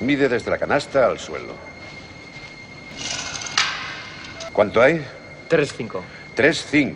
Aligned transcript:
Mide 0.00 0.28
desde 0.28 0.50
la 0.50 0.58
canasta 0.58 1.06
al 1.06 1.18
suelo. 1.18 1.54
¿Cuánto 4.52 4.82
hay? 4.82 5.04
3-5. 5.48 6.00
3-5. 6.36 6.94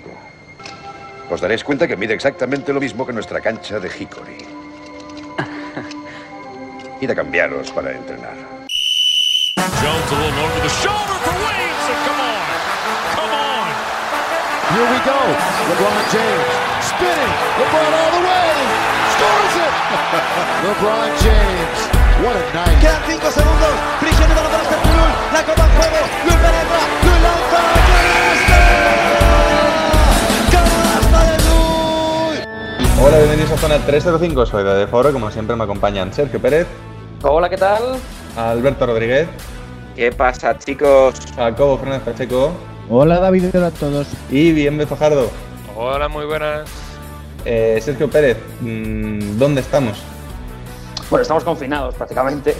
Os 1.31 1.41
daréis 1.41 1.65
cuenta 1.65 1.89
que 1.89 1.97
mide 1.97 2.15
exactamente 2.15 2.73
lo 2.73 2.81
mismo 2.81 3.07
que 3.07 3.13
nuestra 3.13 3.41
cancha 3.41 3.79
de 3.81 3.89
Hickory. 3.89 4.39
Id 7.01 7.11
a 7.11 7.15
cambiaros 7.15 7.71
para 7.73 7.93
entrenar. 7.93 8.35
Jones 9.81 10.13
a 10.13 10.15
little 10.15 10.45
over 10.45 10.61
the 10.63 10.69
shoulder 10.81 11.17
for 11.25 11.35
Wayne. 11.45 11.79
So 11.85 11.93
come 12.07 12.21
on. 12.21 12.41
Come 13.17 13.33
on. 13.37 13.69
Here 14.73 14.89
we 14.89 14.99
go. 15.05 15.19
LeBron 15.69 15.97
James 16.13 16.65
spinning. 16.81 17.33
LeBron 17.59 17.93
all 17.93 18.11
the 18.13 18.23
way. 18.29 19.04
LeBron 19.95 21.11
James. 21.23 21.79
What 22.25 22.37
a 22.37 22.43
night. 22.55 22.81
Quedan 22.81 23.03
5 23.07 23.31
segundos. 23.31 23.75
Cristiano 24.01 24.35
para 24.35 24.63
este. 24.63 24.77
La 25.33 25.43
copa 25.45 25.65
en 25.65 25.71
juego. 25.77 26.01
Luis 26.25 26.37
penetra. 26.37 26.81
Luis 27.05 27.21
lanza. 27.23 27.61
¡Canasta! 30.51 30.61
¡Canasta 31.11 31.21
de 31.31 31.37
Luis! 31.45 32.99
Hola, 33.01 33.17
bienvenidos 33.19 33.53
a 33.53 33.57
Zona 33.59 33.79
305, 33.79 34.47
soy 34.47 34.65
de 34.65 34.87
Foro, 34.87 35.13
como 35.13 35.31
siempre 35.31 35.55
me 35.57 35.65
acompañan 35.65 36.13
Sergio 36.13 36.41
Pérez, 36.41 36.67
Hola, 37.23 37.49
¿qué 37.49 37.57
tal? 37.57 37.97
Alberto 38.37 38.87
Rodríguez, 38.87 39.29
¿Qué 39.95 40.11
pasa, 40.13 40.59
chicos? 40.59 41.15
Jacobo 41.37 41.79
Fernández 41.79 42.03
Pacheco 42.05 42.53
Hola 42.91 43.19
David, 43.21 43.45
hola 43.55 43.69
a 43.69 43.71
todos. 43.71 44.09
y 44.31 44.53
Bienve 44.53 44.87
Fajardo. 44.87 45.31
Hola, 45.77 46.09
muy 46.09 46.25
buenas. 46.27 46.69
Eh, 47.45 47.79
Sergio 47.83 48.09
Pérez, 48.09 48.39
mm, 48.61 49.39
¿dónde 49.39 49.61
estamos? 49.61 49.99
Bueno, 51.11 51.23
estamos 51.23 51.45
confinados 51.45 51.95
prácticamente 51.95 52.57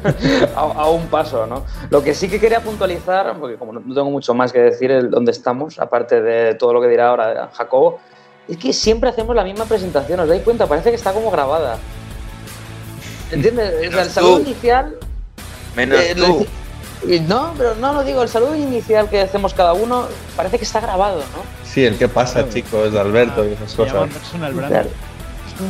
a, 0.56 0.60
a 0.60 0.90
un 0.90 1.06
paso, 1.06 1.46
¿no? 1.46 1.64
Lo 1.90 2.02
que 2.02 2.12
sí 2.14 2.28
que 2.28 2.40
quería 2.40 2.60
puntualizar, 2.60 3.38
porque 3.38 3.56
como 3.56 3.72
no 3.72 3.80
tengo 3.94 4.10
mucho 4.10 4.34
más 4.34 4.52
que 4.52 4.58
decir 4.58 4.90
el 4.90 5.10
dónde 5.10 5.30
estamos, 5.30 5.78
aparte 5.78 6.20
de 6.20 6.54
todo 6.56 6.72
lo 6.72 6.80
que 6.80 6.88
dirá 6.88 7.08
ahora 7.10 7.50
Jacobo, 7.54 8.00
es 8.48 8.56
que 8.58 8.72
siempre 8.72 9.08
hacemos 9.10 9.34
la 9.36 9.44
misma 9.44 9.64
presentación, 9.64 10.20
¿os 10.20 10.28
dais 10.28 10.42
cuenta? 10.42 10.66
Parece 10.66 10.90
que 10.90 10.96
está 10.96 11.12
como 11.12 11.30
grabada. 11.30 11.78
¿Entiendes? 13.30 13.70
Sea, 13.70 13.80
el 13.80 13.90
Menos 13.90 14.08
saludo 14.08 14.36
tú. 14.36 14.42
inicial... 14.42 14.96
Menos 15.76 16.00
eh, 16.00 16.14
lo 16.16 16.26
tú. 16.26 16.46
No, 17.28 17.52
pero 17.56 17.74
no 17.74 17.92
lo 17.92 18.02
digo, 18.04 18.22
el 18.22 18.28
saludo 18.28 18.54
inicial 18.54 19.08
que 19.10 19.20
hacemos 19.20 19.52
cada 19.54 19.72
uno 19.74 20.06
parece 20.36 20.58
que 20.58 20.64
está 20.64 20.80
grabado, 20.80 21.18
¿no? 21.18 21.42
Sí, 21.64 21.84
el 21.84 21.98
que 21.98 22.08
pasa, 22.08 22.48
chicos, 22.48 22.92
de 22.92 23.00
Alberto 23.00 23.44
y 23.46 23.52
esas 23.52 23.74
cosas. 23.74 24.08
Claro. 24.68 24.88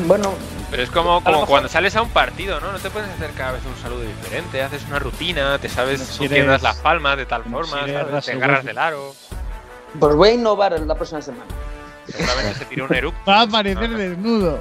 Bueno, 0.06 0.32
Pero 0.70 0.82
es 0.82 0.90
como, 0.90 1.22
como 1.22 1.44
cuando 1.46 1.68
sales 1.68 1.94
a 1.96 2.02
un 2.02 2.08
partido, 2.08 2.58
¿no? 2.60 2.72
No 2.72 2.78
te 2.78 2.88
puedes 2.90 3.10
hacer 3.10 3.30
cada 3.32 3.52
vez 3.52 3.62
un 3.66 3.80
saludo 3.82 4.00
diferente, 4.02 4.62
haces 4.62 4.82
una 4.88 4.98
rutina, 4.98 5.58
te 5.58 5.68
sabes 5.68 6.00
si 6.00 6.24
eres- 6.24 6.46
das 6.46 6.62
las 6.62 6.76
palmas 6.76 7.16
de 7.18 7.26
tal 7.26 7.44
forma, 7.44 7.84
si 7.84 7.90
eres 7.90 8.06
¿sabes? 8.08 8.24
te 8.24 8.32
agarras 8.32 8.64
del 8.64 8.78
aro, 8.78 9.14
pues 10.00 10.14
voy 10.16 10.30
a 10.30 10.32
innovar 10.34 10.78
la 10.80 10.94
próxima 10.94 11.20
semana. 11.20 11.44
seguramente 12.08 12.58
se 12.58 12.64
tira 12.66 12.84
un 12.84 12.94
eructo. 12.94 13.18
Va 13.30 13.40
a 13.40 13.42
aparecer 13.42 13.90
desnudo. 13.90 14.58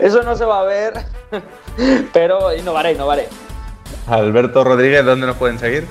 Eso 0.00 0.22
no 0.22 0.36
se 0.36 0.44
va 0.44 0.60
a 0.60 0.64
ver, 0.64 0.94
pero 2.12 2.54
innovaré, 2.54 2.92
innovaré. 2.92 3.28
Alberto 4.06 4.64
Rodríguez, 4.64 5.04
¿dónde 5.04 5.26
nos 5.26 5.36
pueden 5.36 5.58
seguir? 5.58 5.86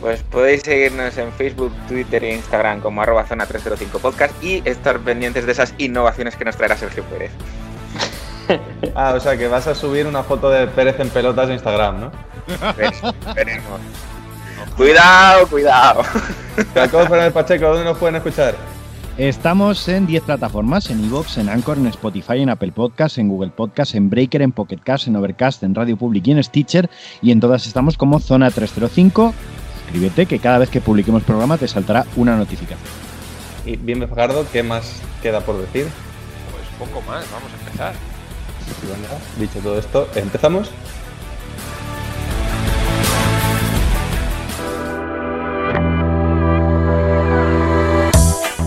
Pues 0.00 0.22
podéis 0.22 0.62
seguirnos 0.62 1.16
en 1.18 1.32
Facebook, 1.32 1.72
Twitter 1.88 2.22
e 2.24 2.34
Instagram 2.34 2.80
como 2.80 3.02
arroba 3.02 3.26
zona 3.26 3.46
305 3.46 3.98
podcast 3.98 4.32
y 4.44 4.62
estar 4.64 4.98
pendientes 5.00 5.46
de 5.46 5.52
esas 5.52 5.74
innovaciones 5.78 6.36
que 6.36 6.44
nos 6.44 6.56
traerá 6.56 6.76
Sergio 6.76 7.02
Pérez. 7.04 7.30
Ah, 8.94 9.12
o 9.16 9.18
sea 9.18 9.36
que 9.36 9.48
vas 9.48 9.66
a 9.66 9.74
subir 9.74 10.06
una 10.06 10.22
foto 10.22 10.48
de 10.50 10.68
Pérez 10.68 11.00
en 11.00 11.08
pelotas 11.10 11.48
a 11.50 11.52
Instagram, 11.52 11.98
¿no? 12.00 12.12
Ver- 12.76 12.92
Veremos. 13.34 13.80
Cuidado, 14.76 15.48
cuidado. 15.48 16.02
Jacobo 16.72 17.06
Fernández 17.06 17.32
Pacheco, 17.32 17.66
¿dónde 17.66 17.84
nos 17.84 17.98
pueden 17.98 18.14
escuchar? 18.16 18.54
Estamos 19.18 19.88
en 19.88 20.06
10 20.06 20.24
plataformas, 20.24 20.90
en 20.90 21.02
Evox, 21.02 21.38
en 21.38 21.48
Anchor, 21.48 21.78
en 21.78 21.86
Spotify, 21.86 22.42
en 22.42 22.50
Apple 22.50 22.70
Podcast, 22.72 23.16
en 23.16 23.28
Google 23.28 23.48
Podcast, 23.48 23.94
en 23.94 24.10
Breaker, 24.10 24.42
en 24.42 24.52
Pocket 24.52 24.76
Cast, 24.76 25.06
en 25.08 25.16
Overcast, 25.16 25.62
en 25.62 25.74
Radio 25.74 25.96
Public 25.96 26.26
y 26.26 26.32
en 26.32 26.44
Stitcher. 26.44 26.90
Y 27.22 27.30
en 27.30 27.40
todas 27.40 27.66
estamos 27.66 27.96
como 27.96 28.20
Zona 28.20 28.50
305. 28.50 29.32
Suscríbete 29.84 30.26
que 30.26 30.38
cada 30.38 30.58
vez 30.58 30.68
que 30.68 30.82
publiquemos 30.82 31.22
programa 31.22 31.56
te 31.56 31.66
saltará 31.66 32.04
una 32.16 32.36
notificación. 32.36 32.90
Y 33.64 33.76
Bienve 33.76 34.06
Fajardo, 34.06 34.44
¿qué 34.52 34.62
más 34.62 35.00
queda 35.22 35.40
por 35.40 35.56
decir? 35.56 35.86
Pues 36.50 36.90
poco 36.90 37.00
más, 37.08 37.24
vamos 37.32 37.50
a 37.54 37.64
empezar. 37.64 37.94
Y 38.82 38.86
bueno, 38.86 39.04
dicho 39.40 39.60
todo 39.60 39.78
esto, 39.78 40.08
¿empezamos? 40.14 40.70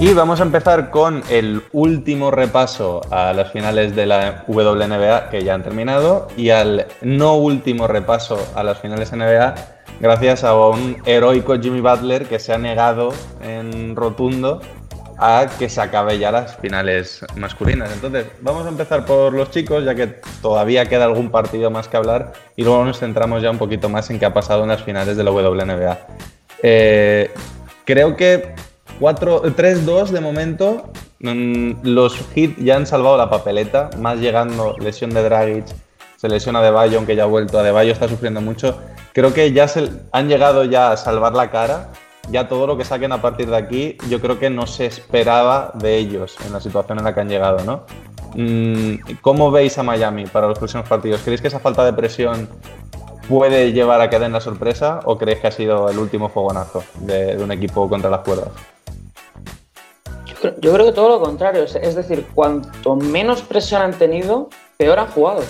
Y 0.01 0.13
vamos 0.13 0.39
a 0.39 0.43
empezar 0.43 0.91
con 0.91 1.23
el 1.29 1.61
último 1.73 2.31
repaso 2.31 3.01
a 3.11 3.33
las 3.33 3.51
finales 3.51 3.97
de 3.97 4.05
la 4.05 4.45
WNBA 4.47 5.29
que 5.29 5.43
ya 5.43 5.55
han 5.55 5.61
terminado 5.61 6.29
y 6.37 6.51
al 6.51 6.87
no 7.01 7.35
último 7.35 7.85
repaso 7.85 8.39
a 8.55 8.63
las 8.63 8.79
finales 8.79 9.11
NBA 9.11 9.55
gracias 9.99 10.45
a 10.45 10.55
un 10.55 10.95
heroico 11.05 11.59
Jimmy 11.59 11.81
Butler 11.81 12.27
que 12.27 12.39
se 12.39 12.53
ha 12.53 12.57
negado 12.57 13.13
en 13.41 13.93
rotundo 13.97 14.61
a 15.17 15.47
que 15.59 15.67
se 15.67 15.81
acabe 15.81 16.17
ya 16.17 16.31
las 16.31 16.55
finales 16.55 17.25
masculinas. 17.35 17.91
Entonces, 17.91 18.27
vamos 18.39 18.65
a 18.65 18.69
empezar 18.69 19.05
por 19.05 19.33
los 19.33 19.51
chicos, 19.51 19.83
ya 19.83 19.95
que 19.95 20.07
todavía 20.41 20.85
queda 20.85 21.03
algún 21.03 21.29
partido 21.29 21.71
más 21.71 21.89
que 21.89 21.97
hablar, 21.97 22.31
y 22.55 22.63
luego 22.63 22.85
nos 22.85 22.99
centramos 22.99 23.41
ya 23.41 23.51
un 23.51 23.57
poquito 23.57 23.89
más 23.89 24.09
en 24.09 24.17
qué 24.17 24.25
ha 24.25 24.33
pasado 24.33 24.63
en 24.63 24.69
las 24.69 24.81
finales 24.81 25.17
de 25.17 25.25
la 25.25 25.31
WNBA. 25.31 25.99
Eh, 26.63 27.31
creo 27.83 28.15
que 28.15 28.53
4 28.53 28.68
3-2 28.99 30.09
de 30.09 30.21
momento. 30.21 30.91
mm, 31.19 31.83
Los 31.83 32.17
Heat 32.33 32.57
ya 32.57 32.75
han 32.75 32.85
salvado 32.85 33.17
la 33.17 33.29
papeleta, 33.29 33.89
más 33.97 34.19
llegando 34.19 34.75
lesión 34.77 35.11
de 35.11 35.23
Dragic, 35.23 35.65
se 36.17 36.27
lesiona 36.27 36.61
de 36.61 36.69
Bayo, 36.69 36.97
aunque 36.97 37.15
ya 37.15 37.23
ha 37.23 37.27
vuelto. 37.27 37.63
De 37.63 37.71
Bayo 37.71 37.93
está 37.93 38.09
sufriendo 38.09 38.41
mucho. 38.41 38.77
Creo 39.13 39.33
que 39.33 39.53
ya 39.53 39.67
se 39.67 39.89
han 40.11 40.27
llegado 40.27 40.65
ya 40.65 40.91
a 40.91 40.97
salvar 40.97 41.33
la 41.33 41.49
cara. 41.49 41.91
Ya 42.29 42.47
todo 42.47 42.67
lo 42.67 42.77
que 42.77 42.85
saquen 42.85 43.11
a 43.11 43.21
partir 43.21 43.49
de 43.49 43.55
aquí, 43.55 43.97
yo 44.07 44.19
creo 44.19 44.37
que 44.37 44.49
no 44.49 44.67
se 44.67 44.85
esperaba 44.85 45.71
de 45.73 45.97
ellos 45.97 46.35
en 46.45 46.53
la 46.53 46.59
situación 46.59 46.99
en 46.99 47.05
la 47.05 47.15
que 47.15 47.21
han 47.21 47.29
llegado, 47.29 47.63
¿no? 47.63 47.85
Mm, 48.35 49.15
¿Cómo 49.21 49.49
veis 49.49 49.77
a 49.79 49.83
Miami 49.83 50.25
para 50.25 50.47
los 50.47 50.59
próximos 50.59 50.87
partidos? 50.87 51.21
¿Creéis 51.21 51.41
que 51.41 51.47
esa 51.47 51.59
falta 51.59 51.83
de 51.83 51.93
presión 51.93 52.47
puede 53.29 53.71
llevar 53.71 54.01
a 54.01 54.09
que 54.09 54.19
den 54.19 54.33
la 54.33 54.41
sorpresa 54.41 54.99
o 55.05 55.17
creéis 55.17 55.39
que 55.39 55.47
ha 55.47 55.51
sido 55.51 55.87
el 55.89 55.99
último 55.99 56.29
fogonazo 56.29 56.83
de, 56.95 57.37
un 57.37 57.51
equipo 57.51 57.87
contra 57.87 58.09
las 58.09 58.21
cuerdas? 58.21 58.49
Yo 60.59 60.73
creo, 60.73 60.85
que 60.85 60.91
todo 60.93 61.09
lo 61.09 61.19
contrario, 61.19 61.63
es, 61.63 61.75
es 61.75 61.95
decir, 61.95 62.25
cuanto 62.33 62.95
menos 62.95 63.41
presión 63.41 63.81
han 63.81 63.93
tenido, 63.93 64.49
peor 64.77 64.99
han 64.99 65.07
jugado. 65.07 65.43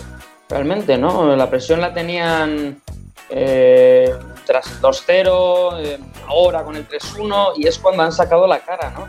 Realmente, 0.50 0.98
¿no? 0.98 1.36
La 1.36 1.50
presión 1.50 1.80
la 1.80 1.94
tenían 1.94 2.82
eh, 3.30 4.16
tras 4.46 4.72
el 4.72 4.82
2-0, 4.82 5.74
eh, 5.78 6.00
ahora 6.28 6.64
con 6.64 6.76
el 6.76 6.88
3-1, 6.88 7.54
y 7.56 7.68
es 7.68 7.78
cuando 7.78 8.02
han 8.02 8.12
sacado 8.12 8.48
la 8.48 8.60
cara, 8.60 8.90
¿no? 8.90 9.08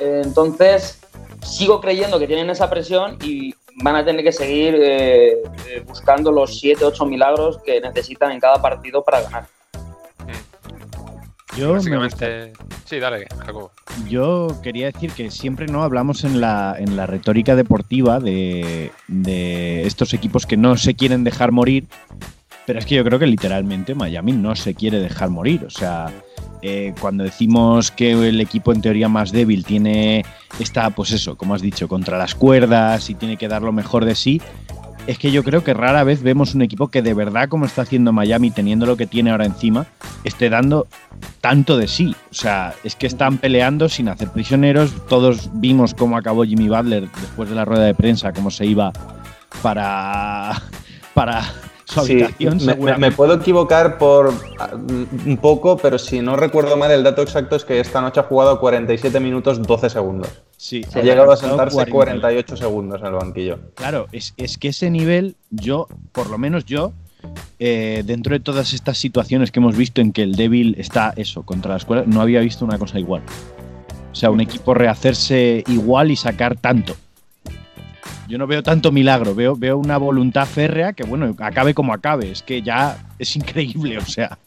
Eh, 0.00 0.22
entonces, 0.24 0.98
sigo 1.42 1.80
creyendo 1.80 2.18
que 2.18 2.26
tienen 2.26 2.48
esa 2.48 2.70
presión 2.70 3.18
y 3.22 3.54
van 3.76 3.96
a 3.96 4.04
tener 4.04 4.24
que 4.24 4.32
seguir 4.32 4.74
eh, 4.74 5.32
eh, 5.68 5.82
buscando 5.86 6.30
los 6.30 6.62
7-8 6.62 7.08
milagros 7.08 7.58
que 7.64 7.80
necesitan 7.80 8.32
en 8.32 8.40
cada 8.40 8.60
partido 8.60 9.04
para 9.04 9.22
ganar. 9.22 9.46
Yo, 11.56 11.72
Básicamente. 11.72 12.52
Sí, 12.86 12.98
dale, 12.98 13.26
Jacobo. 13.44 13.70
yo 14.08 14.48
quería 14.62 14.86
decir 14.86 15.12
que 15.12 15.30
siempre 15.30 15.66
no 15.66 15.82
hablamos 15.82 16.24
en 16.24 16.40
la, 16.40 16.76
en 16.78 16.96
la 16.96 17.06
retórica 17.06 17.56
deportiva 17.56 18.20
de, 18.20 18.90
de 19.08 19.86
estos 19.86 20.14
equipos 20.14 20.46
que 20.46 20.56
no 20.56 20.76
se 20.76 20.94
quieren 20.94 21.24
dejar 21.24 21.52
morir, 21.52 21.86
pero 22.66 22.78
es 22.78 22.86
que 22.86 22.94
yo 22.94 23.04
creo 23.04 23.18
que 23.18 23.26
literalmente 23.26 23.94
Miami 23.94 24.32
no 24.32 24.56
se 24.56 24.74
quiere 24.74 24.98
dejar 24.98 25.28
morir. 25.28 25.64
O 25.66 25.70
sea, 25.70 26.10
eh, 26.62 26.94
cuando 27.00 27.24
decimos 27.24 27.90
que 27.90 28.12
el 28.12 28.40
equipo 28.40 28.72
en 28.72 28.80
teoría 28.80 29.08
más 29.08 29.32
débil 29.32 29.64
tiene 29.64 30.24
está, 30.58 30.90
pues 30.90 31.10
eso, 31.10 31.36
como 31.36 31.54
has 31.54 31.62
dicho, 31.62 31.88
contra 31.88 32.16
las 32.16 32.34
cuerdas 32.34 33.10
y 33.10 33.14
tiene 33.14 33.36
que 33.36 33.48
dar 33.48 33.62
lo 33.62 33.72
mejor 33.72 34.04
de 34.04 34.14
sí, 34.14 34.40
es 35.06 35.18
que 35.18 35.32
yo 35.32 35.42
creo 35.42 35.64
que 35.64 35.74
rara 35.74 36.04
vez 36.04 36.22
vemos 36.22 36.54
un 36.54 36.62
equipo 36.62 36.88
que 36.88 37.02
de 37.02 37.14
verdad, 37.14 37.48
como 37.48 37.66
está 37.66 37.82
haciendo 37.82 38.12
Miami, 38.12 38.50
teniendo 38.50 38.86
lo 38.86 38.96
que 38.96 39.06
tiene 39.06 39.30
ahora 39.30 39.46
encima, 39.46 39.86
esté 40.22 40.48
dando 40.48 40.86
tanto 41.40 41.76
de 41.76 41.88
sí. 41.88 42.14
O 42.30 42.34
sea, 42.34 42.74
es 42.84 42.94
que 42.94 43.08
están 43.08 43.38
peleando 43.38 43.88
sin 43.88 44.08
hacer 44.08 44.28
prisioneros. 44.28 44.94
Todos 45.08 45.50
vimos 45.54 45.94
cómo 45.94 46.16
acabó 46.16 46.44
Jimmy 46.44 46.68
Butler 46.68 47.08
después 47.20 47.48
de 47.48 47.56
la 47.56 47.64
rueda 47.64 47.84
de 47.84 47.94
prensa, 47.94 48.32
cómo 48.32 48.50
se 48.50 48.66
iba 48.66 48.92
para, 49.62 50.62
para 51.14 51.42
su 52.00 52.06
Sí, 52.06 52.12
habitación. 52.22 52.56
me- 52.58 52.64
me, 52.66 52.72
seguramente. 52.72 53.10
me 53.10 53.16
puedo 53.16 53.34
equivocar 53.34 53.98
por 53.98 54.32
ah, 54.58 54.70
un 54.74 55.38
poco, 55.40 55.76
pero 55.76 55.98
si 55.98 56.20
no 56.20 56.36
recuerdo 56.36 56.76
mal, 56.76 56.90
el 56.90 57.02
dato 57.02 57.22
exacto 57.22 57.56
es 57.56 57.64
que 57.64 57.78
esta 57.80 58.00
noche 58.00 58.20
ha 58.20 58.24
jugado 58.24 58.58
47 58.60 59.20
minutos 59.20 59.62
12 59.62 59.90
segundos. 59.90 60.28
Sí, 60.56 60.82
Ha 60.94 61.00
llegado 61.00 61.32
a 61.32 61.36
sentarse 61.36 61.74
40. 61.86 62.20
48 62.20 62.56
segundos 62.56 63.00
en 63.00 63.06
el 63.08 63.12
banquillo. 63.14 63.58
Claro, 63.74 64.06
es, 64.12 64.34
es 64.36 64.58
que 64.58 64.68
ese 64.68 64.90
nivel, 64.90 65.36
yo, 65.50 65.88
por 66.12 66.30
lo 66.30 66.38
menos 66.38 66.64
yo, 66.64 66.92
eh, 67.58 68.02
dentro 68.04 68.32
de 68.34 68.40
todas 68.40 68.72
estas 68.72 68.98
situaciones 68.98 69.50
que 69.52 69.60
hemos 69.60 69.76
visto 69.76 70.00
en 70.00 70.12
que 70.12 70.22
el 70.22 70.34
débil 70.34 70.74
está 70.78 71.12
eso, 71.16 71.42
contra 71.42 71.72
la 71.72 71.76
escuela, 71.76 72.04
no 72.06 72.20
había 72.20 72.40
visto 72.40 72.64
una 72.64 72.78
cosa 72.78 72.98
igual. 72.98 73.22
O 74.10 74.14
sea, 74.14 74.30
un 74.30 74.40
equipo 74.40 74.74
rehacerse 74.74 75.64
igual 75.68 76.10
y 76.10 76.16
sacar 76.16 76.56
tanto. 76.56 76.94
Yo 78.28 78.38
no 78.38 78.46
veo 78.46 78.62
tanto 78.62 78.92
milagro, 78.92 79.34
veo, 79.34 79.56
veo 79.56 79.78
una 79.78 79.98
voluntad 79.98 80.46
férrea 80.46 80.92
que, 80.92 81.04
bueno, 81.04 81.34
acabe 81.38 81.74
como 81.74 81.92
acabe. 81.92 82.30
Es 82.30 82.42
que 82.42 82.62
ya 82.62 82.96
es 83.18 83.36
increíble, 83.36 83.98
o 83.98 84.04
sea. 84.04 84.38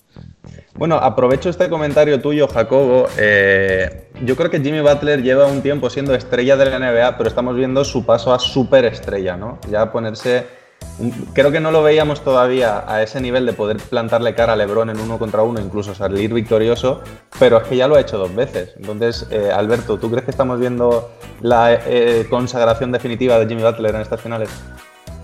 Bueno, 0.75 0.96
aprovecho 0.96 1.50
este 1.50 1.69
comentario 1.69 2.19
tuyo, 2.22 2.48
Jacobo. 2.48 3.07
Eh, 3.18 4.10
yo 4.24 4.36
creo 4.36 4.50
que 4.50 4.60
Jimmy 4.60 4.81
Butler 4.81 5.24
lleva 5.24 5.48
un 5.48 5.62
tiempo 5.62 5.90
siendo 5.90 6.13
estrella 6.13 6.57
de 6.57 6.66
la 6.66 6.80
NBA, 6.80 7.18
pero 7.18 7.30
estamos 7.30 7.56
viendo 7.56 7.86
su 7.86 8.06
paso 8.06 8.34
a 8.34 8.40
superestrella, 8.40 9.38
¿no? 9.38 9.60
Ya 9.69 9.92
ponerse. 9.92 10.64
Un- 11.00 11.12
Creo 11.33 11.51
que 11.51 11.60
no 11.60 11.72
lo 11.72 11.83
veíamos 11.83 12.24
todavía 12.24 12.83
a 12.88 13.04
ese 13.04 13.19
nivel 13.22 13.45
de 13.45 13.54
poder 13.54 13.77
plantarle 13.77 14.33
cara 14.36 14.54
a 14.54 14.56
LeBron 14.56 14.89
en 14.89 15.00
uno 15.00 15.19
contra 15.19 15.42
uno, 15.44 15.60
incluso 15.60 15.94
salir 15.94 16.33
victorioso, 16.33 17.01
pero 17.39 17.57
es 17.57 17.63
que 17.68 17.75
ya 17.75 17.88
lo 17.88 17.95
ha 17.95 18.00
hecho 18.01 18.18
dos 18.18 18.33
veces. 18.33 18.74
Entonces, 18.77 19.27
eh, 19.31 19.51
Alberto, 19.54 19.98
¿tú 19.98 20.10
crees 20.10 20.24
que 20.25 20.31
estamos 20.31 20.60
viendo 20.60 21.12
la 21.42 21.74
eh, 21.74 22.25
consagración 22.30 22.92
definitiva 22.92 23.38
de 23.39 23.48
Jimmy 23.48 23.63
Butler 23.63 23.95
en 23.95 24.01
estas 24.01 24.22
finales? 24.22 24.50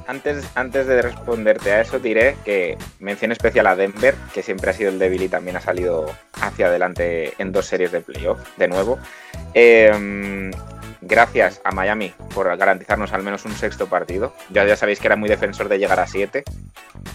Antes, 0.07 0.45
antes 0.55 0.87
de 0.87 1.01
responderte 1.01 1.71
a 1.71 1.79
eso, 1.81 1.97
diré 1.99 2.35
que 2.43 2.77
mención 2.99 3.31
especial 3.31 3.65
a 3.67 3.77
Denver, 3.77 4.13
que 4.33 4.43
siempre 4.43 4.71
ha 4.71 4.73
sido 4.73 4.89
el 4.89 4.99
débil 4.99 5.21
y 5.21 5.29
también 5.29 5.55
ha 5.55 5.61
salido 5.61 6.05
hacia 6.41 6.65
adelante 6.65 7.33
en 7.37 7.53
dos 7.53 7.67
series 7.67 7.93
de 7.93 8.01
playoff, 8.01 8.39
de 8.57 8.67
nuevo. 8.67 8.99
Eh, 9.53 10.51
gracias 11.01 11.61
a 11.63 11.71
Miami 11.71 12.13
por 12.33 12.55
garantizarnos 12.57 13.11
al 13.13 13.23
menos 13.23 13.45
un 13.45 13.53
sexto 13.53 13.87
partido. 13.87 14.33
Ya, 14.49 14.65
ya 14.65 14.75
sabéis 14.75 14.99
que 14.99 15.07
era 15.07 15.15
muy 15.15 15.29
defensor 15.29 15.67
de 15.67 15.79
llegar 15.79 15.99
a 15.99 16.07
siete. 16.07 16.43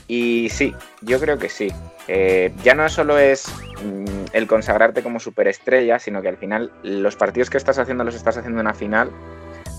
Y 0.09 0.49
sí, 0.51 0.75
yo 1.01 1.21
creo 1.21 1.39
que 1.39 1.49
sí. 1.49 1.73
Eh, 2.09 2.53
ya 2.63 2.75
no 2.75 2.89
solo 2.89 3.19
es 3.19 3.47
mm, 3.83 4.27
el 4.33 4.47
consagrarte 4.47 5.03
como 5.03 5.21
superestrella, 5.21 5.99
sino 5.99 6.21
que 6.23 6.29
al 6.29 6.37
final 6.37 6.73
los 6.83 7.17
partidos 7.17 7.51
que 7.51 7.59
estás 7.59 7.79
haciendo 7.79 8.05
los 8.05 8.15
estás 8.15 8.37
haciendo 8.37 8.61
en 8.61 8.67
una 8.67 8.75
final 8.75 9.11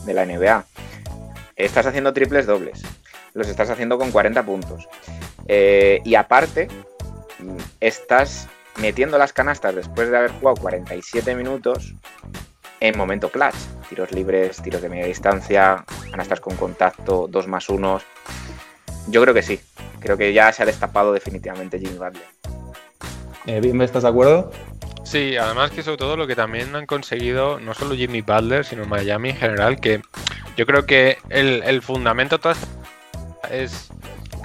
de 0.06 0.14
la 0.14 0.26
NBA. 0.26 0.66
Estás 1.56 1.86
haciendo 1.86 2.14
triples 2.14 2.46
dobles. 2.46 2.82
Los 3.34 3.48
estás 3.48 3.70
haciendo 3.70 3.98
con 3.98 4.12
40 4.12 4.44
puntos. 4.44 4.88
Eh, 5.48 6.02
y 6.04 6.16
aparte, 6.16 6.68
mm, 7.40 7.58
estás 7.82 8.48
metiendo 8.78 9.18
las 9.18 9.34
canastas 9.34 9.76
después 9.76 10.10
de 10.10 10.18
haber 10.18 10.32
jugado 10.32 10.58
47 10.58 11.36
minutos 11.36 11.96
en 12.80 12.98
momento 12.98 13.30
clutch. 13.30 13.56
Tiros 13.90 14.12
libres, 14.12 14.62
tiros 14.62 14.82
de 14.82 14.90
media 14.90 15.06
distancia, 15.06 15.86
canastas 16.12 16.40
con 16.40 16.56
contacto, 16.56 17.28
2 17.30 17.48
más 17.48 17.70
1. 17.70 18.02
Yo 19.08 19.22
creo 19.22 19.34
que 19.34 19.42
sí. 19.42 19.60
Creo 20.00 20.18
que 20.18 20.34
ya 20.34 20.52
se 20.52 20.64
ha 20.64 20.66
destapado 20.66 21.14
definitivamente 21.14 21.80
Jimmy 21.80 21.98
Butler. 21.98 22.26
Eh, 23.46 23.62
Bimbe, 23.62 23.86
¿estás 23.86 24.04
de 24.04 24.10
acuerdo? 24.10 24.52
Sí, 25.04 25.38
además 25.38 25.72
que 25.72 25.84
sobre 25.84 25.98
todo 25.98 26.18
lo 26.18 26.28
que 26.28 26.36
también 26.36 26.76
han 26.76 26.86
conseguido, 26.86 27.60
no 27.60 27.74
solo 27.74 27.96
Jimmy 27.96 28.22
Butler, 28.22 28.66
sino 28.66 28.86
Miami 28.86 29.30
en 29.30 29.38
general, 29.38 29.80
que 29.80 30.02
yo 30.58 30.66
creo 30.66 30.86
que 30.86 31.18
el, 31.30 31.64
el 31.64 31.82
fundamento 31.82 32.38
de 32.38 32.42
todo 32.42 32.52
esto 32.52 32.68
es 33.50 33.90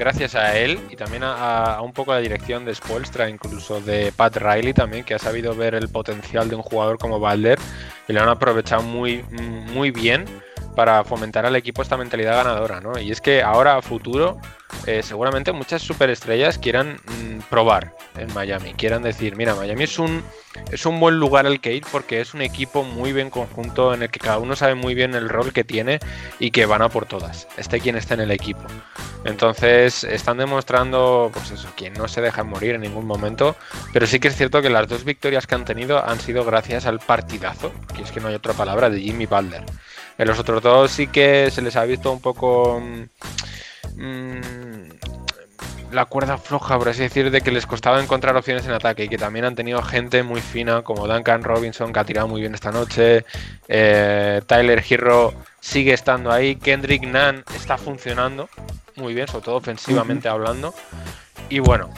gracias 0.02 0.34
a 0.34 0.58
él 0.58 0.80
y 0.90 0.96
también 0.96 1.22
a, 1.24 1.80
un 1.80 1.92
poco 1.92 2.12
la 2.12 2.18
dirección 2.18 2.64
de 2.64 2.74
Spoelstra, 2.74 3.30
incluso 3.30 3.80
de 3.80 4.10
Pat 4.10 4.36
Riley 4.36 4.72
también, 4.72 5.04
que 5.04 5.14
ha 5.14 5.18
sabido 5.20 5.54
ver 5.54 5.76
el 5.76 5.88
potencial 5.88 6.48
de 6.48 6.56
un 6.56 6.62
jugador 6.62 6.98
como 6.98 7.20
Butler 7.20 7.56
y 8.08 8.12
lo 8.12 8.20
han 8.20 8.28
aprovechado 8.28 8.82
muy, 8.82 9.22
muy 9.30 9.92
bien 9.92 10.24
para 10.74 11.04
fomentar 11.04 11.46
al 11.46 11.56
equipo 11.56 11.82
esta 11.82 11.96
mentalidad 11.96 12.36
ganadora, 12.36 12.80
¿no? 12.80 12.98
Y 12.98 13.10
es 13.10 13.20
que 13.20 13.42
ahora 13.42 13.76
a 13.76 13.82
futuro 13.82 14.38
eh, 14.86 15.02
seguramente 15.02 15.52
muchas 15.52 15.82
superestrellas 15.82 16.58
quieran 16.58 16.94
mm, 16.94 17.40
probar 17.50 17.94
en 18.16 18.32
Miami, 18.34 18.74
quieran 18.74 19.02
decir, 19.02 19.36
mira, 19.36 19.54
Miami 19.54 19.84
es 19.84 19.98
un, 19.98 20.22
es 20.70 20.86
un 20.86 20.98
buen 20.98 21.18
lugar 21.18 21.46
al 21.46 21.60
que 21.60 21.74
ir 21.74 21.84
porque 21.92 22.20
es 22.20 22.34
un 22.34 22.42
equipo 22.42 22.82
muy 22.82 23.12
bien 23.12 23.30
conjunto 23.30 23.94
en 23.94 24.02
el 24.02 24.10
que 24.10 24.18
cada 24.18 24.38
uno 24.38 24.56
sabe 24.56 24.74
muy 24.74 24.94
bien 24.94 25.14
el 25.14 25.28
rol 25.28 25.52
que 25.52 25.62
tiene 25.62 26.00
y 26.40 26.50
que 26.50 26.66
van 26.66 26.82
a 26.82 26.88
por 26.88 27.06
todas, 27.06 27.46
esté 27.56 27.80
quien 27.80 27.96
esté 27.96 28.14
en 28.14 28.20
el 28.20 28.30
equipo. 28.30 28.62
Entonces 29.24 30.02
están 30.02 30.38
demostrando, 30.38 31.30
pues 31.32 31.52
eso, 31.52 31.68
que 31.76 31.90
no 31.90 32.08
se 32.08 32.20
dejan 32.20 32.48
morir 32.48 32.74
en 32.74 32.80
ningún 32.80 33.06
momento, 33.06 33.54
pero 33.92 34.06
sí 34.06 34.18
que 34.18 34.28
es 34.28 34.36
cierto 34.36 34.62
que 34.62 34.70
las 34.70 34.88
dos 34.88 35.04
victorias 35.04 35.46
que 35.46 35.54
han 35.54 35.64
tenido 35.64 36.04
han 36.04 36.18
sido 36.18 36.44
gracias 36.44 36.86
al 36.86 36.98
partidazo, 36.98 37.72
que 37.94 38.02
es 38.02 38.10
que 38.10 38.18
no 38.18 38.28
hay 38.28 38.34
otra 38.34 38.52
palabra, 38.54 38.90
de 38.90 39.00
Jimmy 39.00 39.26
Butler. 39.26 39.64
En 40.18 40.28
los 40.28 40.38
otros 40.38 40.62
dos 40.62 40.90
sí 40.90 41.06
que 41.06 41.50
se 41.50 41.62
les 41.62 41.76
ha 41.76 41.84
visto 41.84 42.12
un 42.12 42.20
poco... 42.20 42.80
mm, 43.96 44.82
la 45.92 46.06
cuerda 46.06 46.38
floja, 46.38 46.78
por 46.78 46.88
así 46.88 47.02
decir, 47.02 47.30
de 47.30 47.42
que 47.42 47.50
les 47.50 47.66
costaba 47.66 48.02
encontrar 48.02 48.34
opciones 48.36 48.64
en 48.64 48.72
ataque 48.72 49.04
y 49.04 49.08
que 49.08 49.18
también 49.18 49.44
han 49.44 49.54
tenido 49.54 49.82
gente 49.82 50.22
muy 50.22 50.40
fina 50.40 50.80
como 50.80 51.06
Duncan 51.06 51.42
Robinson 51.44 51.92
que 51.92 52.00
ha 52.00 52.04
tirado 52.04 52.28
muy 52.28 52.40
bien 52.40 52.54
esta 52.54 52.72
noche, 52.72 53.26
eh, 53.68 54.40
Tyler 54.46 54.82
Hero 54.88 55.34
sigue 55.60 55.92
estando 55.92 56.32
ahí, 56.32 56.56
Kendrick 56.56 57.02
Nunn 57.02 57.44
está 57.54 57.76
funcionando 57.76 58.48
muy 58.96 59.14
bien, 59.14 59.28
sobre 59.28 59.44
todo 59.44 59.56
ofensivamente 59.56 60.28
hablando. 60.28 60.74
Y 61.48 61.58
bueno, 61.58 61.88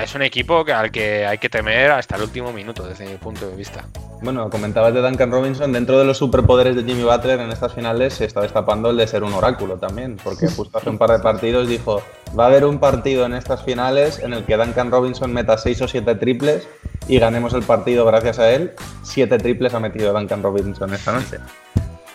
es 0.00 0.14
un 0.14 0.22
equipo 0.22 0.64
que, 0.64 0.72
al 0.72 0.90
que 0.90 1.26
hay 1.26 1.38
que 1.38 1.48
temer 1.48 1.90
hasta 1.90 2.16
el 2.16 2.22
último 2.22 2.52
minuto 2.52 2.86
desde 2.86 3.06
mi 3.06 3.16
punto 3.16 3.48
de 3.48 3.56
vista. 3.56 3.84
Bueno, 4.22 4.48
comentabas 4.48 4.94
de 4.94 5.02
Duncan 5.02 5.30
Robinson, 5.30 5.72
dentro 5.72 5.98
de 5.98 6.04
los 6.04 6.18
superpoderes 6.18 6.74
de 6.74 6.84
Jimmy 6.84 7.02
Butler 7.02 7.38
en 7.40 7.50
estas 7.50 7.74
finales 7.74 8.14
se 8.14 8.24
está 8.24 8.40
destapando 8.40 8.90
el 8.90 8.96
de 8.96 9.06
ser 9.06 9.22
un 9.22 9.32
oráculo 9.34 9.76
también, 9.76 10.16
porque 10.22 10.48
justo 10.56 10.78
hace 10.78 10.88
un 10.88 10.98
par 10.98 11.10
de 11.10 11.18
partidos 11.18 11.68
dijo, 11.68 12.02
va 12.38 12.44
a 12.44 12.46
haber 12.48 12.64
un 12.64 12.78
partido 12.78 13.26
en 13.26 13.34
estas 13.34 13.62
finales 13.62 14.18
en 14.18 14.32
el 14.32 14.44
que 14.44 14.56
Duncan 14.56 14.90
Robinson 14.90 15.32
meta 15.32 15.58
6 15.58 15.82
o 15.82 15.88
7 15.88 16.14
triples 16.14 16.66
y 17.08 17.18
ganemos 17.18 17.52
el 17.52 17.62
partido 17.62 18.04
gracias 18.06 18.38
a 18.38 18.50
él. 18.50 18.72
7 19.02 19.38
triples 19.38 19.74
ha 19.74 19.80
metido 19.80 20.12
Duncan 20.12 20.42
Robinson 20.42 20.92
esta 20.94 21.12
noche. 21.12 21.38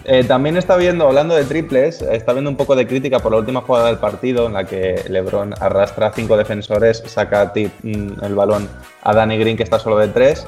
Eh, 0.03 0.24
también 0.24 0.57
está 0.57 0.77
viendo, 0.77 1.07
hablando 1.07 1.36
de 1.36 1.44
triples, 1.44 2.01
está 2.01 2.33
viendo 2.33 2.50
un 2.50 2.57
poco 2.57 2.75
de 2.75 2.88
crítica 2.88 3.19
por 3.19 3.31
la 3.31 3.38
última 3.38 3.62
jugada 3.62 3.88
del 3.88 3.98
partido 3.98 4.48
en 4.48 4.53
la 4.53 4.63
que 4.65 5.03
LeBron 5.07 5.53
arrastra 5.59 6.07
a 6.07 6.12
cinco 6.12 6.38
defensores, 6.38 7.03
saca 7.06 7.42
a 7.42 7.53
mm, 7.53 8.24
el 8.24 8.36
balón 8.36 8.68
a 9.03 9.13
Danny 9.13 9.38
Green 9.38 9.57
que 9.57 9.63
está 9.63 9.77
solo 9.77 9.98
de 9.98 10.07
tres 10.07 10.48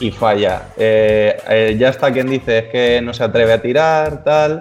y 0.00 0.10
falla. 0.10 0.68
Eh, 0.76 1.36
eh, 1.48 1.76
ya 1.78 1.88
está 1.88 2.12
quien 2.12 2.28
dice 2.28 2.58
es 2.58 2.64
que 2.66 3.00
no 3.00 3.14
se 3.14 3.24
atreve 3.24 3.52
a 3.52 3.62
tirar, 3.62 4.22
tal. 4.22 4.60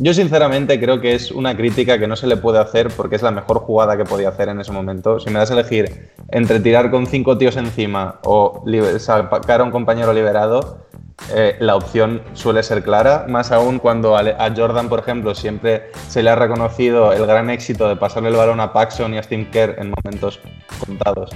Yo 0.00 0.14
sinceramente 0.14 0.78
creo 0.78 1.00
que 1.00 1.14
es 1.14 1.32
una 1.32 1.56
crítica 1.56 1.98
que 1.98 2.06
no 2.06 2.14
se 2.14 2.28
le 2.28 2.36
puede 2.36 2.60
hacer 2.60 2.88
porque 2.96 3.16
es 3.16 3.22
la 3.22 3.32
mejor 3.32 3.58
jugada 3.58 3.96
que 3.96 4.04
podía 4.04 4.28
hacer 4.28 4.48
en 4.48 4.60
ese 4.60 4.70
momento. 4.70 5.18
Si 5.18 5.28
me 5.28 5.40
das 5.40 5.50
a 5.50 5.54
elegir 5.54 6.10
entre 6.30 6.60
tirar 6.60 6.90
con 6.90 7.06
cinco 7.06 7.36
tíos 7.36 7.56
encima 7.56 8.20
o 8.22 8.64
sacar 8.98 9.60
a 9.60 9.64
un 9.64 9.72
compañero 9.72 10.12
liberado, 10.12 10.86
eh, 11.34 11.56
la 11.60 11.76
opción 11.76 12.22
suele 12.32 12.62
ser 12.62 12.82
clara, 12.82 13.26
más 13.28 13.52
aún 13.52 13.78
cuando 13.78 14.16
a, 14.16 14.20
a 14.20 14.54
Jordan, 14.54 14.88
por 14.88 15.00
ejemplo, 15.00 15.34
siempre 15.34 15.90
se 16.08 16.22
le 16.22 16.30
ha 16.30 16.36
reconocido 16.36 17.12
el 17.12 17.26
gran 17.26 17.50
éxito 17.50 17.88
de 17.88 17.96
pasarle 17.96 18.30
el 18.30 18.36
balón 18.36 18.60
a 18.60 18.72
Paxson 18.72 19.14
y 19.14 19.18
a 19.18 19.22
Steve 19.22 19.48
Kerr 19.50 19.76
en 19.78 19.92
momentos 20.02 20.40
contados. 20.86 21.30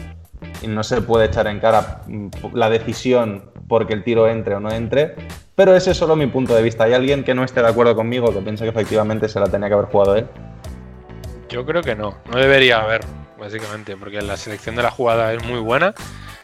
Y 0.62 0.68
no 0.68 0.82
se 0.82 1.02
puede 1.02 1.26
echar 1.26 1.46
en 1.46 1.60
cara 1.60 2.02
mm, 2.06 2.28
la 2.54 2.70
decisión 2.70 3.50
porque 3.68 3.92
el 3.92 4.04
tiro 4.04 4.28
entre 4.28 4.54
o 4.54 4.60
no 4.60 4.70
entre, 4.70 5.14
pero 5.54 5.74
ese 5.76 5.90
es 5.90 5.96
solo 5.96 6.16
mi 6.16 6.26
punto 6.26 6.54
de 6.54 6.62
vista. 6.62 6.84
¿Hay 6.84 6.94
alguien 6.94 7.24
que 7.24 7.34
no 7.34 7.44
esté 7.44 7.60
de 7.60 7.68
acuerdo 7.68 7.94
conmigo, 7.94 8.32
que 8.32 8.40
piense 8.40 8.64
que 8.64 8.70
efectivamente 8.70 9.28
se 9.28 9.40
la 9.40 9.46
tenía 9.46 9.68
que 9.68 9.74
haber 9.74 9.86
jugado 9.86 10.16
él? 10.16 10.26
Yo 11.48 11.66
creo 11.66 11.82
que 11.82 11.94
no, 11.94 12.16
no 12.30 12.38
debería 12.38 12.80
haber, 12.80 13.02
básicamente, 13.38 13.96
porque 13.96 14.22
la 14.22 14.38
selección 14.38 14.74
de 14.74 14.82
la 14.82 14.90
jugada 14.90 15.34
es 15.34 15.44
muy 15.44 15.60
buena. 15.60 15.94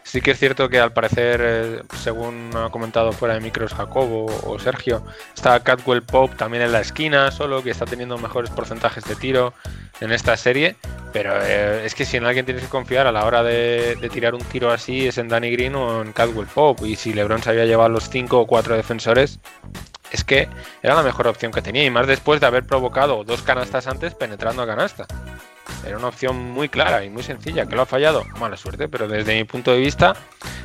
Sí 0.09 0.23
que 0.23 0.31
es 0.31 0.39
cierto 0.39 0.71
que 0.71 0.81
al 0.81 0.95
parecer, 0.95 1.43
eh, 1.45 1.83
según 2.03 2.51
ha 2.57 2.71
comentado 2.71 3.13
fuera 3.13 3.35
de 3.35 3.41
micros 3.41 3.75
Jacobo 3.75 4.25
o 4.43 4.59
Sergio, 4.59 5.05
está 5.37 5.61
Catwell 5.61 6.03
Pope 6.03 6.35
también 6.35 6.63
en 6.63 6.73
la 6.73 6.81
esquina, 6.81 7.31
solo 7.31 7.63
que 7.63 7.69
está 7.69 7.85
teniendo 7.85 8.17
mejores 8.17 8.49
porcentajes 8.49 9.05
de 9.05 9.17
tiro 9.17 9.53
en 10.01 10.11
esta 10.11 10.35
serie. 10.39 10.77
Pero 11.13 11.35
eh, 11.43 11.85
es 11.85 11.95
que 11.95 12.07
si 12.07 12.17
en 12.17 12.25
alguien 12.25 12.47
tienes 12.47 12.65
que 12.65 12.71
confiar 12.71 13.07
a 13.07 13.13
la 13.13 13.27
hora 13.27 13.43
de, 13.43 13.99
tirar 14.11 14.35
un 14.35 14.41
tiro 14.41 14.71
así 14.71 15.07
es 15.07 15.19
en 15.19 15.29
Danny 15.29 15.51
Green 15.51 15.75
o 15.75 16.01
en 16.01 16.15
Catwell 16.15 16.47
Pope. 16.47 16.89
Y 16.89 16.97
si 16.97 17.13
LeBron 17.13 17.43
se 17.43 17.51
había 17.51 17.67
llevado 17.67 17.91
los 17.91 18.09
5 18.09 18.41
o 18.41 18.47
4 18.47 18.77
defensores, 18.77 19.41
es 20.11 20.25
que 20.25 20.49
era 20.83 20.95
la 20.95 21.03
mejor 21.03 21.29
opción 21.29 21.53
que 21.53 21.61
tenía. 21.61 21.85
Y 21.85 21.91
más 21.91 22.07
después 22.07 22.41
de 22.41 22.47
haber 22.47 22.65
provocado 22.65 23.25
dos 23.25 23.43
canastas 23.43 23.87
antes 23.87 24.15
penetrando 24.15 24.63
a 24.63 24.67
canasta. 24.67 25.07
Era 25.89 25.97
una 25.97 26.09
opción 26.09 26.37
muy 26.53 26.69
clara 26.69 27.03
y 27.03 27.09
muy 27.09 27.23
sencilla. 27.23 27.67
¿Que 27.67 27.75
lo 27.75 27.83
ha 27.83 27.87
fallado? 27.87 28.25
Mala 28.39 28.59
suerte, 28.59 28.89
pero 28.89 29.09
desde 29.09 29.35
mi 29.35 29.45
punto 29.45 29.73
de 29.73 29.79
vista, 29.79 30.15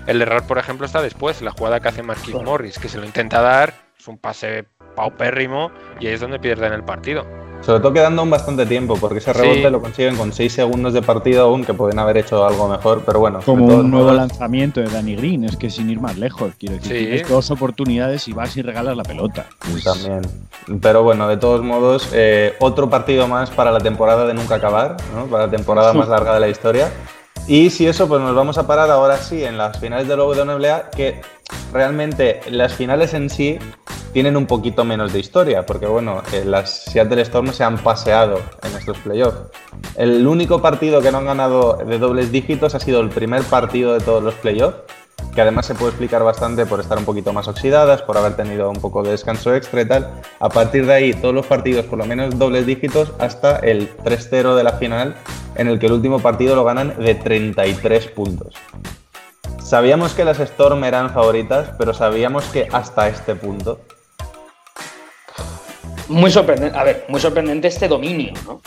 el 0.06 0.22
error, 0.22 0.46
por 0.46 0.58
ejemplo, 0.58 0.86
está 0.86 1.02
después. 1.02 1.42
La 1.42 1.52
jugada 1.52 1.80
que 1.80 1.88
hace 1.88 2.04
Marquis 2.04 2.36
Morris, 2.36 2.78
que 2.78 2.90
se 2.90 2.98
lo 2.98 3.06
intenta 3.06 3.42
dar, 3.42 3.74
es 3.98 4.08
un 4.10 4.18
pase 4.18 4.66
paupérrimo 4.96 5.72
y 6.00 6.08
ahí 6.08 6.14
es 6.14 6.20
donde 6.20 6.40
pierden 6.40 6.74
el 6.74 6.84
partido. 6.84 7.26
Sobre 7.66 7.80
todo 7.80 7.94
quedando 7.94 8.22
aún 8.22 8.30
bastante 8.30 8.66
tiempo, 8.66 8.98
porque 9.00 9.20
ese 9.20 9.32
rebote 9.32 9.64
Sí. 9.64 9.70
lo 9.70 9.82
consiguen 9.82 10.18
con 10.18 10.34
6 10.34 10.52
segundos 10.52 10.94
de 10.94 11.02
partido 11.02 11.44
aún, 11.44 11.64
que 11.64 11.74
pueden 11.74 11.98
haber 11.98 12.18
hecho 12.18 12.46
algo 12.46 12.68
mejor, 12.68 13.04
pero 13.06 13.20
bueno. 13.20 13.40
Como 13.46 13.66
un 13.68 13.90
nuevo 13.90 14.08
modos, 14.08 14.18
lanzamiento 14.18 14.82
de 14.82 14.90
Danny 14.90 15.16
Green, 15.16 15.46
es 15.46 15.56
que 15.56 15.70
sin 15.70 15.90
ir 15.90 16.02
más 16.02 16.18
lejos, 16.18 16.52
quiero 16.60 16.76
decir, 16.76 16.92
Sí. 16.98 17.06
tienes 17.06 17.30
dos 17.30 17.52
oportunidades 17.52 18.28
y 18.28 18.34
vas 18.34 18.58
y 18.58 18.62
regalas 18.62 18.98
la 18.98 19.04
pelota. 19.04 19.46
Pues, 19.72 19.84
También. 19.86 20.22
Pero 20.82 21.04
bueno, 21.04 21.28
de 21.30 21.38
todos 21.38 21.64
modos, 21.64 22.10
eh, 22.14 22.54
otro 22.60 22.90
partido 22.90 23.28
más 23.30 23.50
para 23.50 23.72
la 23.72 23.80
temporada 23.80 24.26
de 24.26 24.34
nunca 24.34 24.56
acabar, 24.56 24.98
¿no? 25.16 25.26
para 25.28 25.46
la 25.46 25.52
temporada 25.52 25.94
más 25.94 26.10
larga 26.10 26.34
de 26.34 26.40
la 26.42 26.50
historia. 26.50 26.92
Y 27.48 27.70
si 27.70 27.88
eso, 27.88 28.08
pues 28.08 28.22
nos 28.22 28.36
vamos 28.36 28.58
a 28.58 28.68
parar 28.68 28.90
ahora 28.90 29.18
sí 29.18 29.44
en 29.44 29.58
las 29.58 29.78
finales 29.80 30.08
de 30.08 30.16
la 30.16 30.24
WNBA, 30.24 30.90
que 30.92 31.22
realmente 31.74 32.40
las 32.50 32.74
finales 32.74 33.14
en 33.14 33.30
sí 33.30 33.58
tienen 34.14 34.38
un 34.38 34.46
poquito 34.46 34.86
menos 34.86 35.12
de 35.12 35.20
historia, 35.20 35.66
porque 35.66 35.88
bueno, 35.88 36.22
eh, 36.32 36.44
las 36.46 36.86
Seattle 36.86 37.22
Storm 37.24 37.52
se 37.52 37.64
han 37.64 37.78
paseado 37.80 38.40
en 38.62 38.76
estos 38.78 38.98
playoffs. 39.00 39.40
El 39.98 40.26
único 40.28 40.62
partido 40.62 41.02
que 41.02 41.12
no 41.12 41.18
han 41.18 41.26
ganado 41.26 41.80
de 41.86 41.98
dobles 41.98 42.32
dígitos 42.32 42.76
ha 42.76 42.80
sido 42.80 43.02
el 43.02 43.10
primer 43.10 43.44
partido 43.44 43.94
de 43.94 44.00
todos 44.00 44.24
los 44.24 44.36
playoffs, 44.36 44.78
que 45.34 45.42
además 45.42 45.66
se 45.66 45.74
puede 45.74 45.90
explicar 45.90 46.24
bastante 46.24 46.66
por 46.66 46.80
estar 46.80 46.98
un 46.98 47.06
poquito 47.06 47.34
más 47.34 47.48
oxidadas, 47.48 48.04
por 48.04 48.18
haber 48.18 48.36
tenido 48.36 48.70
un 48.70 48.80
poco 48.80 49.02
de 49.02 49.12
descanso 49.12 49.54
extra 49.56 49.82
y 49.82 49.88
tal. 49.88 50.22
A 50.40 50.50
partir 50.50 50.86
de 50.86 50.94
ahí, 50.94 51.14
todos 51.14 51.34
los 51.34 51.48
partidos, 51.48 51.86
por 51.86 51.98
lo 51.98 52.06
menos 52.06 52.38
dobles 52.38 52.68
dígitos, 52.68 53.12
hasta 53.20 53.58
el 53.58 53.96
3-0 53.98 54.56
de 54.56 54.64
la 54.64 54.74
final, 54.74 55.16
en 55.56 55.68
el 55.68 55.80
que 55.80 55.88
el 55.88 55.94
último 55.94 56.20
partido 56.20 56.56
lo 56.56 56.64
ganan 56.64 56.96
de 57.00 57.16
33 57.16 58.08
puntos. 58.08 58.54
Sabíamos 59.60 60.14
que 60.14 60.24
las 60.26 60.40
Storm 60.40 60.84
eran 60.84 61.10
favoritas, 61.10 61.72
pero 61.80 61.94
sabíamos 61.96 62.46
que 62.46 62.68
hasta 62.72 63.08
este 63.08 63.34
punto. 63.34 63.80
Muy 66.10 66.32
sorprendente, 66.32 66.78
a 66.78 66.84
ver, 66.84 67.06
muy 67.08 67.20
sorprendente 67.20 67.68
este 67.68 67.88
dominio, 67.88 68.34
¿no? 68.46 68.62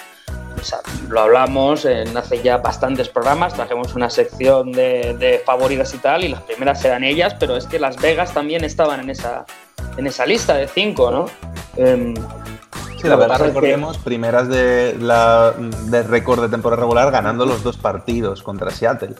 O 0.59 0.65
sea, 0.65 0.79
lo 1.09 1.21
hablamos 1.21 1.85
en 1.85 2.17
hace 2.17 2.43
ya 2.43 2.57
bastantes 2.57 3.09
programas, 3.09 3.55
trajimos 3.55 3.95
una 3.95 4.09
sección 4.11 4.73
de, 4.73 5.15
de 5.19 5.43
favoritas 5.45 5.93
y 5.95 5.99
tal, 5.99 6.25
y 6.25 6.29
las 6.29 6.43
primeras 6.43 6.83
eran 6.85 7.05
ellas, 7.05 7.37
pero 7.39 7.57
es 7.57 7.67
que 7.67 7.79
Las 7.79 7.97
Vegas 8.01 8.33
también 8.33 8.65
estaban 8.65 9.01
en 9.01 9.11
esa, 9.11 9.45
en 9.97 10.07
esa 10.07 10.25
lista 10.27 10.55
de 10.55 10.67
cinco, 10.67 11.11
¿no? 11.11 11.27
Em, 11.77 12.15
Sí, 13.01 13.07
la 13.09 13.17
verdad, 13.17 13.37
que- 13.37 13.45
recordemos, 13.49 13.99
primeras 13.99 14.49
de 14.49 14.97
la 14.99 15.53
de 15.59 16.03
récord 16.03 16.41
de 16.41 16.49
temporada 16.49 16.81
regular 16.81 17.11
ganando 17.13 17.45
los 17.45 17.63
dos 17.63 17.77
partidos 17.77 18.43
contra 18.43 18.71
Seattle. 18.71 19.15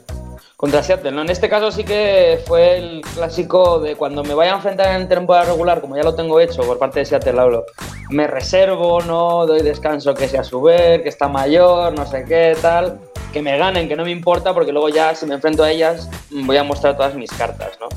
Contra 0.57 0.83
Seattle, 0.83 1.13
¿no? 1.13 1.23
En 1.23 1.31
este 1.31 1.49
caso 1.49 1.71
sí 1.71 1.85
que 1.85 2.41
fue 2.47 2.79
el 2.79 3.01
clásico 3.15 3.79
de 3.79 3.95
cuando 3.95 4.25
me 4.25 4.35
vaya 4.35 4.53
a 4.53 4.57
enfrentar 4.57 4.99
en 4.99 5.09
temporada 5.09 5.53
regular, 5.53 5.81
como 5.81 5.97
ya 5.97 6.03
lo 6.03 6.15
tengo 6.15 6.41
hecho 6.41 6.63
por 6.63 6.79
parte 6.79 7.01
de 7.01 7.05
Seattle, 7.05 7.39
hablo, 7.39 7.67
me 8.09 8.27
reservo, 8.27 9.01
no 9.03 9.47
doy 9.47 9.63
descanso 9.63 10.15
que 10.15 10.29
sea 10.29 10.45
su 10.45 10.63
ver, 10.63 11.03
que 11.03 11.11
está 11.11 11.29
mayor, 11.29 11.93
no 11.93 12.07
sé 12.07 12.25
qué, 12.25 12.57
tal, 12.61 12.99
que 13.33 13.43
me 13.43 13.59
ganen, 13.59 13.87
que 13.87 13.97
no 13.97 14.05
me 14.05 14.11
importa, 14.11 14.55
porque 14.55 14.73
luego 14.73 14.89
ya 14.89 15.15
si 15.15 15.27
me 15.27 15.35
enfrento 15.35 15.63
a 15.63 15.71
ellas 15.71 16.09
voy 16.31 16.57
a 16.57 16.65
mostrar 16.65 16.97
todas 16.97 17.15
mis 17.15 17.31
cartas, 17.31 17.79
¿no? 17.79 17.89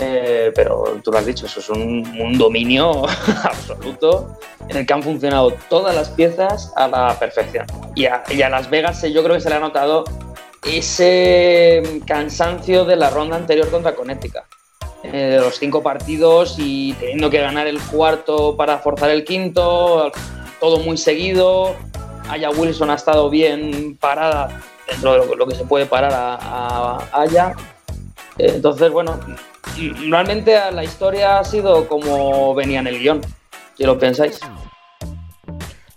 Eh, 0.00 0.50
pero 0.54 1.00
tú 1.04 1.12
lo 1.12 1.18
has 1.18 1.26
dicho, 1.26 1.46
eso 1.46 1.60
es 1.60 1.68
un, 1.68 2.04
un 2.18 2.36
dominio 2.36 3.06
absoluto 3.44 4.38
en 4.68 4.78
el 4.78 4.86
que 4.86 4.92
han 4.92 5.02
funcionado 5.02 5.52
todas 5.68 5.94
las 5.94 6.10
piezas 6.10 6.72
a 6.76 6.88
la 6.88 7.16
perfección. 7.18 7.66
Y 7.94 8.06
a, 8.06 8.24
y 8.30 8.42
a 8.42 8.48
Las 8.48 8.70
Vegas 8.70 9.02
yo 9.02 9.22
creo 9.22 9.36
que 9.36 9.40
se 9.40 9.50
le 9.50 9.56
ha 9.56 9.60
notado 9.60 10.04
ese 10.64 12.00
cansancio 12.06 12.84
de 12.84 12.96
la 12.96 13.10
ronda 13.10 13.36
anterior 13.36 13.70
contra 13.70 13.94
Connecticut. 13.94 14.42
Eh, 15.04 15.10
de 15.10 15.38
los 15.40 15.56
cinco 15.56 15.82
partidos 15.82 16.54
y 16.58 16.92
teniendo 16.92 17.28
que 17.28 17.40
ganar 17.40 17.66
el 17.66 17.80
cuarto 17.80 18.56
para 18.56 18.78
forzar 18.78 19.10
el 19.10 19.24
quinto, 19.24 20.12
todo 20.60 20.78
muy 20.78 20.96
seguido. 20.96 21.74
Aya 22.28 22.50
Wilson 22.50 22.88
ha 22.90 22.94
estado 22.94 23.28
bien 23.28 23.96
parada 24.00 24.62
dentro 24.88 25.12
de 25.12 25.18
lo, 25.26 25.34
lo 25.34 25.46
que 25.48 25.56
se 25.56 25.64
puede 25.64 25.86
parar 25.86 26.12
a, 26.14 26.34
a 26.36 27.20
Aya. 27.20 27.52
Eh, 28.38 28.52
Entonces, 28.54 28.92
bueno, 28.92 29.18
realmente 30.08 30.56
la 30.70 30.84
historia 30.84 31.40
ha 31.40 31.44
sido 31.44 31.88
como 31.88 32.54
venía 32.54 32.78
en 32.78 32.86
el 32.86 33.00
guion, 33.00 33.22
si 33.76 33.82
lo 33.82 33.98
pensáis. 33.98 34.38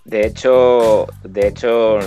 De 0.04 0.26
hecho, 0.26 1.06
de 1.24 1.48
hecho, 1.48 2.00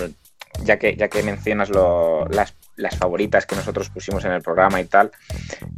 ya 0.63 0.77
que, 0.77 0.95
ya 0.95 1.07
que 1.07 1.23
mencionas 1.23 1.69
las, 1.69 2.55
las 2.75 2.95
favoritas 2.97 3.45
que 3.45 3.55
nosotros 3.55 3.89
pusimos 3.89 4.25
en 4.25 4.31
el 4.31 4.41
programa 4.41 4.79
y 4.81 4.85
tal, 4.85 5.11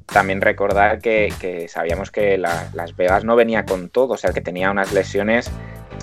también 0.05 0.41
recordar 0.41 0.99
que, 0.99 1.33
que 1.39 1.67
sabíamos 1.67 2.11
que 2.11 2.37
la- 2.37 2.69
Las 2.73 2.95
Vegas 2.95 3.23
no 3.23 3.35
venía 3.35 3.65
con 3.65 3.89
todo, 3.89 4.13
o 4.13 4.17
sea, 4.17 4.31
que 4.33 4.41
tenía 4.41 4.71
unas 4.71 4.91
lesiones 4.93 5.49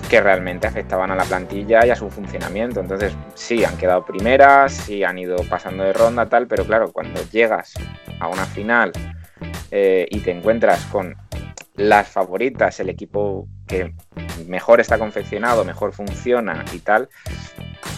que 0.09 0.21
realmente 0.21 0.65
afectaban 0.65 1.11
a 1.11 1.15
la 1.15 1.23
plantilla 1.23 1.85
y 1.85 1.89
a 1.89 1.95
su 1.95 2.09
funcionamiento. 2.09 2.79
Entonces, 2.79 3.13
sí, 3.35 3.63
han 3.63 3.77
quedado 3.77 4.05
primeras, 4.05 4.73
sí 4.73 5.03
han 5.03 5.17
ido 5.17 5.35
pasando 5.49 5.83
de 5.83 5.93
ronda, 5.93 6.27
tal, 6.27 6.47
pero 6.47 6.65
claro, 6.65 6.91
cuando 6.91 7.21
llegas 7.31 7.73
a 8.19 8.27
una 8.27 8.45
final 8.45 8.91
eh, 9.71 10.07
y 10.09 10.19
te 10.21 10.31
encuentras 10.31 10.83
con 10.85 11.15
las 11.75 12.07
favoritas, 12.07 12.79
el 12.79 12.89
equipo 12.89 13.47
que 13.69 13.93
mejor 14.47 14.81
está 14.81 14.97
confeccionado, 14.97 15.63
mejor 15.63 15.93
funciona 15.93 16.65
y 16.73 16.79
tal, 16.79 17.07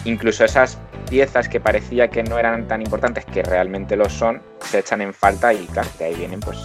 incluso 0.04 0.44
esas 0.44 0.78
piezas 1.10 1.48
que 1.48 1.58
parecía 1.58 2.08
que 2.08 2.22
no 2.22 2.38
eran 2.38 2.68
tan 2.68 2.82
importantes, 2.82 3.24
que 3.24 3.42
realmente 3.42 3.96
lo 3.96 4.08
son, 4.08 4.40
se 4.60 4.78
echan 4.78 5.00
en 5.00 5.12
falta 5.12 5.52
y 5.52 5.66
claro, 5.66 5.88
de 5.98 6.04
ahí 6.04 6.14
vienen 6.14 6.40
pues 6.40 6.58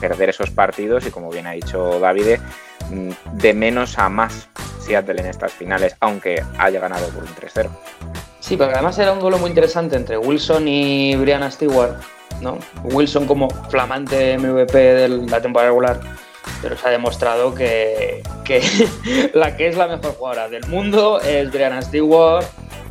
perder 0.00 0.30
esos 0.30 0.50
partidos 0.50 1.06
y 1.06 1.10
como 1.10 1.30
bien 1.30 1.46
ha 1.46 1.52
dicho 1.52 1.98
Davide, 1.98 2.40
mm, 2.90 3.10
de 3.34 3.54
menos 3.54 3.98
a 3.98 4.08
más 4.08 4.48
Seattle 4.80 5.20
en 5.20 5.26
estas 5.26 5.52
finales, 5.52 5.96
aunque 6.00 6.42
haya 6.58 6.80
ganado 6.80 7.08
por 7.08 7.24
un 7.24 7.34
3-0. 7.34 7.70
Sí, 8.40 8.56
pero 8.56 8.72
además 8.72 8.98
era 8.98 9.12
un 9.12 9.20
duelo 9.20 9.38
muy 9.38 9.48
interesante 9.48 9.96
entre 9.96 10.18
Wilson 10.18 10.68
y 10.68 11.16
Brianna 11.16 11.50
Stewart, 11.50 11.94
¿no? 12.42 12.58
Wilson 12.84 13.26
como 13.26 13.48
flamante 13.48 14.36
MVP 14.36 14.76
de 14.76 15.08
la 15.08 15.40
temporada 15.40 15.70
regular, 15.70 16.00
pero 16.62 16.76
se 16.76 16.88
ha 16.88 16.90
demostrado 16.90 17.54
que, 17.54 18.22
que 18.44 18.62
la 19.34 19.56
que 19.56 19.68
es 19.68 19.76
la 19.76 19.88
mejor 19.88 20.14
jugadora 20.14 20.48
del 20.48 20.66
mundo 20.66 21.20
es 21.20 21.50
Brianna 21.50 21.82
Stewart 21.82 22.44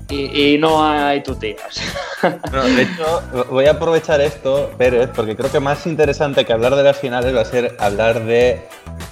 y, 0.10 0.54
y 0.54 0.58
no 0.58 0.84
hay 0.84 1.24
tu 1.24 1.36
tías. 1.36 1.82
No, 2.54 2.64
de 2.64 2.84
hecho, 2.84 3.22
voy 3.50 3.66
a 3.66 3.72
aprovechar 3.72 4.22
esto, 4.22 4.72
Pérez, 4.78 5.10
porque 5.14 5.36
creo 5.36 5.52
que 5.52 5.60
más 5.60 5.86
interesante 5.86 6.46
que 6.46 6.54
hablar 6.54 6.74
de 6.78 6.84
las 6.84 6.98
finales 6.98 7.36
va 7.36 7.42
a 7.42 7.46
ser 7.46 7.76
hablar 7.80 8.24
de 8.24 8.62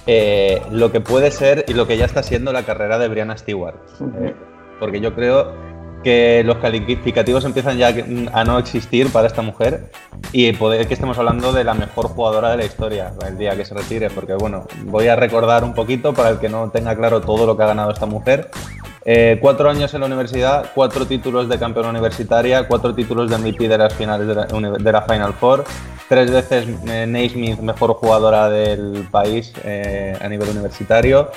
eh, 0.06 0.62
lo 0.70 0.90
que 0.90 1.02
puede 1.02 1.30
ser 1.30 1.66
y 1.68 1.74
lo 1.74 1.86
que 1.86 1.98
ya 1.98 2.06
está 2.06 2.22
siendo 2.22 2.54
la 2.54 2.62
carrera 2.62 2.98
de 2.98 3.08
Brianna 3.08 3.36
Stewart. 3.36 3.76
Eh, 4.22 4.34
porque 4.80 5.00
yo 5.02 5.14
creo 5.14 5.52
que 6.02 6.42
los 6.44 6.56
calificativos 6.58 7.44
empiezan 7.44 7.78
ya 7.78 7.94
a 8.32 8.44
no 8.44 8.58
existir 8.58 9.10
para 9.10 9.26
esta 9.26 9.42
mujer 9.42 9.90
y 10.32 10.52
poder 10.52 10.86
que 10.86 10.94
estemos 10.94 11.16
hablando 11.18 11.52
de 11.52 11.64
la 11.64 11.74
mejor 11.74 12.08
jugadora 12.08 12.50
de 12.50 12.56
la 12.58 12.64
historia 12.64 13.12
el 13.26 13.38
día 13.38 13.56
que 13.56 13.64
se 13.64 13.74
retire, 13.74 14.10
porque 14.10 14.34
bueno, 14.34 14.66
voy 14.84 15.08
a 15.08 15.16
recordar 15.16 15.64
un 15.64 15.74
poquito 15.74 16.12
para 16.12 16.30
el 16.30 16.38
que 16.38 16.48
no 16.48 16.70
tenga 16.70 16.94
claro 16.96 17.20
todo 17.20 17.46
lo 17.46 17.56
que 17.56 17.62
ha 17.62 17.66
ganado 17.66 17.90
esta 17.92 18.06
mujer. 18.06 18.50
Eh, 19.04 19.38
cuatro 19.40 19.68
años 19.68 19.92
en 19.94 20.00
la 20.00 20.06
universidad, 20.06 20.66
cuatro 20.76 21.06
títulos 21.06 21.48
de 21.48 21.58
campeona 21.58 21.88
universitaria, 21.90 22.68
cuatro 22.68 22.94
títulos 22.94 23.28
de 23.30 23.36
MVP 23.38 23.66
de 23.68 23.76
las 23.78 23.92
finales 23.94 24.28
de 24.28 24.34
la, 24.36 24.46
uni- 24.52 24.80
de 24.80 24.92
la 24.92 25.02
Final 25.02 25.32
Four, 25.34 25.64
tres 26.08 26.30
veces 26.30 26.66
eh, 26.86 27.06
Naismith 27.06 27.58
mejor 27.60 27.94
jugadora 27.94 28.48
del 28.48 29.06
país 29.10 29.52
eh, 29.64 30.16
a 30.20 30.28
nivel 30.28 30.50
universitario, 30.50 31.30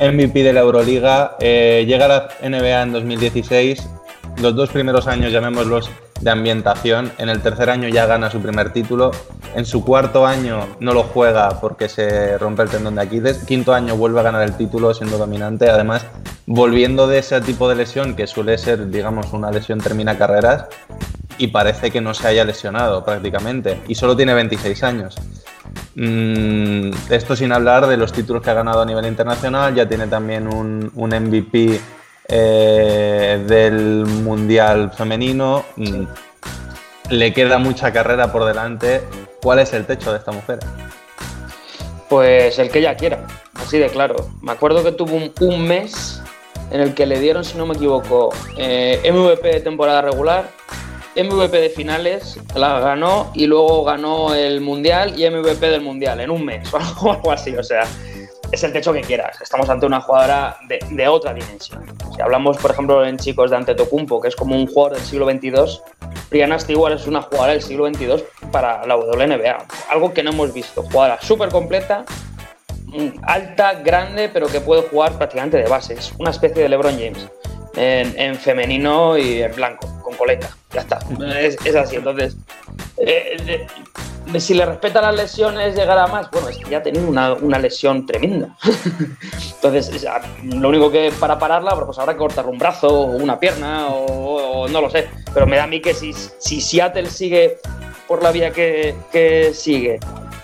MVP 0.00 0.42
de 0.42 0.52
la 0.52 0.60
Euroliga, 0.60 1.36
eh, 1.40 1.84
llega 1.86 2.06
a 2.06 2.08
la 2.08 2.28
NBA 2.42 2.82
en 2.82 2.92
2016, 2.92 3.88
los 4.40 4.54
dos 4.54 4.70
primeros 4.70 5.06
años, 5.06 5.32
llamémoslos 5.32 5.90
de 6.20 6.30
ambientación, 6.30 7.12
en 7.18 7.28
el 7.28 7.42
tercer 7.42 7.68
año 7.68 7.88
ya 7.88 8.06
gana 8.06 8.30
su 8.30 8.40
primer 8.40 8.72
título, 8.72 9.10
en 9.54 9.66
su 9.66 9.84
cuarto 9.84 10.26
año 10.26 10.66
no 10.78 10.94
lo 10.94 11.02
juega 11.02 11.60
porque 11.60 11.88
se 11.88 12.38
rompe 12.38 12.62
el 12.62 12.70
tendón 12.70 12.94
de 12.94 13.02
Aquiles, 13.02 13.38
quinto 13.38 13.74
año 13.74 13.96
vuelve 13.96 14.20
a 14.20 14.22
ganar 14.22 14.42
el 14.42 14.56
título 14.56 14.94
siendo 14.94 15.18
dominante, 15.18 15.68
además 15.68 16.06
volviendo 16.46 17.06
de 17.06 17.18
ese 17.18 17.40
tipo 17.40 17.68
de 17.68 17.76
lesión 17.76 18.14
que 18.14 18.26
suele 18.26 18.56
ser, 18.58 18.90
digamos, 18.90 19.32
una 19.32 19.50
lesión 19.50 19.80
termina 19.80 20.16
carreras 20.16 20.66
y 21.38 21.48
parece 21.48 21.90
que 21.90 22.00
no 22.00 22.14
se 22.14 22.28
haya 22.28 22.44
lesionado 22.44 23.04
prácticamente 23.04 23.80
y 23.88 23.94
solo 23.94 24.16
tiene 24.16 24.34
26 24.34 24.82
años. 24.82 25.16
Mm, 25.94 26.90
esto 27.10 27.36
sin 27.36 27.52
hablar 27.52 27.86
de 27.86 27.96
los 27.96 28.12
títulos 28.12 28.42
que 28.42 28.50
ha 28.50 28.54
ganado 28.54 28.82
a 28.82 28.86
nivel 28.86 29.06
internacional, 29.06 29.74
ya 29.74 29.88
tiene 29.88 30.06
también 30.06 30.46
un, 30.46 30.90
MVP 30.94 31.80
eh, 32.28 33.44
del 33.46 34.06
Mundial 34.06 34.90
Femenino. 34.92 35.64
Mm, 35.76 36.04
le 37.10 37.32
queda 37.32 37.58
mucha 37.58 37.92
carrera 37.92 38.32
por 38.32 38.44
delante. 38.44 39.02
¿Cuál 39.42 39.58
es 39.58 39.72
el 39.72 39.84
techo 39.86 40.12
de 40.12 40.18
esta 40.18 40.32
mujer? 40.32 40.60
Pues 42.08 42.58
el 42.58 42.70
que 42.70 42.78
ella 42.78 42.96
quiera, 42.96 43.26
así 43.54 43.78
de 43.78 43.88
claro. 43.88 44.30
Me 44.40 44.52
acuerdo 44.52 44.84
que 44.84 44.92
tuvo 44.92 45.16
un, 45.16 45.32
un 45.40 45.66
mes 45.66 46.22
en 46.72 46.80
el 46.80 46.94
que 46.94 47.06
le 47.06 47.20
dieron, 47.20 47.44
si 47.44 47.58
no 47.58 47.66
me 47.66 47.74
equivoco, 47.74 48.32
eh, 48.56 49.00
MVP 49.12 49.46
de 49.46 49.60
temporada 49.60 50.00
regular, 50.00 50.48
MVP 51.16 51.60
de 51.60 51.70
finales, 51.70 52.38
la 52.54 52.80
ganó 52.80 53.30
y 53.34 53.46
luego 53.46 53.84
ganó 53.84 54.34
el 54.34 54.60
Mundial 54.60 55.18
y 55.18 55.28
MVP 55.28 55.68
del 55.68 55.82
Mundial 55.82 56.20
en 56.20 56.30
un 56.30 56.44
mes 56.44 56.72
o 57.02 57.10
algo, 57.12 57.30
así. 57.30 57.54
O 57.54 57.62
sea, 57.62 57.86
es 58.50 58.62
el 58.62 58.72
techo 58.72 58.92
que 58.92 59.02
quieras. 59.02 59.40
Estamos 59.40 59.68
ante 59.68 59.86
una 59.86 60.00
jugadora 60.00 60.56
de, 60.68 60.78
de 60.90 61.08
otra 61.08 61.34
dimensión. 61.34 61.84
Si 62.14 62.20
hablamos, 62.20 62.56
por 62.58 62.70
ejemplo, 62.70 63.04
en 63.04 63.18
chicos 63.18 63.50
de 63.50 63.56
Antetokounmpo, 63.56 64.20
que 64.20 64.28
es 64.28 64.36
como 64.36 64.56
un 64.56 64.66
jugador 64.66 64.96
del 64.96 65.06
siglo 65.06 65.30
XXII, 65.30 65.80
Brianna 66.30 66.58
Stewart 66.58 66.94
es 66.94 67.06
una 67.06 67.22
jugadora 67.22 67.52
del 67.52 67.62
siglo 67.62 67.86
XXII 67.86 68.24
para 68.50 68.86
la 68.86 68.96
WNBA. 68.96 69.66
Algo 69.90 70.14
que 70.14 70.22
no 70.22 70.30
hemos 70.30 70.52
visto. 70.54 70.82
Jugadora 70.82 71.20
súper 71.20 71.50
completa, 71.50 72.04
mm, 72.86 73.18
alta, 73.22 73.74
grande, 73.74 74.30
pero 74.32 74.46
que 74.46 74.60
puede 74.60 74.82
jugar 74.82 75.12
prácticamente 75.18 75.58
de 75.58 75.68
base. 75.68 75.94
Es 75.94 76.12
una 76.18 76.30
especie 76.30 76.62
de 76.62 76.68
LeBron 76.70 76.94
James. 76.94 77.28
En, 77.74 78.18
en 78.18 78.36
femenino 78.36 79.16
y 79.16 79.42
en 79.42 79.54
blanco, 79.54 79.88
con 80.02 80.14
coleta. 80.16 80.50
Ya 80.72 80.80
está. 80.82 80.98
Es, 81.38 81.56
es 81.64 81.74
así. 81.74 81.96
Entonces, 81.96 82.36
eh, 82.98 83.36
de- 83.44 83.66
si 84.40 84.54
le 84.54 84.64
respeta 84.64 85.00
las 85.02 85.14
lesiones, 85.16 85.74
llegará 85.74 86.06
más. 86.06 86.30
Bueno, 86.30 86.48
es 86.48 86.56
que 86.58 86.70
ya 86.70 86.78
ha 86.78 86.82
tenido 86.82 87.06
una, 87.08 87.32
una 87.34 87.58
lesión 87.58 88.06
tremenda. 88.06 88.56
Entonces, 89.54 89.88
es- 89.88 90.06
lo 90.44 90.68
único 90.68 90.90
que 90.90 91.12
para 91.18 91.38
pararla, 91.38 91.74
pues 91.84 91.98
habrá 91.98 92.12
que 92.14 92.18
cortarle 92.18 92.50
un 92.50 92.58
brazo 92.58 92.88
o 92.88 93.04
una 93.16 93.38
pierna 93.40 93.88
o, 93.88 94.62
o 94.64 94.68
no 94.68 94.80
lo 94.80 94.90
sé. 94.90 95.08
Pero 95.32 95.46
me 95.46 95.56
da 95.56 95.64
a 95.64 95.66
mí 95.66 95.80
que 95.80 95.94
si, 95.94 96.12
si 96.12 96.60
Seattle 96.60 97.08
sigue 97.10 97.58
por 98.06 98.22
la 98.22 98.30
vía 98.32 98.50
que, 98.52 98.94
que 99.10 99.52
sigue, 99.54 99.98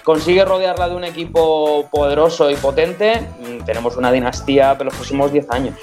consigue 0.04 0.44
rodearla 0.44 0.88
de 0.88 0.94
un 0.97 1.04
equipo 1.04 1.88
poderoso 1.90 2.50
y 2.50 2.56
potente, 2.56 3.20
mm, 3.40 3.64
tenemos 3.64 3.97
una 3.97 4.11
dinastía 4.11 4.73
para 4.73 4.85
los 4.87 4.94
próximos 4.94 5.30
10 5.32 5.50
años. 5.50 5.75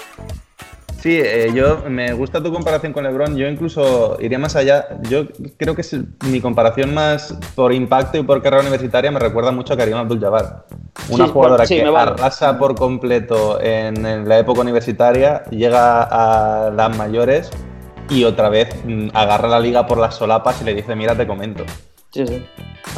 Sí, 1.06 1.20
eh, 1.22 1.52
yo 1.54 1.84
me 1.88 2.12
gusta 2.14 2.42
tu 2.42 2.52
comparación 2.52 2.92
con 2.92 3.04
LeBron. 3.04 3.36
Yo 3.36 3.46
incluso 3.46 4.16
iría 4.20 4.40
más 4.40 4.56
allá. 4.56 4.88
Yo 5.08 5.28
creo 5.56 5.76
que 5.76 5.82
es 5.82 5.96
mi 6.24 6.40
comparación 6.40 6.92
más 6.94 7.32
por 7.54 7.72
impacto 7.72 8.18
y 8.18 8.24
por 8.24 8.42
carrera 8.42 8.62
universitaria 8.62 9.12
me 9.12 9.20
recuerda 9.20 9.52
mucho 9.52 9.74
a 9.74 9.76
Karim 9.76 9.94
Abdul-Jabbar. 9.98 10.64
Una 11.10 11.26
Sí, 11.26 11.30
jugadora 11.32 11.64
sí, 11.64 11.76
que 11.76 11.88
vale. 11.88 12.10
arrasa 12.10 12.58
por 12.58 12.74
completo 12.74 13.60
en, 13.60 14.04
en 14.04 14.28
la 14.28 14.40
época 14.40 14.62
universitaria, 14.62 15.44
llega 15.44 16.02
a 16.02 16.70
las 16.72 16.96
mayores 16.98 17.50
y 18.10 18.24
otra 18.24 18.48
vez 18.48 18.74
mm, 18.84 19.10
agarra 19.14 19.46
la 19.46 19.60
liga 19.60 19.86
por 19.86 19.98
las 19.98 20.16
solapas 20.16 20.60
y 20.60 20.64
le 20.64 20.74
dice, 20.74 20.96
mira, 20.96 21.14
te 21.16 21.24
comento. 21.24 21.62
Sí, 22.10 22.26
sí, 22.26 22.44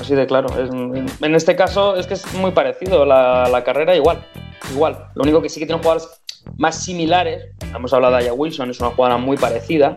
así 0.01 0.15
de 0.15 0.27
claro. 0.27 0.49
Es- 0.59 0.71
en 0.73 1.35
este 1.35 1.55
caso 1.57 1.95
es 1.97 2.07
que 2.07 2.15
es 2.15 2.33
muy 2.37 2.53
parecido 2.53 3.05
la, 3.05 3.51
la 3.51 3.63
carrera, 3.65 3.95
igual, 3.95 4.25
igual. 4.73 5.09
Lo 5.15 5.25
único 5.25 5.43
que 5.43 5.51
sí 5.51 5.61
que 5.61 5.67
tiene 5.67 5.83
jugadores 5.83 6.09
más 6.57 6.77
similares. 6.83 7.47
Hemos 7.75 7.93
hablado 7.93 8.15
de 8.17 8.25
Aya 8.25 8.33
Wilson, 8.33 8.71
es 8.71 8.81
una 8.81 8.91
jugadora 8.91 9.19
muy 9.19 9.37
parecida, 9.37 9.97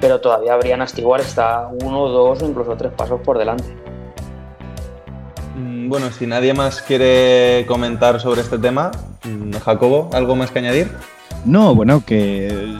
pero 0.00 0.20
todavía 0.20 0.56
Brianna 0.56 0.86
Stewart 0.86 1.20
está 1.20 1.68
uno, 1.82 2.08
dos 2.08 2.42
o 2.42 2.48
incluso 2.48 2.76
tres 2.76 2.92
pasos 2.92 3.20
por 3.20 3.38
delante. 3.38 3.64
Mm, 5.56 5.88
Bueno, 5.88 6.10
si 6.10 6.26
nadie 6.26 6.54
más 6.54 6.80
quiere 6.82 7.64
comentar 7.66 8.20
sobre 8.20 8.40
este 8.40 8.58
tema, 8.58 8.90
mm, 9.24 9.52
Jacobo, 9.58 10.08
¿algo 10.12 10.34
más 10.34 10.50
que 10.50 10.60
añadir? 10.60 10.90
No, 11.44 11.74
bueno, 11.74 12.02
que 12.04 12.76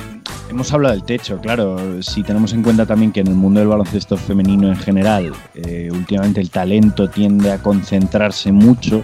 hemos 0.48 0.72
hablado 0.72 0.94
del 0.94 1.04
techo, 1.04 1.38
claro. 1.38 2.02
Si 2.02 2.22
tenemos 2.22 2.52
en 2.52 2.62
cuenta 2.62 2.86
también 2.86 3.12
que 3.12 3.20
en 3.20 3.26
el 3.26 3.34
mundo 3.34 3.60
del 3.60 3.68
baloncesto 3.68 4.16
femenino 4.16 4.68
en 4.68 4.76
general, 4.76 5.32
eh, 5.54 5.88
últimamente 5.92 6.40
el 6.40 6.50
talento 6.50 7.08
tiende 7.10 7.50
a 7.50 7.58
concentrarse 7.58 8.52
mucho 8.52 9.02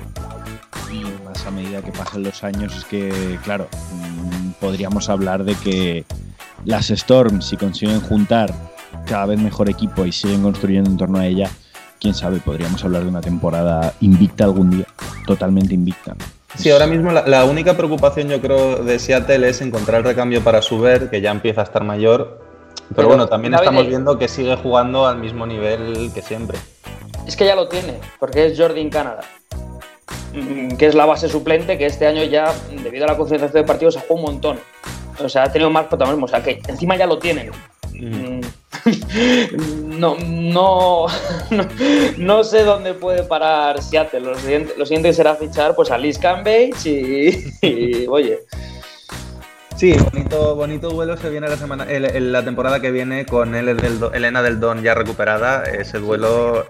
medida 1.78 1.92
que 1.92 1.98
pasan 1.98 2.22
los 2.22 2.44
años 2.44 2.76
es 2.76 2.84
que, 2.84 3.38
claro, 3.44 3.68
mm, 3.92 4.50
podríamos 4.60 5.08
hablar 5.08 5.44
de 5.44 5.54
que 5.54 6.04
las 6.64 6.90
Storms, 6.90 7.46
si 7.46 7.56
consiguen 7.56 8.00
juntar 8.00 8.52
cada 9.06 9.26
vez 9.26 9.40
mejor 9.40 9.68
equipo 9.70 10.04
y 10.04 10.12
siguen 10.12 10.42
construyendo 10.42 10.90
en 10.90 10.96
torno 10.96 11.18
a 11.18 11.26
ella, 11.26 11.50
quién 12.00 12.14
sabe, 12.14 12.40
podríamos 12.40 12.84
hablar 12.84 13.02
de 13.02 13.08
una 13.08 13.20
temporada 13.20 13.92
invicta 14.00 14.44
algún 14.44 14.70
día, 14.70 14.86
totalmente 15.26 15.74
invicta. 15.74 16.14
Sí, 16.56 16.70
ahora 16.70 16.86
mismo 16.86 17.12
la, 17.12 17.26
la 17.26 17.44
única 17.44 17.76
preocupación 17.76 18.28
yo 18.28 18.40
creo 18.40 18.82
de 18.82 18.98
Seattle 18.98 19.48
es 19.48 19.60
encontrar 19.60 19.98
el 19.98 20.04
recambio 20.04 20.42
para 20.42 20.62
Suber, 20.62 21.10
que 21.10 21.20
ya 21.20 21.30
empieza 21.30 21.60
a 21.60 21.64
estar 21.64 21.84
mayor. 21.84 22.40
Pero, 22.74 22.94
Pero, 22.96 23.08
bueno, 23.08 23.28
también 23.28 23.52
David, 23.52 23.66
estamos 23.66 23.86
viendo 23.86 24.18
que 24.18 24.28
sigue 24.28 24.56
jugando 24.56 25.06
al 25.06 25.18
mismo 25.18 25.46
nivel 25.46 26.10
que 26.14 26.22
siempre. 26.22 26.58
Es 27.26 27.36
que 27.36 27.44
ya 27.44 27.54
lo 27.54 27.68
tiene, 27.68 28.00
porque 28.18 28.46
es 28.46 28.58
Jordan 28.58 28.88
Canada, 28.88 29.20
mm, 29.20 29.37
que 30.78 30.86
es 30.86 30.94
la 30.94 31.06
base 31.06 31.28
suplente, 31.28 31.78
que 31.78 31.86
este 31.86 32.06
año 32.06 32.22
ya, 32.24 32.52
debido 32.82 33.04
a 33.04 33.08
la 33.08 33.16
concentración 33.16 33.62
de 33.62 33.66
partidos, 33.66 33.96
ha 33.96 34.00
jugado 34.00 34.14
un 34.16 34.22
montón. 34.32 34.58
O 35.22 35.28
sea, 35.28 35.44
ha 35.44 35.52
tenido 35.52 35.70
más 35.70 35.86
protagonismo, 35.86 36.26
o 36.26 36.28
sea, 36.28 36.42
que 36.42 36.60
encima 36.68 36.96
ya 36.96 37.06
lo 37.06 37.18
tienen. 37.18 37.50
Mm, 37.94 38.40
No, 39.98 40.16
no, 40.24 41.06
no, 41.50 41.68
no 42.18 42.44
sé 42.44 42.62
dónde 42.62 42.94
puede 42.94 43.24
parar 43.24 43.82
Seattle. 43.82 44.20
Lo 44.20 44.38
siguiente, 44.38 44.74
lo 44.78 44.86
siguiente 44.86 45.12
será 45.12 45.34
fichar 45.34 45.74
pues 45.74 45.90
a 45.90 45.98
Liz 45.98 46.18
Cambage 46.18 46.72
y, 46.86 47.44
y, 47.66 48.06
oye, 48.06 48.38
Sí, 49.76 49.94
bonito, 50.12 50.56
bonito 50.56 50.88
duelo 50.90 51.16
se 51.16 51.30
viene 51.30 51.48
la 51.48 51.56
semana, 51.56 51.84
el- 51.84 52.04
el- 52.06 52.32
la 52.32 52.44
temporada 52.44 52.80
que 52.80 52.90
viene 52.90 53.26
con 53.26 53.54
el, 53.54 53.68
Elena 54.12 54.42
del 54.42 54.58
Don 54.58 54.82
ya 54.82 54.94
recuperada. 54.94 55.62
Ese 55.64 55.98
duelo, 55.98 56.66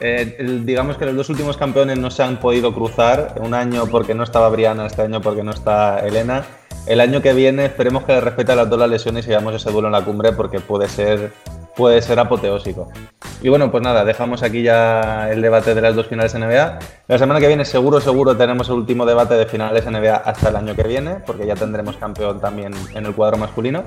eh, 0.00 0.60
digamos 0.64 0.96
que 0.96 1.06
los 1.06 1.16
dos 1.16 1.30
últimos 1.30 1.56
campeones 1.56 1.98
no 1.98 2.10
se 2.10 2.22
han 2.22 2.38
podido 2.38 2.74
cruzar. 2.74 3.34
Un 3.40 3.54
año 3.54 3.86
porque 3.86 4.14
no 4.14 4.24
estaba 4.24 4.48
Briana, 4.48 4.86
este 4.86 5.02
año 5.02 5.20
porque 5.20 5.42
no 5.42 5.52
está 5.52 6.00
Elena. 6.06 6.44
El 6.86 7.00
año 7.00 7.22
que 7.22 7.32
viene 7.32 7.66
esperemos 7.66 8.04
que 8.04 8.20
respete 8.20 8.56
las 8.56 8.68
dos 8.68 8.78
las 8.78 8.90
lesiones 8.90 9.26
y 9.26 9.28
veamos 9.28 9.54
ese 9.54 9.70
duelo 9.70 9.88
en 9.88 9.92
la 9.92 10.04
cumbre 10.04 10.32
porque 10.32 10.58
puede 10.58 10.88
ser, 10.88 11.32
puede 11.76 12.02
ser 12.02 12.18
apoteósico. 12.18 12.90
Y 13.40 13.48
bueno, 13.48 13.70
pues 13.70 13.82
nada, 13.82 14.04
dejamos 14.04 14.42
aquí 14.42 14.62
ya 14.62 15.30
el 15.30 15.42
debate 15.42 15.74
de 15.74 15.80
las 15.80 15.94
dos 15.94 16.06
finales 16.06 16.34
NBA. 16.34 16.78
La 17.08 17.18
semana 17.18 17.38
que 17.38 17.46
viene 17.46 17.64
seguro, 17.64 18.00
seguro 18.00 18.36
tenemos 18.36 18.68
el 18.68 18.74
último 18.74 19.06
debate 19.06 19.34
de 19.34 19.46
finales 19.46 19.86
NBA 19.86 20.16
hasta 20.16 20.48
el 20.48 20.56
año 20.56 20.74
que 20.74 20.82
viene, 20.82 21.16
porque 21.26 21.46
ya 21.46 21.54
tendremos 21.54 21.96
campeón 21.96 22.40
también 22.40 22.72
en 22.94 23.06
el 23.06 23.14
cuadro 23.14 23.36
masculino. 23.36 23.84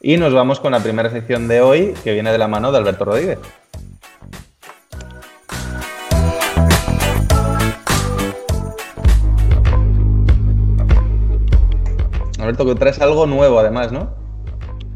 Y 0.00 0.16
nos 0.16 0.32
vamos 0.32 0.60
con 0.60 0.72
la 0.72 0.80
primera 0.80 1.10
sección 1.10 1.48
de 1.48 1.60
hoy, 1.60 1.94
que 2.04 2.12
viene 2.12 2.30
de 2.30 2.38
la 2.38 2.48
mano 2.48 2.70
de 2.70 2.78
Alberto 2.78 3.04
Rodríguez. 3.04 3.38
Alberto, 12.46 12.64
que 12.66 12.74
traes 12.76 13.00
algo 13.00 13.26
nuevo 13.26 13.58
además, 13.58 13.92
¿no? 13.92 14.14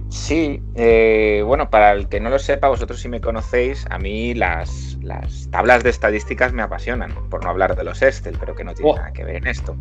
Sí, 0.09 0.61
eh, 0.75 1.43
bueno, 1.47 1.71
para 1.71 1.93
el 1.93 2.09
que 2.09 2.21
no 2.21 2.31
lo 2.31 2.39
sepa, 2.39 2.69
vosotros 2.69 3.01
si 3.01 3.09
me 3.09 3.21
conocéis, 3.21 3.87
a 3.91 3.99
mí 3.99 4.35
las, 4.35 4.99
las 5.03 5.49
tablas 5.51 5.85
de 5.85 5.91
estadísticas 5.91 6.53
me 6.53 6.63
apasionan, 6.63 7.13
por 7.31 7.45
no 7.45 7.51
hablar 7.51 7.77
de 7.77 7.85
los 7.85 8.03
Excel, 8.03 8.37
pero 8.39 8.55
que 8.57 8.65
no 8.65 8.75
tiene 8.75 8.91
Oh. 8.91 8.97
nada 8.97 9.13
que 9.13 9.25
ver 9.25 9.37
en 9.37 9.47
esto. 9.47 9.77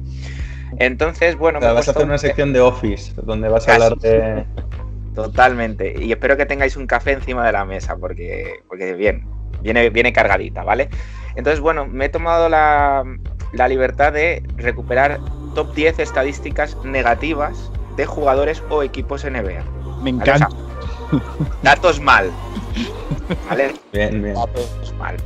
Entonces, 0.78 1.36
bueno, 1.36 1.58
O 1.58 1.62
sea, 1.62 1.70
me 1.70 1.74
he 1.74 1.76
vas 1.76 1.88
a 1.88 1.92
hacer 1.92 2.04
una 2.04 2.14
un- 2.14 2.20
sección 2.20 2.54
de 2.54 2.60
Office, 2.62 3.14
donde 3.24 3.50
vas 3.50 3.68
a 3.68 3.74
hablar 3.74 3.96
de... 3.98 4.46
Totalmente. 5.16 5.96
Y 6.00 6.12
espero 6.12 6.38
que 6.38 6.46
tengáis 6.46 6.78
un 6.78 6.86
café 6.88 7.12
encima 7.12 7.46
de 7.46 7.52
la 7.52 7.66
mesa, 7.66 7.98
porque, 7.98 8.62
porque 8.68 8.94
bien, 8.94 9.28
viene, 9.62 9.90
viene 9.90 10.14
cargadita, 10.14 10.64
¿vale? 10.64 10.90
Entonces, 11.36 11.60
bueno, 11.60 11.86
me 11.88 12.06
he 12.06 12.10
tomado 12.10 12.48
la, 12.50 13.04
la 13.52 13.68
libertad 13.68 14.14
de 14.14 14.44
recuperar 14.58 15.20
top 15.56 15.74
10 15.74 16.00
estadísticas 16.00 16.76
negativas 16.84 17.72
de 17.96 18.06
jugadores 18.06 18.64
o 18.70 18.84
equipos 18.84 19.24
NBA. 19.24 19.64
Me 20.02 20.14
¿vale? 20.14 20.32
O 20.32 20.36
encanta. 20.36 20.50
sea, 20.50 21.20
datos 21.64 22.00
mal. 22.00 22.32
¿Vale? 23.50 23.74
Bien, 23.92 24.22
bien. 24.22 24.36
Datos 24.36 24.94
mal. 24.98 25.18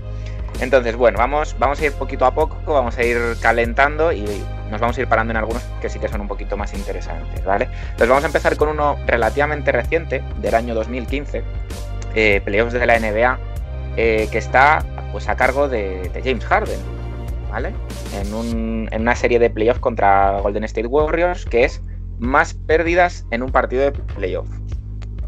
Entonces, 0.60 0.96
bueno, 0.96 1.18
vamos, 1.18 1.56
vamos 1.60 1.82
a 1.82 1.86
ir 1.86 1.94
poquito 1.94 2.26
a 2.26 2.34
poco, 2.34 2.74
vamos 2.74 2.98
a 2.98 3.04
ir 3.04 3.18
calentando 3.42 4.12
y 4.12 4.24
nos 4.70 4.80
vamos 4.80 4.98
a 4.98 5.02
ir 5.02 5.08
parando 5.08 5.32
en 5.32 5.38
algunos 5.38 5.64
que 5.82 5.90
sí 5.90 6.00
que 6.00 6.08
son 6.08 6.22
un 6.22 6.28
poquito 6.28 6.58
más 6.58 6.74
interesantes, 6.74 7.44
¿vale? 7.44 7.68
Entonces 7.84 8.08
vamos 8.08 8.24
a 8.24 8.28
empezar 8.28 8.56
con 8.56 8.70
uno 8.70 8.98
relativamente 9.06 9.72
reciente, 9.72 10.24
del 10.42 10.56
año 10.56 10.74
2015, 10.76 11.44
eh, 12.16 12.42
playoffs 12.46 12.74
de 12.74 12.86
la 12.86 13.00
NBA, 13.00 13.40
eh, 13.98 14.28
que 14.32 14.38
está 14.38 14.84
pues 15.12 15.28
a 15.28 15.36
cargo 15.36 15.68
de, 15.68 16.10
de 16.10 16.22
James 16.22 16.46
Harden, 16.46 16.80
¿vale? 17.54 17.72
En, 18.20 18.34
un- 18.34 18.90
en 18.92 19.02
una 19.02 19.16
serie 19.16 19.38
de 19.40 19.50
playoffs 19.50 19.80
contra 19.80 20.40
Golden 20.42 20.64
State 20.64 20.88
Warriors, 20.88 21.46
que 21.46 21.64
es 21.66 21.82
más 22.20 22.54
pérdidas 22.56 23.26
en 23.32 23.44
un 23.44 23.52
partido 23.52 23.84
de 23.84 23.92
playoff, 23.92 24.48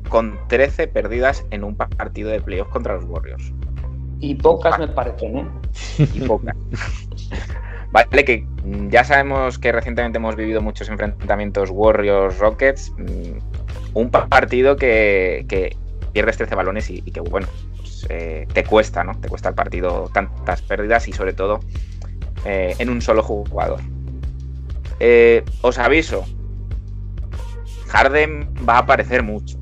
con 0.10 0.38
13 0.50 0.88
pérdidas 0.88 1.46
en 1.52 1.64
un 1.64 1.76
pa- 1.76 1.88
partido 1.88 2.30
de 2.32 2.42
playoff 2.42 2.70
contra 2.70 2.96
los 2.96 3.06
Warriors 3.06 3.54
y 4.22 4.34
pocas 4.36 4.80
me 4.80 4.88
parecen, 4.88 5.38
¿eh? 5.38 5.48
y 6.14 6.22
pocas. 6.22 6.56
Vale, 7.92 8.26
que 8.26 8.46
ya 8.90 9.04
sabemos 9.04 9.58
que 9.60 9.72
recientemente 9.72 10.18
hemos 10.18 10.36
vivido 10.36 10.62
muchos 10.62 10.90
enfrentamientos 10.90 11.70
Warriors-Rockets. 11.72 12.92
mm, 12.98 13.38
Un 13.94 14.10
pa- 14.10 14.28
partido 14.28 14.76
que, 14.78 15.46
que 15.48 15.78
pierdes 16.12 16.38
13 16.38 16.56
balones 16.56 16.90
y, 16.90 17.04
y 17.06 17.12
que, 17.12 17.20
bueno, 17.22 17.48
pues, 17.78 18.06
eh, 18.10 18.48
te 18.54 18.64
cuesta, 18.64 19.04
¿no? 19.04 19.14
Te 19.20 19.30
cuesta 19.30 19.50
el 19.50 19.56
partido 19.56 20.10
tantas 20.14 20.62
pérdidas 20.62 21.08
y 21.08 21.14
sobre 21.14 21.34
todo 21.34 21.60
eh, 22.46 22.76
en 22.80 22.90
un 22.90 23.02
solo 23.02 23.22
jugador. 23.24 23.80
Eh, 25.00 25.44
os 25.62 25.78
aviso, 25.78 26.24
Harden 27.88 28.54
va 28.68 28.76
a 28.76 28.80
aparecer 28.80 29.24
mucho. 29.24 29.58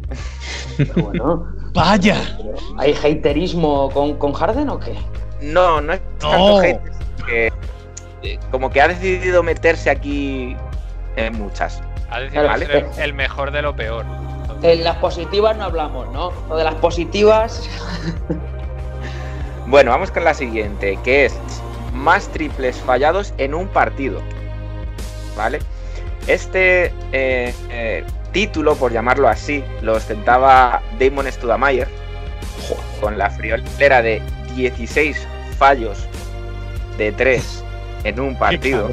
Pero 0.77 0.93
bueno, 0.95 1.45
¡Vaya! 1.73 2.17
¿hay 2.77 2.93
haterismo 2.93 3.89
con, 3.91 4.15
con 4.17 4.33
Harden 4.33 4.69
o 4.69 4.79
qué? 4.79 4.93
No, 5.41 5.81
no 5.81 5.93
es 5.93 6.01
tanto 6.19 6.37
No. 6.37 6.59
hate, 6.61 6.79
es 7.17 7.23
que, 7.25 7.53
eh, 8.21 8.39
como 8.51 8.69
que 8.69 8.81
ha 8.81 8.87
decidido 8.87 9.41
meterse 9.43 9.89
aquí 9.89 10.55
en 11.15 11.37
muchas. 11.37 11.81
Ha 12.11 12.17
a 12.17 12.43
vale. 12.43 12.65
ser 12.67 12.87
el, 12.97 13.01
el 13.01 13.13
mejor 13.13 13.51
de 13.51 13.61
lo 13.63 13.75
peor. 13.75 14.05
En 14.61 14.83
las 14.83 14.97
positivas 14.97 15.57
no 15.57 15.63
hablamos, 15.65 16.09
¿no? 16.13 16.31
O 16.47 16.55
de 16.55 16.63
las 16.63 16.75
positivas. 16.75 17.67
Bueno, 19.67 19.91
vamos 19.91 20.11
con 20.11 20.23
la 20.23 20.33
siguiente, 20.33 20.99
que 21.03 21.25
es 21.25 21.33
más 22.03 22.27
triples 22.27 22.77
fallados 22.77 23.33
en 23.37 23.53
un 23.53 23.67
partido. 23.67 24.21
¿Vale? 25.35 25.59
Este 26.27 26.93
eh, 27.11 27.53
eh, 27.69 28.03
título, 28.31 28.75
por 28.75 28.91
llamarlo 28.91 29.27
así, 29.27 29.63
lo 29.81 29.93
ostentaba 29.93 30.81
Damon 30.99 31.31
Studamayer 31.31 31.87
con 33.01 33.17
la 33.17 33.29
friolera 33.29 34.01
de 34.01 34.21
16 34.55 35.27
fallos 35.57 36.05
de 36.97 37.11
3 37.11 37.63
en 38.03 38.19
un 38.19 38.37
partido. 38.37 38.89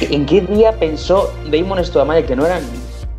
¿En 0.00 0.26
qué 0.26 0.42
día 0.42 0.72
pensó 0.72 1.32
Damon 1.50 1.84
Stoudamire 1.84 2.24
que 2.26 2.36
no 2.36 2.44
era 2.46 2.60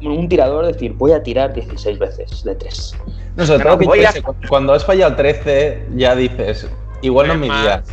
un 0.02 0.30
tirador? 0.30 0.68
Decir, 0.68 0.94
voy 0.94 1.12
a 1.12 1.22
tirar 1.24 1.54
16 1.54 1.98
veces 2.00 2.44
de 2.44 2.56
3. 2.56 2.96
No, 3.36 3.46
sobre 3.46 3.64
No, 3.64 3.78
todo 3.78 3.86
no, 3.86 3.92
que 3.94 4.08
a- 4.08 4.14
cuando 4.48 4.74
has 4.74 4.86
fallado 4.86 5.16
13, 5.16 5.86
ya 5.96 6.16
dices, 6.16 6.68
igual 7.02 7.28
no 7.28 7.34
es 7.34 7.40
mi 7.40 7.48
Más, 7.48 7.62
día. 7.64 7.84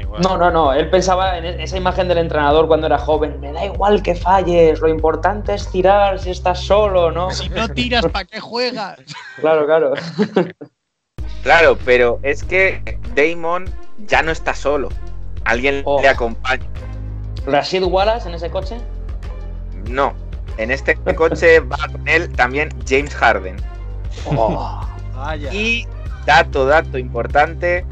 Igual. 0.00 0.22
No, 0.22 0.36
no, 0.36 0.50
no. 0.50 0.72
Él 0.72 0.88
pensaba 0.90 1.36
en 1.38 1.44
esa 1.60 1.76
imagen 1.76 2.06
del 2.08 2.18
entrenador 2.18 2.66
cuando 2.68 2.86
era 2.86 2.98
joven. 2.98 3.40
Me 3.40 3.52
da 3.52 3.64
igual 3.64 4.02
que 4.02 4.14
falles, 4.14 4.80
lo 4.80 4.88
importante 4.88 5.54
es 5.54 5.68
tirar 5.70 6.18
si 6.20 6.30
estás 6.30 6.60
solo, 6.60 7.10
¿no? 7.10 7.30
Si 7.32 7.48
no 7.48 7.68
tiras, 7.68 8.06
¿para 8.06 8.24
qué 8.24 8.40
juegas? 8.40 8.98
Claro, 9.40 9.66
claro. 9.66 9.94
Claro, 11.42 11.76
pero 11.84 12.20
es 12.22 12.44
que 12.44 12.98
Damon 13.16 13.64
ya 14.06 14.22
no 14.22 14.30
está 14.30 14.54
solo. 14.54 14.88
Alguien 15.44 15.82
Oh. 15.84 16.00
le 16.00 16.08
acompaña. 16.08 16.64
¿Rashid 17.46 17.82
Wallace 17.82 18.28
en 18.28 18.34
ese 18.36 18.50
coche? 18.50 18.76
No, 19.88 20.14
en 20.58 20.70
este 20.70 20.94
coche 21.16 21.58
va 21.58 21.78
con 21.90 22.06
él 22.06 22.30
también 22.32 22.68
James 22.86 23.12
Harden. 23.16 23.56
Oh. 24.26 24.80
Vaya. 25.16 25.52
Y 25.52 25.86
dato, 26.26 26.66
dato 26.66 26.98
importante, 26.98 27.84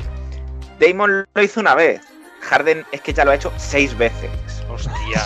Damon 0.81 1.27
lo 1.35 1.43
hizo 1.43 1.61
una 1.61 1.75
vez. 1.75 2.01
Harden 2.43 2.87
es 2.91 3.03
que 3.03 3.13
ya 3.13 3.25
lo 3.27 3.33
ha 3.33 3.35
hecho 3.35 3.53
seis 3.59 3.97
veces. 3.99 4.31
Hostia. 4.71 5.21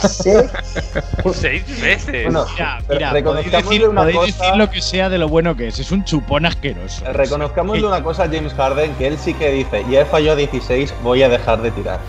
Seis 1.33 1.81
veces. 1.81 2.25
Bueno, 2.25 2.45
Mira, 2.55 2.79
Pero 2.89 2.99
mira, 2.99 3.23
podéis, 3.25 3.53
decir, 3.53 3.89
una 3.89 4.01
podéis 4.01 4.17
cosa- 4.19 4.27
decir 4.45 4.57
lo 4.57 4.71
que 4.71 4.81
sea 4.83 5.09
de 5.09 5.19
lo 5.19 5.29
bueno 5.29 5.57
que 5.57 5.69
es. 5.69 5.79
Es 5.79 5.93
un 5.93 6.05
chupón 6.05 6.45
asqueroso. 6.45 7.05
Reconozcámosle 7.13 7.87
una 7.87 8.03
cosa 8.03 8.25
a 8.25 8.27
James 8.29 8.53
Harden, 8.55 8.93
que 8.97 9.07
él 9.07 9.17
sí 9.19 9.33
que 9.35 9.51
dice, 9.53 9.85
ya 9.89 10.01
he 10.01 10.05
fallado 10.05 10.37
16, 10.39 10.93
voy 11.05 11.23
a 11.23 11.29
dejar 11.29 11.63
de 11.63 11.71
tirar. 11.71 12.01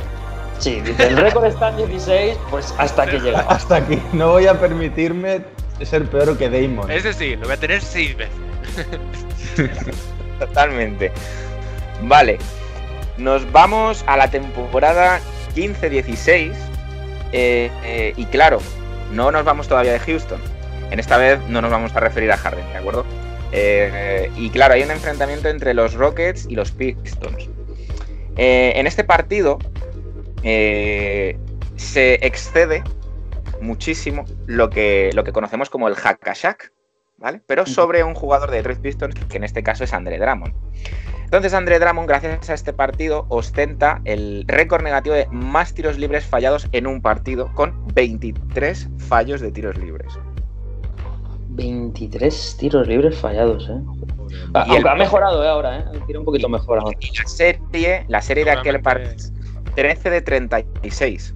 Sí, 0.57 0.81
dice, 0.81 1.07
el 1.07 1.17
récord 1.17 1.45
está 1.45 1.69
en 1.69 1.77
16, 1.77 2.37
pues 2.49 2.73
hasta 2.79 3.05
que 3.05 3.19
llega. 3.19 3.41
Hasta 3.41 3.75
aquí, 3.75 4.01
no 4.13 4.29
voy 4.29 4.47
a 4.47 4.59
permitirme 4.59 5.41
ser 5.83 6.05
peor 6.09 6.35
que 6.37 6.49
Damon. 6.49 6.89
Es 6.89 7.03
decir, 7.03 7.37
lo 7.37 7.45
voy 7.45 7.53
a 7.53 7.59
tener 7.59 7.81
seis 7.81 8.15
veces. 8.17 8.35
Totalmente. 10.39 11.11
Vale. 12.03 12.39
Nos 13.17 13.49
vamos 13.51 14.03
a 14.07 14.17
la 14.17 14.29
temporada 14.29 15.19
15-16. 15.55 16.51
eh, 17.31 17.71
eh, 17.83 18.13
y 18.15 18.25
claro, 18.25 18.59
no 19.11 19.31
nos 19.31 19.45
vamos 19.45 19.67
todavía 19.67 19.93
de 19.93 19.99
Houston. 19.99 20.39
En 20.91 20.99
esta 20.99 21.17
vez 21.17 21.39
no 21.49 21.61
nos 21.61 21.71
vamos 21.71 21.95
a 21.95 21.99
referir 21.99 22.31
a 22.31 22.37
Harden, 22.37 22.65
¿de 22.71 22.77
acuerdo? 22.77 23.05
Eh, 23.51 24.29
y 24.35 24.49
claro, 24.49 24.73
hay 24.73 24.83
un 24.83 24.91
enfrentamiento 24.91 25.49
entre 25.49 25.73
los 25.73 25.93
Rockets 25.93 26.45
y 26.49 26.55
los 26.55 26.71
Pistons. 26.71 27.49
En 28.37 28.85
este 28.85 29.05
partido 29.05 29.59
se 30.43 32.13
excede 32.21 32.83
muchísimo 33.61 34.25
lo 34.45 34.69
que, 34.69 35.09
lo 35.13 35.23
que 35.23 35.31
conocemos 35.31 35.69
como 35.69 35.87
el 35.87 35.95
hack 35.95 36.27
a 36.27 36.33
Shaq, 36.33 36.71
¿vale? 37.17 37.41
Pero 37.47 37.65
sobre 37.65 38.03
un 38.03 38.13
jugador 38.13 38.51
de 38.51 38.57
Detroit 38.57 38.79
Pistons, 38.79 39.15
que 39.15 39.37
en 39.37 39.45
este 39.45 39.63
caso 39.63 39.85
es 39.85 39.93
Andre 39.93 40.19
Drummond. 40.19 40.53
Entonces 41.25 41.53
Andre 41.53 41.79
Drummond, 41.79 42.07
gracias 42.07 42.49
a 42.49 42.53
este 42.53 42.71
partido, 42.71 43.25
ostenta 43.29 43.99
el 44.05 44.45
récord 44.47 44.83
negativo 44.83 45.15
de 45.15 45.27
más 45.31 45.73
tiros 45.73 45.97
libres 45.97 46.25
fallados 46.25 46.67
en 46.71 46.87
un 46.87 47.01
partido, 47.01 47.51
con 47.53 47.85
23 47.93 48.87
fallos 49.09 49.41
de 49.41 49.51
tiros 49.51 49.77
libres. 49.77 50.13
23 51.49 52.57
tiros 52.59 52.87
libres 52.87 53.17
fallados, 53.17 53.69
¿eh? 53.69 53.79
Ah, 54.53 54.63
el- 54.67 54.71
Aunque 54.73 54.89
ha 54.89 54.95
mejorado 54.95 55.43
¿eh? 55.43 55.47
ahora, 55.47 55.79
¿eh? 55.79 55.85
Tira 56.07 56.19
un 56.19 56.25
poquito 56.25 56.49
mejor 56.49 56.79
ahora. 56.79 56.97
Y 56.99 57.17
la 57.17 57.25
serie, 57.27 58.05
la 58.07 58.21
serie 58.21 58.43
de 58.45 58.51
aquel 58.51 58.81
partido, 58.81 59.11
13 59.75 60.09
de 60.09 60.21
36. 60.21 61.35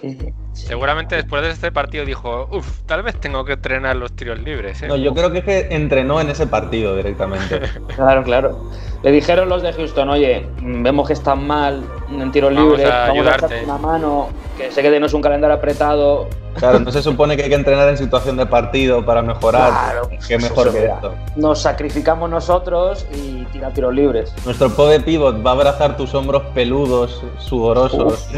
Sí, 0.00 0.16
sí. 0.20 0.34
Seguramente 0.66 1.14
después 1.16 1.42
de 1.42 1.50
este 1.50 1.72
partido 1.72 2.04
dijo, 2.04 2.48
uff, 2.50 2.82
tal 2.84 3.02
vez 3.02 3.18
tengo 3.18 3.44
que 3.44 3.52
entrenar 3.52 3.96
los 3.96 4.12
tiros 4.12 4.38
libres. 4.40 4.82
¿eh? 4.82 4.88
No, 4.88 4.96
yo 4.96 5.14
creo 5.14 5.30
que 5.30 5.38
es 5.38 5.44
que 5.44 5.68
entrenó 5.70 6.20
en 6.20 6.30
ese 6.30 6.46
partido 6.46 6.96
directamente. 6.96 7.60
Claro, 7.94 8.22
claro. 8.22 8.70
Le 9.02 9.12
dijeron 9.12 9.48
los 9.48 9.62
de 9.62 9.72
Houston, 9.72 10.08
oye, 10.08 10.46
mm, 10.60 10.82
vemos 10.82 11.06
que 11.06 11.12
están 11.12 11.46
mal 11.46 11.82
en 12.10 12.32
tiros 12.32 12.52
Vamos 12.54 12.72
libres, 12.78 12.86
a 12.92 12.98
vamos 13.00 13.08
a 13.08 13.12
ayudarte". 13.12 13.46
echarte 13.46 13.64
una 13.64 13.78
mano, 13.78 14.28
que 14.56 14.70
sé 14.72 14.82
que 14.82 14.96
es 14.96 15.14
un 15.14 15.22
calendario 15.22 15.54
apretado. 15.56 16.28
Claro, 16.56 16.80
no 16.80 16.90
se 16.90 17.02
supone 17.02 17.36
que 17.36 17.44
hay 17.44 17.48
que 17.50 17.54
entrenar 17.54 17.88
en 17.88 17.96
situación 17.96 18.36
de 18.36 18.44
partido 18.44 19.04
para 19.06 19.22
mejorar. 19.22 19.70
Claro, 19.70 20.08
Qué 20.26 20.36
pues 20.38 20.42
mejor 20.50 20.72
que 20.72 20.80
mira. 20.80 20.94
esto. 20.94 21.14
Nos 21.36 21.60
sacrificamos 21.62 22.28
nosotros 22.28 23.06
y 23.14 23.44
tira 23.52 23.70
tiros 23.70 23.94
libres. 23.94 24.34
Nuestro 24.44 24.68
poder 24.70 25.04
pivot 25.04 25.46
va 25.46 25.50
a 25.50 25.54
abrazar 25.54 25.96
tus 25.96 26.12
hombros 26.14 26.42
peludos, 26.54 27.22
sudorosos. 27.38 28.28
Uf. 28.28 28.36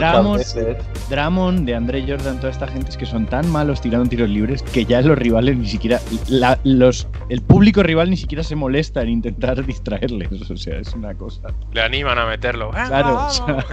Drummond, 1.09 1.64
de 1.66 1.75
Andre 1.75 2.05
Jordan, 2.07 2.37
toda 2.38 2.51
esta 2.53 2.66
gente 2.66 2.90
es 2.90 2.96
que 2.99 3.07
son 3.07 3.25
tan 3.27 3.51
malos 3.51 3.81
tirando 3.81 4.09
tiros 4.09 4.29
libres 4.29 4.62
que 4.62 4.85
ya 4.85 5.01
los 5.01 5.18
rivales 5.18 5.57
ni 5.57 5.66
siquiera. 5.66 5.99
la- 6.29 6.59
los, 6.64 7.09
el 7.31 7.40
público 7.40 7.83
rival 7.83 8.11
ni 8.11 8.16
siquiera 8.18 8.42
se 8.44 8.55
molesta 8.55 9.01
en 9.03 9.09
intentar 9.09 9.64
distraerles. 9.66 10.29
O 10.51 10.57
sea, 10.57 10.79
es 10.79 10.93
una 10.95 11.15
cosa. 11.15 11.43
Le 11.73 11.81
animan 11.83 12.19
a 12.19 12.27
meterlo. 12.27 12.71
¡Venga, 12.73 12.87
Claro, 12.89 13.11
o 13.11 13.15
vamos! 13.15 13.37
sea, 13.37 13.67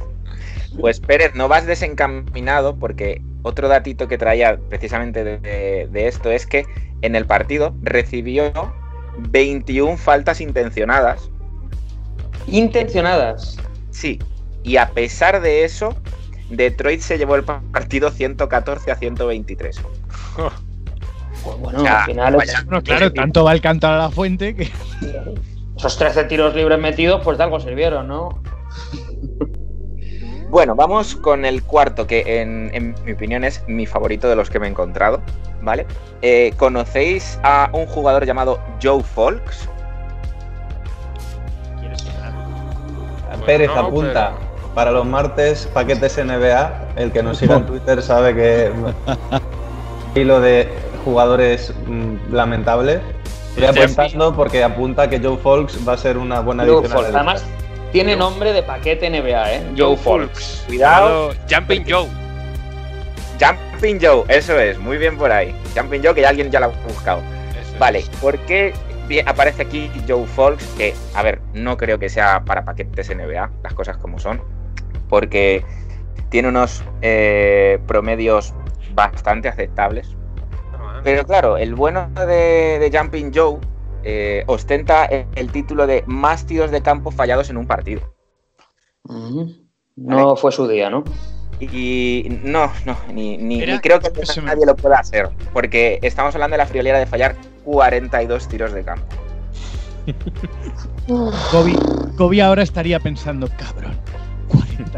Pues 0.80 1.00
Pérez, 1.00 1.34
no 1.34 1.48
vas 1.48 1.64
desencaminado 1.66 2.76
porque 2.76 3.22
otro 3.42 3.68
datito 3.68 4.08
que 4.08 4.18
traía 4.18 4.58
precisamente 4.68 5.24
de, 5.24 5.38
de- 5.38 5.88
de 5.90 6.06
esto 6.08 6.30
es 6.30 6.46
que 6.46 6.66
en 7.02 7.14
el 7.16 7.24
partido 7.24 7.74
recibió 7.82 8.52
21 9.18 9.96
faltas 9.96 10.40
intencionadas. 10.42 11.30
Intencionadas. 12.46 13.56
Sí, 13.90 14.18
y 14.62 14.76
a 14.76 14.90
pesar 14.90 15.40
de 15.40 15.64
eso, 15.64 15.96
Detroit 16.50 17.00
se 17.00 17.16
llevó 17.18 17.36
el 17.36 17.44
pa- 17.44 17.62
partido 17.72 18.10
114 18.10 18.90
a 18.90 18.96
123. 18.96 19.80
Pues 21.44 21.58
bueno, 21.58 21.78
O 21.78 21.82
sea, 21.82 22.00
al 22.00 22.06
final 22.10 22.36
vaya- 22.36 22.62
bueno, 22.66 22.82
claro, 22.82 23.12
tanto 23.12 23.44
va 23.44 23.52
el 23.52 23.60
cantar 23.60 23.94
a 23.94 23.98
la 23.98 24.10
fuente 24.10 24.54
que. 24.54 24.68
esos 25.76 25.96
13 25.98 26.24
tiros 26.24 26.54
libres 26.54 26.78
metidos, 26.78 27.20
pues 27.22 27.38
de 27.38 27.44
algo 27.44 27.60
sirvieron, 27.60 28.08
¿no? 28.08 28.40
Bueno, 30.48 30.74
vamos 30.74 31.16
con 31.16 31.44
el 31.44 31.62
cuarto, 31.62 32.06
que 32.06 32.40
en, 32.40 32.70
en 32.72 32.94
mi 33.04 33.12
opinión 33.12 33.44
es 33.44 33.62
mi 33.66 33.84
favorito 33.84 34.28
de 34.28 34.36
los 34.36 34.48
que 34.48 34.58
me 34.58 34.66
he 34.66 34.70
encontrado, 34.70 35.20
¿vale? 35.60 35.86
Eh, 36.22 36.52
¿Conocéis 36.56 37.38
a 37.42 37.68
un 37.72 37.86
jugador 37.86 38.24
llamado 38.24 38.60
Joe 38.82 39.02
Folks? 39.02 39.68
Pérez 43.44 43.68
no, 43.68 43.80
apunta. 43.80 44.32
Para 44.74 44.90
los 44.90 45.06
martes, 45.06 45.68
paquetes 45.72 46.18
NBA. 46.18 46.72
El 46.96 47.12
que 47.12 47.22
nos 47.22 47.38
siga 47.38 47.56
en 47.56 47.66
Twitter 47.66 48.02
sabe 48.02 48.34
que. 48.34 48.72
Hilo 50.20 50.40
de 50.40 50.68
jugadores 51.04 51.72
mm, 51.86 52.34
lamentables. 52.34 53.00
Estoy 53.56 53.84
apuntando 53.84 54.34
porque 54.34 54.62
apunta 54.62 55.08
que 55.08 55.18
Joe 55.18 55.38
Folks 55.38 55.78
va 55.86 55.94
a 55.94 55.96
ser 55.96 56.18
una 56.18 56.40
buena 56.40 56.66
Joe. 56.66 56.86
Además, 56.92 57.44
tiene 57.90 58.14
nombre 58.14 58.52
de 58.52 58.62
paquete 58.62 59.08
NBA, 59.08 59.52
¿eh? 59.54 59.62
Joe 59.76 59.96
Folks. 59.96 60.64
Cuidado. 60.66 61.32
Jumping 61.50 61.84
Joe. 61.88 62.06
Jumping 63.40 63.98
Joe, 64.00 64.24
eso 64.28 64.58
es, 64.58 64.78
muy 64.78 64.98
bien 64.98 65.16
por 65.16 65.32
ahí. 65.32 65.54
Jumping 65.74 66.02
Joe, 66.02 66.14
que 66.14 66.20
ya 66.22 66.28
alguien 66.28 66.50
ya 66.50 66.60
lo 66.60 66.66
ha 66.66 66.68
buscado. 66.86 67.20
Eso 67.50 67.72
es. 67.72 67.78
Vale, 67.78 68.04
¿por 68.20 68.38
qué 68.40 68.74
aparece 69.26 69.62
aquí 69.62 69.90
Joe 70.06 70.26
Folks? 70.26 70.64
Que, 70.76 70.94
a 71.14 71.22
ver, 71.22 71.40
no 71.54 71.76
creo 71.76 71.98
que 71.98 72.08
sea 72.08 72.44
para 72.44 72.64
paquetes 72.64 73.14
NBA, 73.14 73.50
las 73.62 73.74
cosas 73.74 73.96
como 73.96 74.18
son. 74.18 74.42
Porque 75.08 75.64
tiene 76.28 76.48
unos 76.48 76.82
eh, 77.02 77.78
promedios 77.86 78.54
bastante 78.94 79.48
aceptables. 79.48 80.15
Pero 81.06 81.24
claro, 81.24 81.56
el 81.56 81.76
bueno 81.76 82.10
de, 82.16 82.80
de 82.80 82.90
Jumping 82.92 83.30
Joe 83.32 83.58
eh, 84.02 84.42
ostenta 84.48 85.04
el, 85.04 85.26
el 85.36 85.52
título 85.52 85.86
de 85.86 86.02
más 86.08 86.44
tiros 86.46 86.72
de 86.72 86.82
campo 86.82 87.12
fallados 87.12 87.48
en 87.48 87.56
un 87.58 87.66
partido. 87.68 88.12
No 89.94 90.34
fue 90.34 90.50
su 90.50 90.66
día, 90.66 90.90
¿no? 90.90 91.04
Y 91.60 92.26
no, 92.42 92.72
no, 92.84 92.96
ni, 93.14 93.38
ni- 93.38 93.62
Era- 93.62 93.74
ni 93.74 93.80
creo 93.80 94.00
que 94.00 94.10
me- 94.10 94.42
nadie 94.46 94.66
lo 94.66 94.74
pueda 94.74 94.96
hacer. 94.98 95.30
Porque 95.52 96.00
estamos 96.02 96.34
hablando 96.34 96.54
de 96.54 96.58
la 96.58 96.66
friolera 96.66 96.98
de 96.98 97.06
fallar 97.06 97.36
42 97.64 98.48
tiros 98.48 98.72
de 98.72 98.82
campo. 98.82 99.06
Kobe, 101.52 101.72
Kobe 102.16 102.42
ahora 102.42 102.62
estaría 102.64 102.98
pensando, 102.98 103.48
cabrón, 103.56 103.96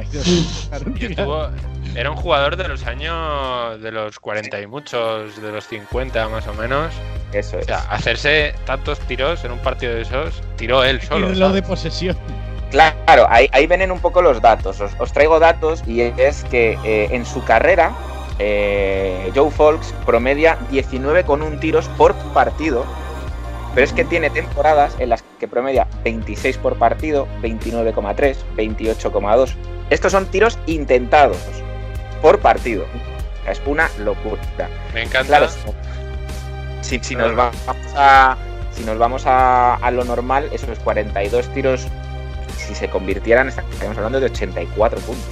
32. 0.06 0.66
Claro, 0.68 0.84
Y 0.98 1.04
estuvo- 1.06 1.48
era 1.94 2.10
un 2.10 2.16
jugador 2.16 2.56
de 2.56 2.68
los 2.68 2.86
años 2.86 3.80
de 3.82 3.90
los 3.92 4.18
40 4.20 4.60
y 4.60 4.66
muchos, 4.66 5.40
de 5.40 5.50
los 5.52 5.66
50 5.66 6.28
más 6.28 6.46
o 6.46 6.54
menos. 6.54 6.92
Eso 7.32 7.56
O 7.56 7.60
es. 7.60 7.66
sea, 7.66 7.78
hacerse 7.90 8.54
tantos 8.66 8.98
tiros 9.00 9.44
en 9.44 9.52
un 9.52 9.58
partido 9.58 9.94
de 9.94 10.02
esos, 10.02 10.40
tiró 10.56 10.84
él 10.84 11.00
solo. 11.02 11.28
lo 11.30 11.50
de 11.50 11.62
posesión. 11.62 12.16
Claro, 12.70 13.26
ahí, 13.30 13.48
ahí 13.52 13.66
vienen 13.66 13.90
un 13.90 13.98
poco 14.00 14.20
los 14.20 14.40
datos. 14.42 14.80
Os, 14.80 14.92
os 14.98 15.12
traigo 15.12 15.40
datos 15.40 15.82
y 15.86 16.00
es 16.02 16.44
que 16.44 16.78
eh, 16.84 17.08
en 17.10 17.24
su 17.24 17.42
carrera 17.44 17.92
eh, 18.38 19.32
Joe 19.34 19.50
Folks 19.50 19.94
promedia 20.06 20.58
19,1 20.70 21.58
tiros 21.60 21.88
por 21.96 22.14
partido. 22.32 22.84
Pero 23.78 23.86
es 23.86 23.92
que 23.92 24.04
tiene 24.04 24.28
temporadas 24.28 24.96
en 24.98 25.08
las 25.08 25.22
que 25.38 25.46
promedia 25.46 25.86
26 26.02 26.58
por 26.58 26.74
partido, 26.78 27.28
29,3, 27.42 28.36
28,2. 28.56 29.54
Estos 29.88 30.10
son 30.10 30.26
tiros 30.26 30.58
intentados 30.66 31.36
por 32.20 32.40
partido. 32.40 32.86
O 32.86 33.42
sea, 33.44 33.52
Es 33.52 33.62
una 33.66 33.88
locura. 34.00 34.42
Me 34.92 35.04
encanta. 35.04 35.28
Claro, 35.28 35.46
si, 36.80 36.98
si 36.98 37.14
nos 37.14 37.36
vamos 37.36 37.56
a, 37.94 38.36
si 38.72 38.82
nos 38.82 38.98
vamos 38.98 39.26
a, 39.26 39.76
a 39.76 39.90
lo 39.92 40.02
normal, 40.02 40.48
esos 40.50 40.76
42 40.80 41.46
tiros, 41.54 41.86
si 42.56 42.74
se 42.74 42.90
convirtieran, 42.90 43.46
estaríamos 43.46 43.96
hablando 43.96 44.18
de 44.18 44.26
84 44.26 44.98
puntos. 45.02 45.24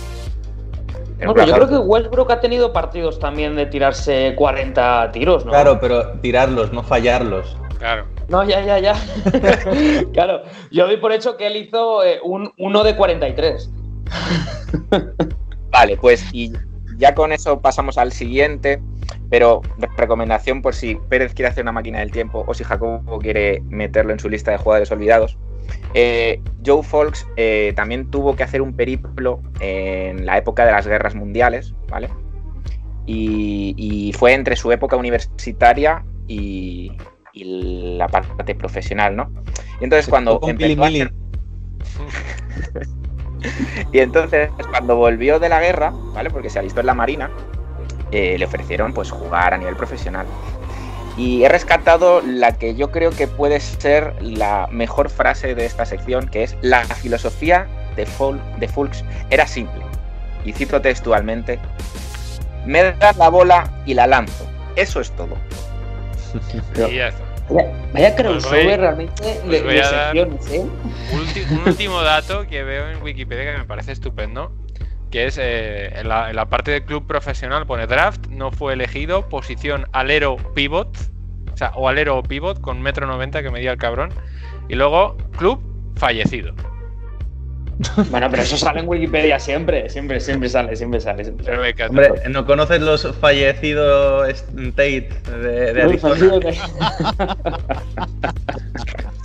Bueno, 1.18 1.44
yo 1.46 1.52
creo 1.52 1.68
que 1.68 1.78
Westbrook 1.78 2.30
ha 2.30 2.40
tenido 2.40 2.72
partidos 2.72 3.18
también 3.18 3.56
de 3.56 3.66
tirarse 3.66 4.35
40 4.37 5.11
tiros, 5.11 5.44
¿no? 5.44 5.50
Claro, 5.50 5.80
pero 5.80 6.12
tirarlos, 6.20 6.72
no 6.72 6.85
fallarlos. 6.85 7.56
Claro. 7.80 8.15
No, 8.29 8.43
ya, 8.45 8.65
ya, 8.65 8.79
ya. 8.79 8.95
claro, 10.12 10.43
yo 10.71 10.87
doy 10.87 10.97
por 10.97 11.12
hecho 11.12 11.37
que 11.37 11.47
él 11.47 11.57
hizo 11.57 12.05
eh, 12.05 12.19
un 12.23 12.53
1 12.59 12.85
de 12.85 12.97
43. 12.97 13.71
Vale, 15.71 15.97
pues 15.97 16.25
y 16.33 16.53
ya 16.99 17.15
con 17.15 17.33
eso 17.33 17.61
pasamos 17.61 17.99
al 17.99 18.12
siguiente, 18.12 18.81
pero 19.31 19.62
re- 19.79 19.89
recomendación 19.97 20.62
por 20.62 20.75
si 20.75 20.97
Pérez 21.09 21.35
quiere 21.35 21.51
hacer 21.51 21.62
una 21.65 21.73
máquina 21.73 22.01
del 22.01 22.11
tiempo 22.11 22.45
o 22.47 22.55
si 22.55 22.65
Jacobo 22.65 23.19
quiere 23.19 23.61
meterlo 23.69 24.12
en 24.12 24.19
su 24.19 24.29
lista 24.29 24.51
de 24.53 24.59
jugadores 24.59 24.91
olvidados. 24.91 25.39
Eh, 25.95 26.41
Joe 26.65 26.83
Folks 26.83 27.27
eh, 27.37 27.73
también 27.77 28.11
tuvo 28.11 28.37
que 28.37 28.45
hacer 28.45 28.62
un 28.62 28.75
periplo 28.75 29.41
en 29.61 30.25
la 30.25 30.39
época 30.39 30.65
de 30.65 30.73
las 30.73 30.87
guerras 30.87 31.15
mundiales, 31.15 31.75
¿vale? 31.89 32.09
Y, 33.05 33.75
y 33.77 34.12
fue 34.12 34.33
entre 34.33 34.57
su 34.57 34.71
época 34.73 34.97
universitaria 34.97 36.05
y, 36.29 36.93
y 37.37 37.96
la 37.99 38.09
parte 38.09 38.55
profesional, 38.55 39.14
¿no? 39.14 39.31
Y 39.79 39.85
entonces 39.85 40.09
cuando 40.09 40.40
empezó 40.42 40.83
a 40.83 40.88
hacer- 40.88 41.12
y 43.92 43.99
entonces, 43.99 44.51
cuando 44.70 44.96
volvió 44.96 45.38
de 45.38 45.51
la 45.51 45.61
guerra, 45.61 45.92
¿vale? 46.14 46.31
Porque 46.31 46.49
se 46.49 46.59
alistó 46.59 46.81
en 46.81 46.87
la 46.87 46.94
Marina, 46.94 47.31
eh, 48.11 48.38
le 48.38 48.44
ofrecieron 48.46 48.94
pues 48.94 49.11
jugar 49.11 49.53
a 49.53 49.59
nivel 49.59 49.77
profesional. 49.77 50.27
Y 51.18 51.44
he 51.44 51.49
rescatado 51.49 52.22
la 52.22 52.57
que 52.57 52.75
yo 52.75 52.90
creo 52.90 53.11
que 53.11 53.27
puede 53.29 53.61
ser 53.61 54.14
la 54.22 54.66
mejor 54.70 55.11
frase 55.11 55.55
de 55.55 55.66
esta 55.66 55.85
sección, 55.85 56.29
que 56.29 56.42
es 56.42 56.57
la 56.62 56.85
filosofía 56.85 57.66
de, 57.96 58.07
Fol 58.07 58.40
de 58.59 58.68
Fulks 58.68 59.05
era 59.29 59.46
simple. 59.46 59.83
Y 60.44 60.53
cito 60.53 60.81
textualmente, 60.81 61.59
me 62.64 62.83
das 62.83 63.16
la 63.18 63.29
bola 63.29 63.70
y 63.85 63.92
la 63.92 64.07
lanzo. 64.07 64.46
Eso 64.75 65.01
es 65.01 65.11
todo. 65.12 65.37
Y 66.90 66.96
ya 66.96 67.09
está. 67.09 67.26
Vaya, 67.48 67.70
vaya 67.92 68.16
Pues 68.16 68.26
crossover 68.26 68.66
voy- 68.66 68.76
realmente 68.76 69.12
pues 69.22 69.62
de, 69.62 69.62
de 69.62 69.85
secciones, 69.85 70.50
¿eh? 70.52 70.64
Un 71.52 71.68
último 71.68 72.02
dato 72.02 72.46
que 72.46 72.64
veo 72.64 72.88
en 72.90 73.02
Wikipedia 73.02 73.52
que 73.52 73.59
me 73.59 73.64
parece 73.64 73.92
estupendo, 73.92 74.52
que 75.11 75.26
es 75.26 75.38
eh, 75.40 75.98
en, 76.00 76.09
la, 76.09 76.30
en 76.30 76.37
la 76.37 76.46
parte 76.46 76.72
del 76.72 76.85
club 76.85 77.06
profesional 77.06 77.66
pone 77.66 77.87
draft, 77.87 78.26
no 78.28 78.50
fue 78.50 78.72
elegido, 78.72 79.28
posición 79.28 79.87
alero 79.92 80.37
pivot, 80.54 80.96
o 81.52 81.56
sea, 81.56 81.70
o 81.76 81.88
alero 81.88 82.18
o 82.18 82.22
pivot 82.22 82.61
con 82.61 82.82
metro 82.82 83.06
noventa 83.06 83.42
que 83.42 83.50
medía 83.50 83.70
el 83.70 83.78
cabrón, 83.78 84.11
y 84.68 84.74
luego 84.74 85.16
club 85.38 85.62
fallecido. 85.96 86.54
Bueno, 88.11 88.31
pero 88.31 88.43
eso 88.43 88.57
sale 88.57 88.81
en 88.81 88.89
Wikipedia 88.89 89.39
siempre, 89.39 89.89
siempre, 89.91 90.21
siempre 90.21 90.49
sale, 90.49 90.77
siempre 90.77 91.01
sale. 91.01 91.25
Siempre. 91.25 91.57
Hombre, 91.89 92.12
¿no 92.31 92.47
conoces 92.47 92.81
los 92.81 93.07
fallecidos 93.21 94.45
Tate 94.75 95.09
de, 95.43 95.73
de 95.75 95.83
Arizona? 95.83 96.17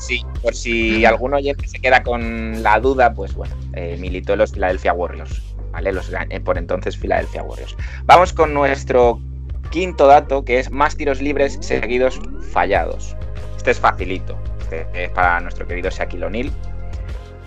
Sí, 0.02 0.26
por 0.42 0.56
si 0.56 1.06
alguno 1.06 1.38
oyente 1.38 1.68
se 1.68 1.80
queda 1.80 2.02
con 2.02 2.64
la 2.64 2.80
duda, 2.80 3.14
pues 3.14 3.36
bueno, 3.36 3.56
eh, 3.74 3.98
militó 4.00 4.34
en 4.34 4.40
los 4.40 4.52
Philadelphia 4.52 4.94
Warriors, 4.94 5.44
¿vale? 5.72 5.94
Los, 5.94 6.12
eh, 6.12 6.40
por 6.40 6.58
entonces 6.58 6.98
Philadelphia 6.98 7.44
Warriors. 7.44 7.78
Vamos 8.06 8.34
con 8.34 8.52
nuestro 8.52 9.22
quinto 9.70 10.08
dato, 10.08 10.44
que 10.44 10.58
es 10.58 10.72
más 10.72 10.98
tiros 10.98 11.22
libres 11.22 11.60
seguidos 11.62 12.20
fallados. 12.52 13.16
Este 13.58 13.72
es 13.72 13.80
facilito, 13.80 14.36
este 14.62 14.88
es 14.96 15.12
para 15.12 15.40
nuestro 15.40 15.68
querido 15.68 15.92
Shaquille 15.92 16.26
O'Neal. 16.26 16.52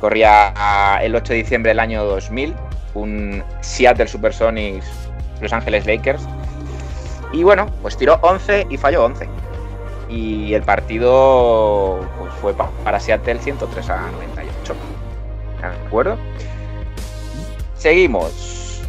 Corría 0.05 0.99
el 1.01 1.17
8 1.17 1.33
de 1.33 1.39
diciembre 1.39 1.71
del 1.71 1.81
año 1.81 2.05
2000, 2.05 2.55
un 2.93 3.43
Seattle 3.63 4.07
Supersonics 4.07 4.85
Los 5.41 5.51
Ángeles 5.55 5.87
Lakers. 5.87 6.21
Y 7.33 7.43
bueno, 7.43 7.71
pues 7.81 7.97
tiró 7.97 8.19
11 8.21 8.67
y 8.69 8.77
falló 8.77 9.03
11 9.07 9.27
y 10.11 10.53
el 10.53 10.63
partido 10.63 12.07
pues, 12.19 12.35
fue 12.35 12.53
pa- 12.53 12.69
para 12.85 13.01
Seattle 13.01 13.39
103 13.39 13.89
a 13.89 14.11
98. 14.11 14.75
¿De 15.63 15.87
acuerdo? 15.87 16.19
Seguimos. 17.79 18.83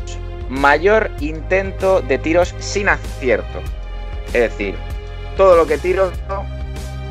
Mayor 0.49 1.09
intento 1.21 2.01
de 2.01 2.17
tiros 2.17 2.53
sin 2.59 2.89
acierto. 2.89 3.59
Es 4.33 4.41
decir, 4.51 4.75
todo 5.37 5.55
lo 5.55 5.65
que 5.65 5.77
tiro 5.77 6.11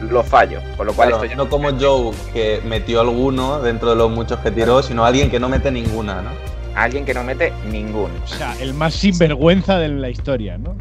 lo 0.02 0.22
fallo. 0.22 0.60
Con 0.76 0.86
lo 0.86 0.92
cual 0.92 1.08
Claro, 1.08 1.24
esto 1.24 1.36
ya 1.36 1.36
no 1.36 1.48
como 1.48 1.70
Joe, 1.78 2.14
que 2.32 2.60
metió 2.64 3.00
alguno 3.00 3.60
dentro 3.60 3.90
de 3.90 3.96
los 3.96 4.10
muchos 4.10 4.38
que 4.40 4.50
tiró, 4.50 4.82
sino 4.82 5.04
alguien 5.04 5.30
que 5.30 5.40
no 5.40 5.48
mete 5.48 5.70
ninguna, 5.70 6.22
¿no? 6.22 6.30
alguien 6.74 7.04
que 7.04 7.14
no 7.14 7.22
mete 7.22 7.52
ninguno. 7.70 8.12
O 8.24 8.26
sea, 8.26 8.54
el 8.60 8.74
más 8.74 8.94
sinvergüenza 8.94 9.78
de 9.78 9.88
la 9.88 10.08
historia, 10.08 10.58
¿no? 10.58 10.76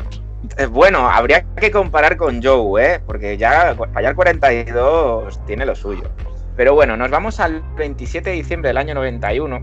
Eh, 0.58 0.66
Bueno, 0.66 1.08
habría 1.10 1.44
que 1.56 1.72
comparar 1.72 2.18
con 2.18 2.42
Joe, 2.44 2.84
¿eh? 2.84 3.00
Porque 3.06 3.38
ya 3.38 3.76
fallar 3.94 4.16
42 4.16 5.46
tiene 5.46 5.66
lo 5.66 5.76
suyo. 5.76 6.10
Pero 6.56 6.74
bueno, 6.76 6.98
nos 6.98 7.10
vamos 7.10 7.40
al 7.40 7.62
27 7.78 8.30
de 8.30 8.36
diciembre 8.36 8.70
del 8.70 8.78
año 8.78 8.94
91, 8.94 9.60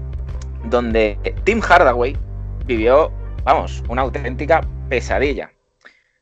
donde 0.64 1.18
Tim 1.44 1.60
Hardaway 1.60 2.16
vivió, 2.64 3.12
vamos, 3.44 3.82
una 3.88 4.02
auténtica 4.02 4.60
pesadilla. 4.88 5.50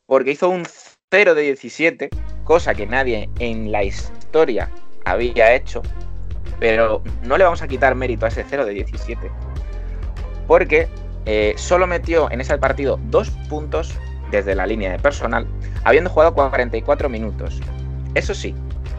Porque 0.07 0.33
hizo 0.33 0.49
un 0.49 0.65
0 1.11 1.35
de 1.35 1.43
17, 1.43 2.11
cosa 2.45 2.75
que 2.75 2.87
nadie 2.87 3.31
en 3.39 3.73
la 3.73 3.83
historia 3.83 4.71
había 5.07 5.55
hecho. 5.55 5.83
Pero 6.61 7.03
no 7.23 7.39
le 7.39 7.45
vamos 7.45 7.63
a 7.63 7.69
quitar 7.69 7.95
mérito 7.95 8.27
a 8.27 8.29
ese 8.29 8.45
0 8.47 8.67
de 8.67 8.75
17. 8.75 9.31
Porque 10.47 10.89
eh, 11.25 11.55
solo 11.57 11.87
metió 11.87 12.31
en 12.31 12.43
ese 12.43 12.59
partido 12.59 12.99
dos 13.05 13.31
puntos 13.49 13.95
desde 14.31 14.55
la 14.55 14.67
línea 14.67 14.93
de 14.93 14.99
personal, 14.99 15.47
habiendo 15.85 16.11
jugado 16.11 16.35
44 16.35 17.09
minutos. 17.09 17.61
Eso 18.15 18.35
sí, 18.35 18.55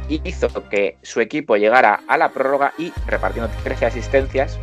hizo 0.07 0.47
que 0.69 0.97
su 1.03 1.21
equipo 1.21 1.57
llegara 1.57 2.01
a 2.07 2.17
la 2.17 2.29
prórroga 2.29 2.73
y 2.79 2.91
repartiendo 3.05 3.51
13 3.63 3.85
asistencias, 3.85 4.57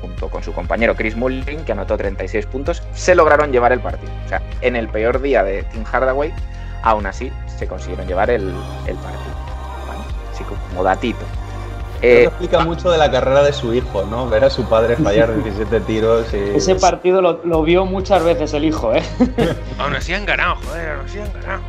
junto 0.00 0.28
con 0.28 0.42
su 0.42 0.52
compañero 0.52 0.96
Chris 0.96 1.16
Mullin, 1.16 1.64
que 1.64 1.72
anotó 1.72 1.96
36 1.96 2.46
puntos, 2.46 2.82
se 2.92 3.14
lograron 3.14 3.52
llevar 3.52 3.72
el 3.72 3.78
partido. 3.78 4.10
O 4.24 4.28
sea, 4.28 4.42
en 4.62 4.74
el 4.74 4.88
peor 4.88 5.20
día 5.20 5.44
de 5.44 5.62
Tim 5.64 5.84
Hardaway, 5.84 6.32
aún 6.82 7.06
así 7.06 7.32
se 7.58 7.66
consiguieron 7.66 8.06
llevar 8.06 8.30
el, 8.30 8.42
el 8.86 8.96
partido. 8.96 9.34
¿vale? 9.86 10.00
Así 10.32 10.44
como 10.44 10.82
datito. 10.82 11.20
Eso 11.20 11.98
Eh, 12.02 12.24
explica 12.24 12.64
mucho 12.64 12.90
de 12.90 12.98
la 12.98 13.08
carrera 13.10 13.42
de 13.44 13.52
su 13.52 13.72
hijo, 13.72 14.04
¿no? 14.10 14.28
Ver 14.28 14.44
a 14.44 14.50
su 14.50 14.64
padre 14.64 14.96
fallar 14.96 15.32
17 15.44 15.80
tiros 15.80 16.26
y... 16.34 16.56
Ese 16.56 16.74
partido 16.74 17.22
lo, 17.22 17.40
lo 17.44 17.62
vio 17.62 17.86
muchas 17.86 18.24
veces 18.24 18.52
el 18.54 18.64
hijo, 18.64 18.92
¿eh? 18.94 19.02
Aún 19.78 19.94
así 19.94 20.12
han 20.12 20.26
ganado, 20.26 20.56
joder, 20.66 20.90
aún 20.96 21.06
así 21.06 21.20
han 21.20 21.32
ganado. 21.32 21.62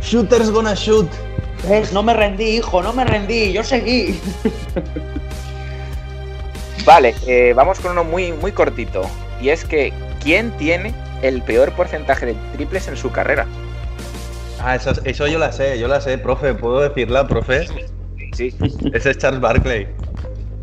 Shooters 0.00 0.50
gonna 0.52 0.74
shoot. 0.74 1.08
¿Ves? 1.68 1.92
No 1.92 2.02
me 2.04 2.14
rendí, 2.14 2.58
hijo, 2.58 2.80
no 2.82 2.92
me 2.92 3.04
rendí, 3.04 3.52
yo 3.52 3.64
seguí. 3.64 4.20
Vale, 6.84 7.14
eh, 7.26 7.52
vamos 7.56 7.80
con 7.80 7.92
uno 7.92 8.04
muy, 8.04 8.32
muy 8.32 8.52
cortito. 8.52 9.02
Y 9.40 9.48
es 9.48 9.64
que, 9.64 9.92
¿quién 10.22 10.50
tiene 10.52 10.94
el 11.22 11.42
peor 11.42 11.72
porcentaje 11.72 12.26
de 12.26 12.34
triples 12.54 12.86
en 12.88 12.96
su 12.96 13.10
carrera? 13.10 13.46
Ah, 14.62 14.74
eso, 14.74 14.92
eso 15.04 15.26
yo 15.26 15.38
la 15.38 15.52
sé, 15.52 15.78
yo 15.78 15.88
la 15.88 16.00
sé, 16.00 16.18
profe. 16.18 16.54
¿Puedo 16.54 16.80
decirla, 16.80 17.26
profe? 17.26 17.66
Sí, 18.32 18.54
Ese 18.92 19.10
es 19.10 19.18
Charles 19.18 19.40
Barkley. 19.40 19.86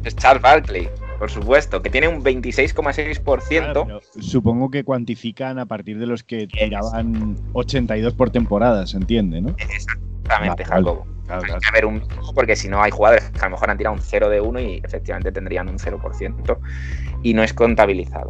es 0.03 0.15
Charles 0.15 0.41
Barkley, 0.41 0.89
por 1.19 1.29
supuesto, 1.29 1.82
que 1.82 1.89
tiene 1.89 2.08
un 2.08 2.23
26,6%. 2.23 3.73
Claro, 3.86 4.01
supongo 4.19 4.69
que 4.69 4.84
cuantifican 4.84 5.60
a 5.60 5.65
partir 5.65 5.99
de 5.99 6.06
los 6.06 6.23
que 6.23 6.47
tiraban 6.47 7.36
82 7.53 8.13
por 8.13 8.29
temporada, 8.29 8.86
se 8.88 8.97
entiende, 8.97 9.41
¿no? 9.41 9.56
Exactamente, 9.58 10.65
Jacobo. 10.65 11.06
claro, 11.25 11.43
Hay 11.43 11.60
que 11.60 11.67
haber 11.69 11.86
un 11.86 12.03
porque 12.36 12.56
si 12.56 12.67
no 12.67 12.82
hay 12.82 12.91
jugadores 12.91 13.29
que 13.29 13.39
a 13.39 13.45
lo 13.45 13.51
mejor 13.51 13.69
han 13.69 13.77
tirado 13.77 13.95
un 13.95 14.01
0 14.01 14.29
de 14.29 14.41
1 14.41 14.60
y 14.60 14.82
efectivamente 14.84 15.32
tendrían 15.32 15.69
un 15.69 15.77
0% 15.77 16.60
y 17.21 17.34
no 17.34 17.43
es 17.43 17.53
contabilizado. 17.53 18.29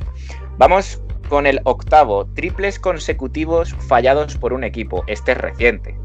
Vamos 0.57 1.01
con 1.29 1.47
el 1.47 1.59
octavo, 1.63 2.25
triples 2.33 2.79
consecutivos 2.79 3.73
fallados 3.87 4.37
por 4.37 4.53
un 4.53 4.63
equipo. 4.63 5.03
Este 5.07 5.31
es 5.33 5.37
reciente, 5.37 5.95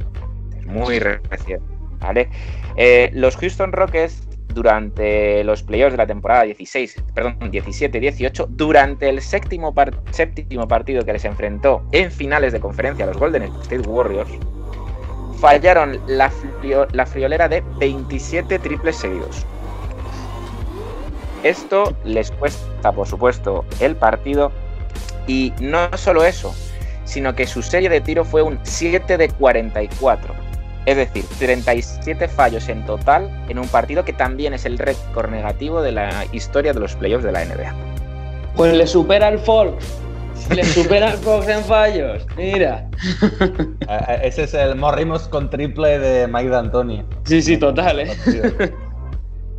es 0.59 0.66
muy 0.66 0.98
re- 0.98 1.20
reciente, 1.31 1.64
¿vale? 2.00 2.28
Eh, 2.76 3.11
los 3.12 3.37
Houston 3.37 3.72
Rockets 3.72 4.22
durante 4.54 5.44
los 5.44 5.62
playoffs 5.62 5.92
de 5.92 5.98
la 5.98 6.07
temporada 6.07 6.42
16, 6.44 7.02
perdón, 7.14 7.37
17-18, 7.40 8.46
durante 8.48 9.09
el 9.09 9.20
séptimo, 9.20 9.74
par- 9.74 9.94
séptimo 10.11 10.66
partido 10.66 11.04
que 11.04 11.12
les 11.12 11.24
enfrentó 11.24 11.83
en 11.92 12.11
finales 12.11 12.52
de 12.52 12.61
conferencia 12.61 13.04
a 13.04 13.09
los 13.09 13.18
Golden 13.18 13.42
State 13.62 13.87
Warriors, 13.88 14.31
fallaron 15.40 16.00
la 16.09 16.31
friolera 17.07 17.48
de 17.48 17.62
27 17.78 18.59
triples 18.59 18.96
seguidos. 18.96 19.46
Esto 21.44 21.94
les 22.04 22.31
cuesta, 22.33 22.90
por 22.92 23.07
supuesto, 23.07 23.64
el 23.81 23.94
partido. 23.96 24.50
Y 25.28 25.52
no 25.60 25.88
solo 25.96 26.24
eso, 26.24 26.52
sino 27.04 27.36
que 27.36 27.46
su 27.46 27.62
serie 27.62 27.88
de 27.88 28.00
tiro 28.00 28.24
fue 28.24 28.42
un 28.42 28.58
7 28.62 29.16
de 29.16 29.28
44. 29.28 30.34
Es 30.86 30.96
decir, 30.96 31.24
37 31.38 32.28
fallos 32.28 32.68
en 32.68 32.84
total 32.86 33.30
en 33.48 33.58
un 33.58 33.68
partido 33.68 34.04
que 34.04 34.14
también 34.14 34.54
es 34.54 34.64
el 34.64 34.78
récord 34.78 35.30
negativo 35.30 35.82
de 35.82 35.92
la 35.92 36.24
historia 36.32 36.72
de 36.72 36.80
los 36.80 36.96
playoffs 36.96 37.24
de 37.24 37.32
la 37.32 37.44
NBA. 37.44 37.74
Pues 38.56 38.74
le 38.74 38.86
supera 38.86 39.28
el 39.28 39.38
Fox. 39.38 39.84
Le 40.50 40.64
supera 40.64 41.10
el 41.10 41.18
Fox 41.18 41.46
en 41.48 41.62
fallos. 41.64 42.26
Mira. 42.36 42.88
Eh, 43.90 44.20
Ese 44.24 44.42
es 44.42 44.52
el 44.52 44.76
morrimos 44.76 45.28
con 45.28 45.48
triple 45.48 45.98
de 45.98 46.28
Mike 46.28 46.50
D'Antoni. 46.50 47.02
Sí, 47.24 47.40
sí, 47.40 47.56
total, 47.56 48.00
¿eh? 48.00 48.10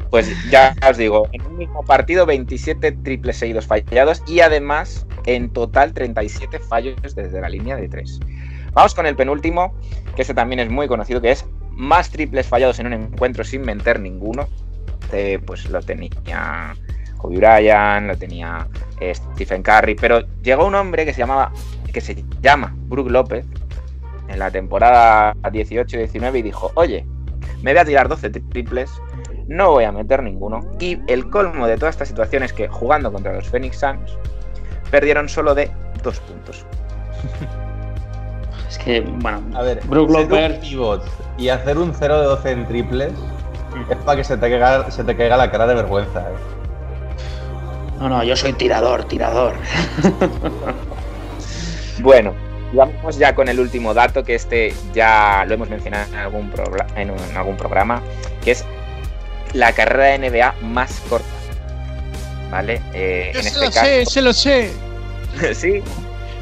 Pues 0.10 0.28
ya 0.50 0.76
os 0.90 0.98
digo, 0.98 1.28
en 1.34 1.46
un 1.46 1.58
mismo 1.58 1.84
partido 1.84 2.26
27 2.26 2.92
triples 3.04 3.38
seguidos 3.38 3.68
fallados 3.68 4.24
y 4.28 4.40
además 4.40 5.06
en 5.26 5.52
total 5.52 5.94
37 5.94 6.60
fallos 6.60 6.96
desde 7.02 7.40
la 7.42 7.50
línea 7.50 7.76
de 7.76 7.88
3. 7.88 8.20
Vamos 8.74 8.96
con 8.96 9.06
el 9.06 9.16
penúltimo, 9.16 9.76
que 10.16 10.24
este 10.24 10.34
también 10.34 10.60
es 10.60 10.70
muy 10.70 10.88
conocido, 10.88 11.22
que 11.22 11.32
es 11.32 11.46
más 11.72 12.10
triples 12.10 12.48
fallados 12.48 12.80
en 12.80 12.88
un 12.88 12.94
encuentro 12.94 13.44
sin 13.44 13.62
meter 13.62 14.00
ninguno. 14.00 14.48
Este, 15.10 15.40
pues 15.40 15.68
lo 15.70 15.82
tenía 15.82 16.76
Kobe 17.18 17.38
Bryant, 17.38 18.08
lo 18.08 18.16
tenía 18.16 18.68
eh, 19.00 19.16
Stephen 19.16 19.64
Curry, 19.64 19.96
pero 19.96 20.22
llegó 20.44 20.68
un 20.68 20.76
hombre 20.76 21.04
que 21.04 21.14
se 21.14 21.20
llamaba, 21.20 21.52
que 21.92 22.00
se 22.00 22.24
llama 22.42 22.76
Brook 22.88 23.10
López 23.10 23.46
en 24.28 24.38
la 24.38 24.52
temporada 24.52 25.34
18-19 25.42 26.40
y 26.40 26.42
dijo, 26.44 26.72
oye, 26.76 27.08
me 27.64 27.74
voy 27.74 27.80
a 27.80 27.86
tirar 27.86 28.08
12 28.08 28.30
triples, 28.30 28.92
no 29.50 29.72
voy 29.72 29.84
a 29.84 29.92
meter 29.92 30.24
ninguno. 30.24 30.62
Y 30.80 31.00
el 31.12 31.30
colmo 31.30 31.68
de 31.68 31.76
toda 31.76 31.90
esta 31.90 32.06
situación 32.06 32.44
es 32.44 32.54
que 32.54 32.68
jugando 32.68 33.12
contra 33.12 33.34
los 33.34 33.48
Phoenix 33.50 33.78
Suns, 33.80 34.18
perdieron 34.92 35.28
solo 35.28 35.54
de 35.56 35.70
dos 36.04 36.20
puntos. 36.22 36.66
Es 38.70 38.78
que, 38.78 39.02
bueno, 39.02 39.42
A 39.56 39.62
ver, 39.64 39.82
Brook 39.86 40.10
un 40.12 40.60
pivot 40.62 41.04
y 41.38 41.50
hacer 41.50 41.78
un 41.78 41.94
0 41.94 42.20
de 42.22 42.26
12 42.26 42.52
en 42.52 42.66
triples 42.68 43.12
es 43.90 43.98
para 43.98 44.18
que 44.18 44.24
se 44.24 44.36
te, 44.38 44.50
caiga, 44.50 44.90
se 44.92 45.04
te 45.04 45.16
caiga 45.16 45.36
la 45.38 45.50
cara 45.52 45.66
de 45.68 45.76
vergüenza. 45.76 46.22
¿eh? 46.22 46.34
no, 48.00 48.08
no, 48.10 48.24
yo 48.24 48.36
soy 48.36 48.54
tirador, 48.54 49.04
tirador. 49.06 49.54
Bueno, 52.02 52.34
vamos 52.74 53.18
ya 53.18 53.36
con 53.36 53.50
el 53.50 53.60
último 53.60 53.94
dato, 53.94 54.24
que 54.24 54.36
este 54.36 54.74
ya 54.94 55.44
lo 55.48 55.56
hemos 55.56 55.70
mencionado 55.70 56.06
en 56.14 56.16
algún, 56.16 56.52
progr- 56.52 56.86
en 56.96 57.12
un- 57.12 57.20
en 57.32 57.36
algún 57.38 57.58
programa, 57.58 58.02
que 58.42 58.52
es 58.52 58.66
la 59.54 59.74
carrera 59.74 60.18
de 60.18 60.30
NBA 60.30 60.56
más 60.64 61.00
corta. 61.10 61.26
¿Vale? 62.52 62.82
Eh, 62.94 63.32
en 63.36 63.42
se 63.44 63.48
este 63.50 63.60
lo 63.66 63.72
caso, 63.72 63.86
sé, 63.86 64.06
se 64.06 64.22
lo 64.22 64.34
sé. 64.34 64.72
sí, 65.54 65.82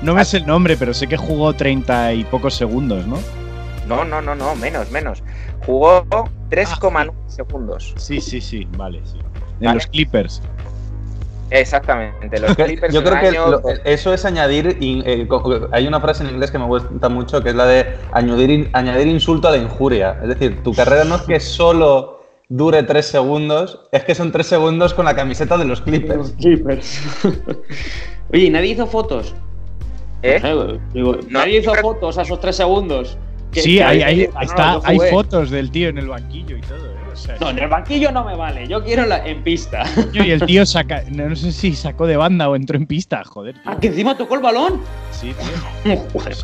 No 0.01 0.13
me 0.15 0.23
sé 0.23 0.37
el 0.37 0.45
nombre, 0.45 0.77
pero 0.77 0.93
sé 0.93 1.07
que 1.07 1.17
jugó 1.17 1.53
30 1.53 2.13
y 2.13 2.23
pocos 2.23 2.53
segundos, 2.55 3.05
¿no? 3.07 3.17
no, 3.87 4.03
no, 4.03 4.21
no, 4.21 4.35
no, 4.35 4.53
menos, 4.55 4.91
menos. 4.91 5.23
Jugó 5.65 6.03
3,9 6.49 7.11
segundos. 7.27 7.93
Sí, 7.97 8.19
sí, 8.21 8.41
sí, 8.41 8.67
vale, 8.77 9.01
sí. 9.05 9.17
En 9.59 9.65
Vale. 9.65 9.75
los 9.75 9.87
Clippers. 9.87 10.41
Exactamente, 11.49 12.39
los 12.41 12.55
Clippers 12.57 12.93
Yo 12.93 13.01
creo 13.03 13.19
que 13.21 13.27
año- 13.27 13.47
lo- 13.47 13.61
eso 13.85 14.13
es 14.13 14.25
añadir. 14.25 14.77
in- 14.81 15.03
eh, 15.05 15.25
hay 15.71 15.87
una 15.87 16.01
frase 16.01 16.23
en 16.25 16.31
inglés 16.31 16.51
que 16.51 16.59
me 16.59 16.65
gusta 16.65 17.07
mucho 17.07 17.41
que 17.41 17.49
es 17.49 17.55
la 17.55 17.65
de 17.65 17.95
añadir, 18.11 18.49
in- 18.49 18.69
añadir 18.73 19.07
insulto 19.07 19.47
a 19.47 19.51
la 19.51 19.57
injuria. 19.57 20.17
Es 20.21 20.27
decir, 20.27 20.61
tu 20.63 20.73
carrera 20.73 21.05
no 21.05 21.15
es 21.15 21.21
que 21.21 21.39
solo 21.39 22.16
dure 22.49 22.83
tres 22.83 23.07
segundos, 23.07 23.81
es 23.91 24.03
que 24.03 24.15
son 24.15 24.31
tres 24.31 24.47
segundos 24.47 24.93
con 24.93 25.05
la 25.05 25.15
camiseta 25.15 25.57
de 25.57 25.65
los 25.65 25.81
Clippers. 25.81 26.31
Clippers. 26.39 27.01
Oye, 28.33 28.43
¿y 28.45 28.49
nadie 28.49 28.71
hizo 28.71 28.87
fotos? 28.87 29.33
¿Eh? 30.23 30.39
No, 30.93 31.17
nadie 31.29 31.59
hizo 31.59 31.71
pero- 31.71 31.81
fotos 31.83 32.17
a 32.17 32.21
esos 32.23 32.39
tres 32.39 32.55
segundos. 32.55 33.17
Que- 33.51 33.61
Sí, 33.61 33.79
hay, 33.79 34.01
ah, 34.25 34.33
no, 34.33 34.41
está, 34.41 34.79
hay 34.83 34.99
fotos 35.09 35.49
del 35.49 35.71
tío 35.71 35.89
en 35.89 35.97
el 35.97 36.07
banquillo 36.07 36.57
y 36.57 36.61
todo. 36.61 36.85
¿eh? 36.85 36.95
O 37.13 37.15
sea, 37.15 37.37
No, 37.39 37.49
en 37.49 37.59
el 37.59 37.67
banquillo 37.67 38.11
no 38.11 38.23
me 38.25 38.35
vale. 38.35 38.67
Yo 38.67 38.83
quiero 38.83 39.05
la- 39.05 39.25
en 39.25 39.41
pista. 39.43 39.83
y 40.13 40.31
el 40.31 40.41
tío 40.41 40.65
saca, 40.65 41.03
no, 41.09 41.29
no 41.29 41.35
sé 41.35 41.51
si 41.51 41.73
sacó 41.73 42.05
de 42.07 42.17
banda 42.17 42.49
o 42.49 42.55
entró 42.55 42.77
en 42.77 42.85
pista, 42.87 43.23
joder. 43.23 43.53
tío. 43.53 43.61
Ah, 43.65 43.77
que 43.79 43.87
encima 43.87 44.17
tocó 44.17 44.35
el 44.35 44.41
balón. 44.41 44.81
Sí, 45.11 45.33
tío. 45.83 45.97
Joder. 46.13 46.35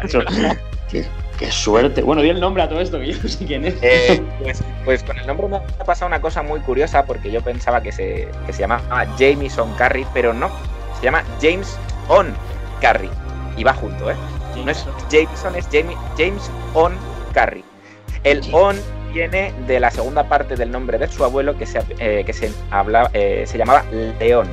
Qué, 1.37 1.51
suerte. 1.51 2.01
Bueno, 2.01 2.21
di 2.21 2.29
el 2.29 2.39
nombre 2.39 2.63
a 2.63 2.69
todo 2.69 2.79
esto, 2.81 2.99
que 2.99 3.13
yo 3.13 3.17
no 3.21 3.29
sé 3.29 3.45
quién 3.45 3.65
es. 3.65 3.75
Eh, 3.81 4.21
pues, 4.43 4.63
pues 4.85 5.03
con 5.03 5.17
el 5.17 5.27
nombre 5.27 5.47
me 5.47 5.57
ha 5.57 5.83
pasado 5.85 6.07
una 6.07 6.21
cosa 6.21 6.41
muy 6.43 6.59
curiosa 6.61 7.05
porque 7.05 7.31
yo 7.31 7.41
pensaba 7.41 7.81
que 7.81 7.91
se, 7.91 8.27
que 8.45 8.53
se 8.53 8.61
llamaba 8.61 9.05
Jameson 9.17 9.73
Curry, 9.75 10.05
pero 10.13 10.33
no. 10.33 10.49
Se 10.99 11.05
llama 11.05 11.23
James 11.41 11.77
On 12.07 12.33
Curry. 12.81 13.09
Y 13.57 13.63
va 13.63 13.73
junto, 13.73 14.09
¿eh? 14.09 14.15
No 14.63 14.71
es 14.71 14.85
Jameson, 15.11 15.55
es 15.55 15.67
Jamie- 15.69 15.97
James 16.17 16.49
On 16.73 16.93
Curry. 17.33 17.63
El 18.23 18.41
On 18.53 18.75
viene 19.13 19.53
de 19.67 19.79
la 19.79 19.91
segunda 19.91 20.27
parte 20.27 20.55
del 20.55 20.71
nombre 20.71 20.97
de 20.97 21.07
su 21.07 21.23
abuelo 21.23 21.57
que 21.57 21.65
se, 21.65 21.81
eh, 21.99 22.23
que 22.25 22.33
se, 22.33 22.51
habla, 22.71 23.09
eh, 23.13 23.43
se 23.45 23.57
llamaba 23.57 23.83
León. 24.19 24.47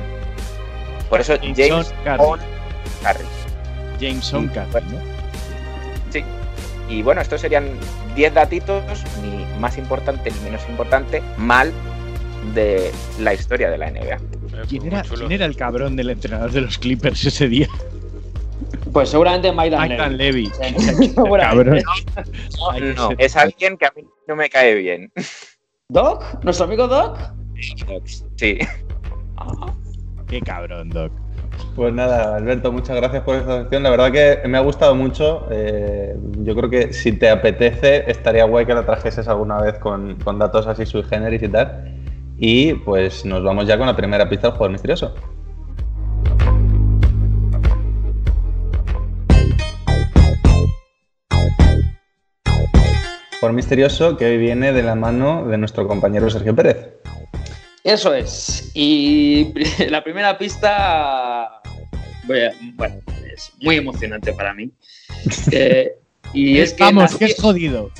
Por 1.09 1.21
eso 1.21 1.35
Jameson 1.35 1.85
James. 2.03 2.19
On 2.19 2.39
Curry. 3.03 3.25
Jameson 3.99 4.47
Curry, 4.49 4.85
¿no? 4.91 4.99
Sí. 6.11 6.23
Y 6.91 7.03
bueno, 7.03 7.21
estos 7.21 7.39
serían 7.39 7.69
10 8.15 8.33
datitos, 8.33 8.83
ni 9.21 9.45
más 9.59 9.77
importante 9.77 10.29
ni 10.29 10.39
menos 10.41 10.61
importante, 10.67 11.23
mal 11.37 11.71
de 12.53 12.91
la 13.19 13.33
historia 13.33 13.69
de 13.69 13.77
la 13.77 13.89
NBA. 13.89 14.17
¿Quién 14.67 14.83
Muy 14.83 14.91
era, 14.91 15.01
chulo. 15.03 15.19
quién 15.19 15.31
era 15.31 15.45
el 15.45 15.55
cabrón 15.55 15.95
del 15.95 16.09
entrenador 16.09 16.51
de 16.51 16.61
los 16.61 16.77
Clippers 16.77 17.23
ese 17.25 17.47
día? 17.47 17.69
Pues 18.91 19.09
seguramente 19.09 19.53
Mike 19.53 19.77
Mike 19.77 19.95
Dan 19.95 20.17
Levy. 20.17 20.51
Levy. 20.59 21.13
Cabrón. 21.13 21.39
Cabrón. 22.59 22.95
No, 22.95 23.09
es 23.17 23.37
alguien 23.37 23.77
que 23.77 23.85
a 23.85 23.93
mí 23.95 24.03
no 24.27 24.35
me 24.35 24.49
cae 24.49 24.75
bien. 24.75 25.13
¿Doc? 25.87 26.43
¿Nuestro 26.43 26.65
amigo 26.65 26.87
Doc? 26.87 27.17
Sí. 28.35 28.57
Qué 30.27 30.41
cabrón, 30.41 30.89
Doc. 30.89 31.11
Pues 31.75 31.93
nada, 31.93 32.35
Alberto, 32.35 32.71
muchas 32.71 32.95
gracias 32.95 33.23
por 33.23 33.35
esta 33.35 33.61
sección. 33.61 33.83
La 33.83 33.89
verdad 33.89 34.11
que 34.11 34.47
me 34.47 34.57
ha 34.57 34.61
gustado 34.61 34.93
mucho. 34.95 35.47
Eh, 35.49 36.15
yo 36.39 36.55
creo 36.55 36.69
que 36.69 36.93
si 36.93 37.13
te 37.13 37.29
apetece, 37.29 38.09
estaría 38.11 38.43
guay 38.45 38.65
que 38.65 38.73
la 38.73 38.85
trajeses 38.85 39.27
alguna 39.27 39.61
vez 39.61 39.79
con, 39.79 40.15
con 40.23 40.37
datos 40.37 40.67
así 40.67 40.85
sui 40.85 41.03
generis 41.03 41.43
y 41.43 41.47
tal. 41.47 41.95
Y 42.37 42.73
pues 42.73 43.25
nos 43.25 43.43
vamos 43.43 43.67
ya 43.67 43.77
con 43.77 43.87
la 43.87 43.95
primera 43.95 44.27
pista 44.27 44.47
del 44.47 44.57
juego 44.57 44.71
misterioso. 44.71 45.13
Por 53.39 53.53
misterioso 53.53 54.17
que 54.17 54.25
hoy 54.25 54.37
viene 54.37 54.71
de 54.71 54.83
la 54.83 54.93
mano 54.93 55.47
de 55.47 55.57
nuestro 55.57 55.87
compañero 55.87 56.29
Sergio 56.29 56.55
Pérez. 56.55 57.01
Eso 57.83 58.13
es. 58.13 58.71
Y 58.73 59.53
la 59.89 60.03
primera 60.03 60.37
pista. 60.37 61.61
bueno, 62.25 62.99
es 63.33 63.51
muy 63.61 63.77
emocionante 63.77 64.33
para 64.33 64.53
mí. 64.53 64.69
Eh, 65.51 65.91
y 66.33 66.57
es 66.59 66.73
que 66.73 66.83
Vamos, 66.83 67.03
nació- 67.11 67.19
que 67.19 67.25
es 67.25 67.39
jodido. 67.39 67.91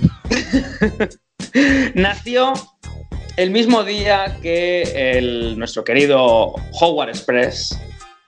nació 1.96 2.54
el 3.38 3.52
mismo 3.52 3.84
día 3.84 4.38
que 4.41 4.84
el, 5.17 5.58
nuestro 5.60 5.84
querido 5.84 6.56
Howard 6.80 7.10
Express 7.10 7.78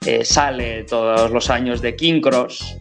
eh, 0.06 0.24
sale 0.24 0.84
todos 0.84 1.30
los 1.30 1.50
años 1.50 1.80
de 1.80 1.96
King 1.96 2.20
Cross, 2.20 2.76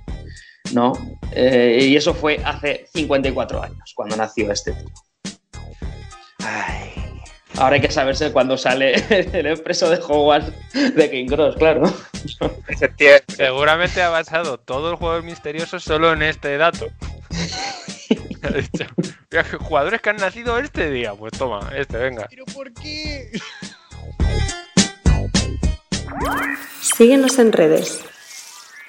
¿no? 0.74 0.94
Eh, 1.32 1.88
y 1.90 1.96
eso 1.96 2.14
fue 2.14 2.40
hace 2.44 2.86
54 2.94 3.64
años, 3.64 3.94
cuando 3.96 4.16
nació 4.16 4.52
este 4.52 4.74
tío. 4.74 4.90
Ahora 7.58 7.76
hay 7.76 7.82
que 7.82 7.92
saberse 7.92 8.32
cuándo 8.32 8.58
sale 8.58 8.96
el 9.34 9.46
expreso 9.46 9.90
de 9.90 9.98
Howard 9.98 10.54
de 10.74 11.12
King 11.12 11.28
Cross, 11.28 11.56
claro. 11.56 11.84
Seguramente 13.28 14.02
ha 14.02 14.10
basado 14.10 14.58
todo 14.58 14.92
el 14.92 14.96
juego 14.96 15.22
misterioso 15.22 15.80
solo 15.80 16.14
en 16.14 16.24
este 16.24 16.58
dato. 16.58 16.88
Ha 18.44 18.50
dicho, 18.50 18.86
Mira, 19.32 19.44
que 19.46 19.56
Jugadores 19.56 20.02
que 20.02 20.10
han 20.10 20.18
nacido 20.18 20.60
este 20.60 20.92
día. 20.92 21.14
Pues 21.14 21.32
toma, 21.32 21.72
este, 21.78 21.98
venga. 21.98 22.28
¿Pero 22.30 22.44
por 22.54 22.74
qué? 22.74 23.32
Síguenos 26.82 27.40
en 27.40 27.54
redes. 27.54 28.02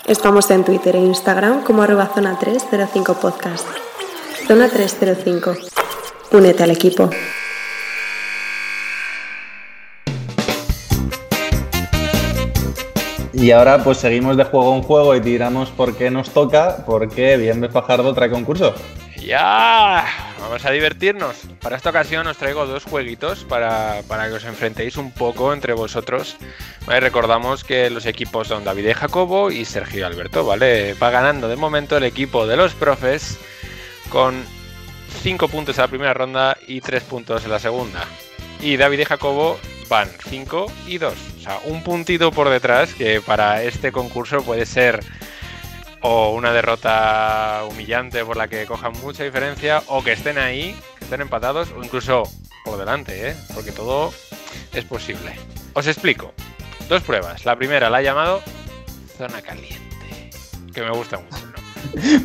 Estamos 0.07 0.51
en 0.51 0.65
Twitter 0.65 0.97
e 0.97 0.99
Instagram 0.99 1.63
como 1.63 1.83
arroba 1.83 2.11
zona 2.13 2.37
305 2.37 3.15
podcast. 3.21 3.67
Zona 4.49 4.69
305. 4.69 5.55
Únete 6.33 6.63
al 6.65 6.73
equipo. 6.73 7.11
Y 13.45 13.51
ahora 13.51 13.85
pues 13.85 13.99
seguimos 13.99 14.39
de 14.39 14.45
juego 14.45 14.75
en 14.75 14.83
juego 14.83 15.15
y 15.15 15.21
tiramos 15.21 15.69
por 15.69 15.95
qué 15.99 16.11
nos 16.11 16.31
toca, 16.31 16.79
porque 16.87 17.37
Bienve 17.37 17.69
Fajardo 17.69 18.15
trae 18.15 18.31
concurso. 18.31 18.75
¡Ya! 19.19 20.03
Vamos 20.41 20.65
a 20.65 20.71
divertirnos. 20.71 21.43
Para 21.61 21.77
esta 21.77 21.91
ocasión 21.91 22.27
os 22.27 22.39
traigo 22.39 22.65
dos 22.65 22.85
jueguitos 22.85 23.45
para, 23.45 24.01
para 24.09 24.29
que 24.29 24.37
os 24.37 24.45
enfrentéis 24.45 24.97
un 24.97 25.11
poco 25.13 25.53
entre 25.53 25.75
vosotros. 25.75 26.39
Recordamos 26.87 27.65
que 27.65 27.91
los 27.91 28.07
equipos 28.07 28.49
son 28.49 28.65
David 28.65 28.89
y 28.89 28.93
Jacobo 28.95 29.51
y 29.51 29.67
Sergio 29.67 30.07
Alberto, 30.07 30.47
¿vale? 30.47 30.95
Va 30.95 31.11
ganando 31.11 31.47
de 31.47 31.57
momento 31.57 31.99
el 31.99 32.05
equipo 32.05 32.47
de 32.47 32.57
los 32.57 32.73
profes 32.73 33.39
con 34.09 34.43
5 35.23 35.49
puntos 35.49 35.77
en 35.77 35.83
la 35.83 35.89
primera 35.89 36.15
ronda 36.15 36.57
y 36.67 36.81
3 36.81 37.03
puntos 37.03 37.45
en 37.45 37.51
la 37.51 37.59
segunda. 37.59 38.07
Y 38.61 38.77
David 38.77 39.01
y 39.01 39.05
Jacobo 39.05 39.59
van 39.89 40.09
5 40.29 40.67
y 40.87 40.99
2. 40.99 41.13
O 41.13 41.41
sea, 41.41 41.61
un 41.65 41.83
puntito 41.83 42.31
por 42.33 42.49
detrás 42.49 42.95
que 42.95 43.21
para 43.21 43.63
este 43.63 43.93
concurso 43.93 44.43
puede 44.43 44.67
ser 44.67 45.01
o 46.01 46.35
una 46.35 46.53
derrota 46.53 47.63
humillante 47.71 48.25
por 48.25 48.37
la 48.37 48.49
que 48.49 48.67
cojan 48.67 48.93
mucha 49.03 49.25
diferencia 49.25 49.83
o 49.87 50.05
que 50.05 50.13
estén 50.13 50.39
ahí, 50.39 50.77
que 50.99 51.05
estén 51.05 51.23
empatados 51.23 51.71
o 51.73 51.83
incluso 51.83 52.25
por 52.65 52.79
delante, 52.79 53.31
¿eh? 53.31 53.37
porque 53.55 53.73
todo 53.73 54.13
es 54.73 54.85
posible. 54.85 55.35
Os 55.73 55.87
explico. 55.87 56.33
Dos 56.89 57.03
pruebas. 57.03 57.47
La 57.47 57.57
primera 57.57 57.89
la 57.89 58.01
he 58.01 58.05
llamado 58.05 58.43
zona 59.17 59.41
caliente, 59.41 60.31
que 60.75 60.83
me 60.83 60.91
gusta 60.91 61.19
mucho. 61.19 61.54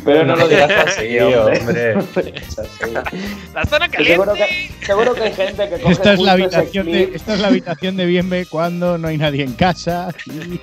Pero 0.04 0.24
no 0.24 0.36
lo 0.36 0.48
digas 0.48 0.70
así, 0.86 1.18
hombre. 1.18 1.94
hombre. 1.96 2.34
La 3.54 3.64
zona 3.66 3.88
Que 3.88 4.04
Seguro 4.04 4.32
caliente. 4.32 4.70
que, 4.80 4.86
seguro 4.86 5.14
que 5.14 5.22
hay 5.22 5.32
gente 5.32 5.68
que 5.68 5.80
coge 5.80 5.92
Esta 5.92 6.12
es, 6.14 6.20
la 6.20 6.32
habitación 6.32 6.86
de, 6.86 7.10
esta 7.14 7.34
es 7.34 7.40
la 7.40 7.48
habitación 7.48 7.96
de 7.96 8.06
Bienve 8.06 8.46
cuando 8.46 8.98
no 8.98 9.08
hay 9.08 9.18
nadie 9.18 9.44
en 9.44 9.52
casa. 9.54 10.08
y- 10.26 10.60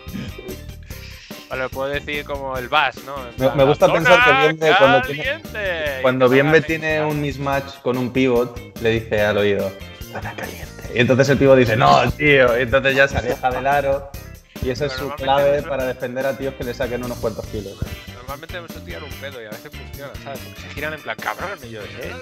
Vale, 1.49 1.69
puedo 1.69 1.89
decir 1.89 2.25
como 2.25 2.57
el 2.57 2.67
Bass, 2.67 2.97
¿no? 3.05 3.15
Me- 3.55 3.63
gusta 3.63 3.91
pensar 3.91 4.19
que 4.25 4.31
Bienve 4.47 4.77
cuando 4.77 5.01
tiene- 5.07 5.23
caliente. 5.23 5.59
Cuando 6.01 6.27
Bienve 6.29 6.61
tiene 6.61 7.01
un 7.05 7.21
mismatch 7.21 7.79
con 7.81 7.97
un 7.97 8.11
pivot, 8.11 8.77
le 8.81 8.89
dice 8.89 9.21
al 9.21 9.37
oído, 9.37 9.71
zona 10.11 10.33
caliente. 10.35 10.67
Y 10.93 10.99
entonces 10.99 11.29
el 11.29 11.37
pivot 11.37 11.57
dice, 11.57 11.77
no, 11.77 12.11
tío. 12.11 12.57
Y 12.59 12.63
entonces 12.63 12.95
ya 12.95 13.07
se 13.07 13.17
aleja 13.17 13.49
del 13.49 13.65
aro. 13.65 14.11
Y 14.61 14.71
esa 14.71 14.87
es 14.87 14.91
su 14.93 15.09
clave 15.11 15.61
para 15.61 15.85
defender 15.85 16.25
a 16.25 16.37
tíos 16.37 16.53
que 16.55 16.65
le 16.65 16.73
saquen 16.73 17.05
unos 17.05 17.17
cuantos 17.19 17.45
kilos. 17.47 17.77
Normalmente 18.27 18.59
me 18.61 18.67
suelo 18.67 18.83
tirar 18.85 19.03
un 19.03 19.09
pedo 19.11 19.41
y 19.41 19.45
a 19.45 19.49
veces 19.49 19.71
funciona, 19.71 20.11
¿sabes? 20.21 20.39
Porque 20.39 20.61
se 20.61 20.69
giran 20.71 20.93
en 20.93 21.01
plan 21.01 21.15
cabrón 21.15 21.57
y 21.63 21.69
yo, 21.69 21.81
¿eh? 21.81 22.13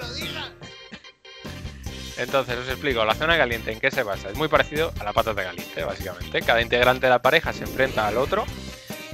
Entonces, 2.16 2.56
os 2.56 2.68
explico, 2.68 3.04
la 3.04 3.14
zona 3.14 3.36
caliente, 3.36 3.72
¿en 3.72 3.80
qué 3.80 3.90
se 3.90 4.02
basa? 4.02 4.30
Es 4.30 4.36
muy 4.36 4.48
parecido 4.48 4.92
a 5.00 5.04
la 5.04 5.12
patata 5.12 5.42
caliente, 5.42 5.84
básicamente. 5.84 6.40
Cada 6.42 6.62
integrante 6.62 7.06
de 7.06 7.10
la 7.10 7.18
pareja 7.20 7.52
se 7.52 7.64
enfrenta 7.64 8.06
al 8.06 8.16
otro. 8.16 8.44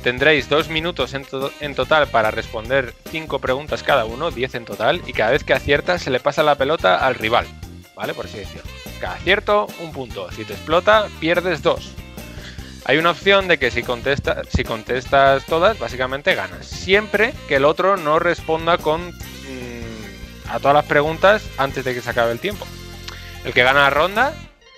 Tendréis 0.03 0.49
dos 0.49 0.69
minutos 0.69 1.15
en, 1.15 1.25
to- 1.25 1.51
en 1.61 1.75
total 1.75 2.09
para 2.09 2.31
responder 2.31 2.95
cinco 3.11 3.39
preguntas 3.39 3.83
cada 3.83 4.05
uno, 4.05 4.31
10 4.31 4.55
en 4.57 4.65
total, 4.67 5.01
y 5.07 5.13
cada 5.15 5.31
vez 5.31 5.45
que 5.45 5.55
aciertas 5.55 6.03
se 6.03 6.11
le 6.11 6.21
pasa 6.21 6.43
la 6.43 6.57
pelota 6.57 7.05
al 7.07 7.15
rival, 7.15 7.47
¿vale? 7.97 8.13
Por 8.13 8.27
así 8.27 8.39
decirlo. 8.39 8.63
Cada 9.01 9.15
acierto, 9.15 9.67
un 9.81 9.93
punto. 9.93 10.31
Si 10.33 10.45
te 10.45 10.53
explota, 10.53 11.09
pierdes 11.21 11.63
dos. 11.63 11.93
Hay 12.85 12.99
una 12.99 13.11
opción 13.11 13.49
de 13.49 13.59
que 13.59 13.71
si, 13.71 13.83
contesta, 13.83 14.43
si 14.49 14.65
contestas 14.65 15.45
todas, 15.47 15.79
básicamente 15.79 16.35
ganas. 16.35 16.67
Siempre 16.67 17.33
que 17.49 17.57
el 17.57 17.65
otro 17.65 17.97
no 17.97 18.19
responda 18.19 18.79
con 18.79 19.09
mm, 19.09 20.49
a 20.49 20.59
todas 20.59 20.75
las 20.75 20.87
preguntas 20.87 21.43
antes 21.59 21.85
de 21.85 21.95
que 21.95 22.01
se 22.01 22.11
acabe 22.11 22.33
el 22.33 22.41
tiempo. 22.41 22.67
El 23.45 23.53
que 23.53 23.63
gana 23.63 23.83
la 23.83 23.91
ronda, 23.91 24.35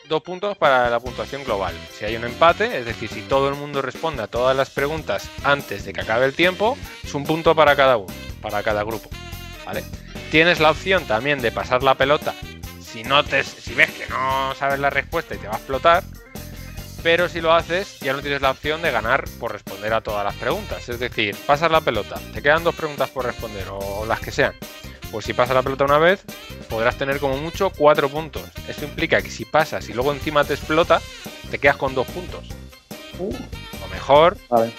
dos 0.09 0.23
puntos 0.23 0.57
para 0.57 0.91
la 0.91 1.01
puntuación 1.01 1.45
global. 1.45 1.75
Si 1.99 2.05
hay 2.05 2.17
un 2.17 2.25
empate, 2.25 2.79
es 2.79 2.87
decir, 2.87 3.09
si 3.09 3.23
todo 3.23 3.49
el 3.49 3.55
mundo 3.55 3.83
responde 3.83 4.23
a 4.23 4.27
todas 4.27 4.57
las 4.57 4.71
preguntas 4.71 5.29
antes 5.43 5.85
de 5.85 5.93
que 5.93 6.01
acabe 6.03 6.27
el 6.27 6.35
tiempo, 6.35 6.77
es 7.03 7.15
un 7.15 7.25
punto 7.25 7.55
para 7.55 7.75
cada 7.77 7.97
uno, 7.97 8.13
para 8.43 8.63
cada 8.63 8.83
grupo. 8.85 9.09
Tienes 10.31 10.61
la 10.61 10.71
opción 10.71 11.07
también 11.07 11.41
de 11.41 11.53
pasar 11.53 11.83
la 11.83 11.95
pelota 11.95 12.35
si, 12.95 13.03
no 13.03 13.25
te, 13.25 13.43
si 13.43 13.75
ves 13.75 13.91
que 13.91 14.07
no 14.07 14.55
sabes 14.55 14.79
la 14.79 14.89
respuesta 14.89 15.35
y 15.35 15.39
te 15.39 15.49
va 15.49 15.55
a 15.55 15.57
explotar. 15.57 16.05
Pero 17.05 17.29
si 17.29 17.43
lo 17.43 17.53
haces, 17.53 18.01
ya 18.01 18.15
no 18.15 18.23
tienes 18.23 18.41
la 18.41 18.51
opción 18.51 18.81
de 18.81 18.91
ganar 18.91 19.25
por 19.39 19.53
responder 19.53 19.93
a 19.93 20.01
todas 20.01 20.25
las 20.25 20.35
preguntas. 20.37 20.89
Es 20.89 20.99
decir, 20.99 21.37
pasas 21.47 21.71
la 21.71 21.83
pelota, 21.83 22.19
te 22.33 22.41
quedan 22.41 22.65
dos 22.65 22.75
preguntas 22.75 23.11
por 23.11 23.27
responder 23.27 23.67
o 23.71 24.07
las 24.07 24.21
que 24.21 24.31
sean. 24.31 24.55
Pues 25.13 25.27
si 25.27 25.35
pasas 25.35 25.55
la 25.55 25.63
pelota 25.63 25.85
una 25.85 25.99
vez, 25.99 26.25
podrás 26.71 26.97
tener 26.97 27.21
como 27.21 27.37
mucho 27.37 27.69
cuatro 27.69 28.09
puntos. 28.09 28.43
Eso 28.67 28.87
implica 28.87 29.21
que 29.21 29.31
si 29.31 29.45
pasas 29.45 29.87
y 29.91 29.93
luego 29.93 30.13
encima 30.13 30.45
te 30.45 30.55
explota, 30.55 31.03
te 31.51 31.59
quedas 31.59 31.77
con 31.77 31.95
dos 31.95 32.07
puntos. 32.07 32.49
O 33.19 33.89
mejor 33.93 34.39
Vale. 34.49 34.73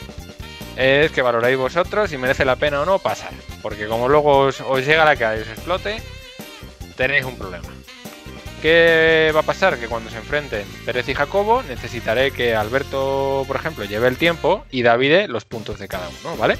es 0.78 1.12
que 1.12 1.22
valoréis 1.22 1.58
vosotros 1.60 2.10
si 2.10 2.18
merece 2.18 2.44
la 2.44 2.56
pena 2.56 2.82
o 2.82 2.86
no 2.86 2.98
pasar. 2.98 3.34
Porque 3.62 3.88
como 3.88 4.10
luego 4.10 4.40
os, 4.40 4.62
os 4.62 4.84
llega 4.84 5.06
la 5.06 5.16
cara 5.16 5.38
y 5.38 5.42
os 5.42 5.48
explote, 5.48 6.02
tenéis 6.98 7.24
un 7.24 7.38
problema. 7.38 7.70
¿Qué 8.66 9.32
va 9.32 9.42
a 9.42 9.44
pasar? 9.44 9.78
Que 9.78 9.88
cuando 9.88 10.10
se 10.10 10.18
enfrenten 10.18 10.66
Pérez 10.88 11.08
y 11.08 11.14
Jacobo, 11.14 11.62
necesitaré 11.62 12.32
que 12.32 12.56
Alberto, 12.56 13.44
por 13.46 13.58
ejemplo, 13.58 13.86
lleve 13.86 14.08
el 14.08 14.18
tiempo 14.18 14.66
y 14.72 14.82
Davide 14.82 15.28
los 15.28 15.46
puntos 15.46 15.78
de 15.78 15.88
cada 15.88 16.10
uno, 16.10 16.36
¿vale? 16.36 16.58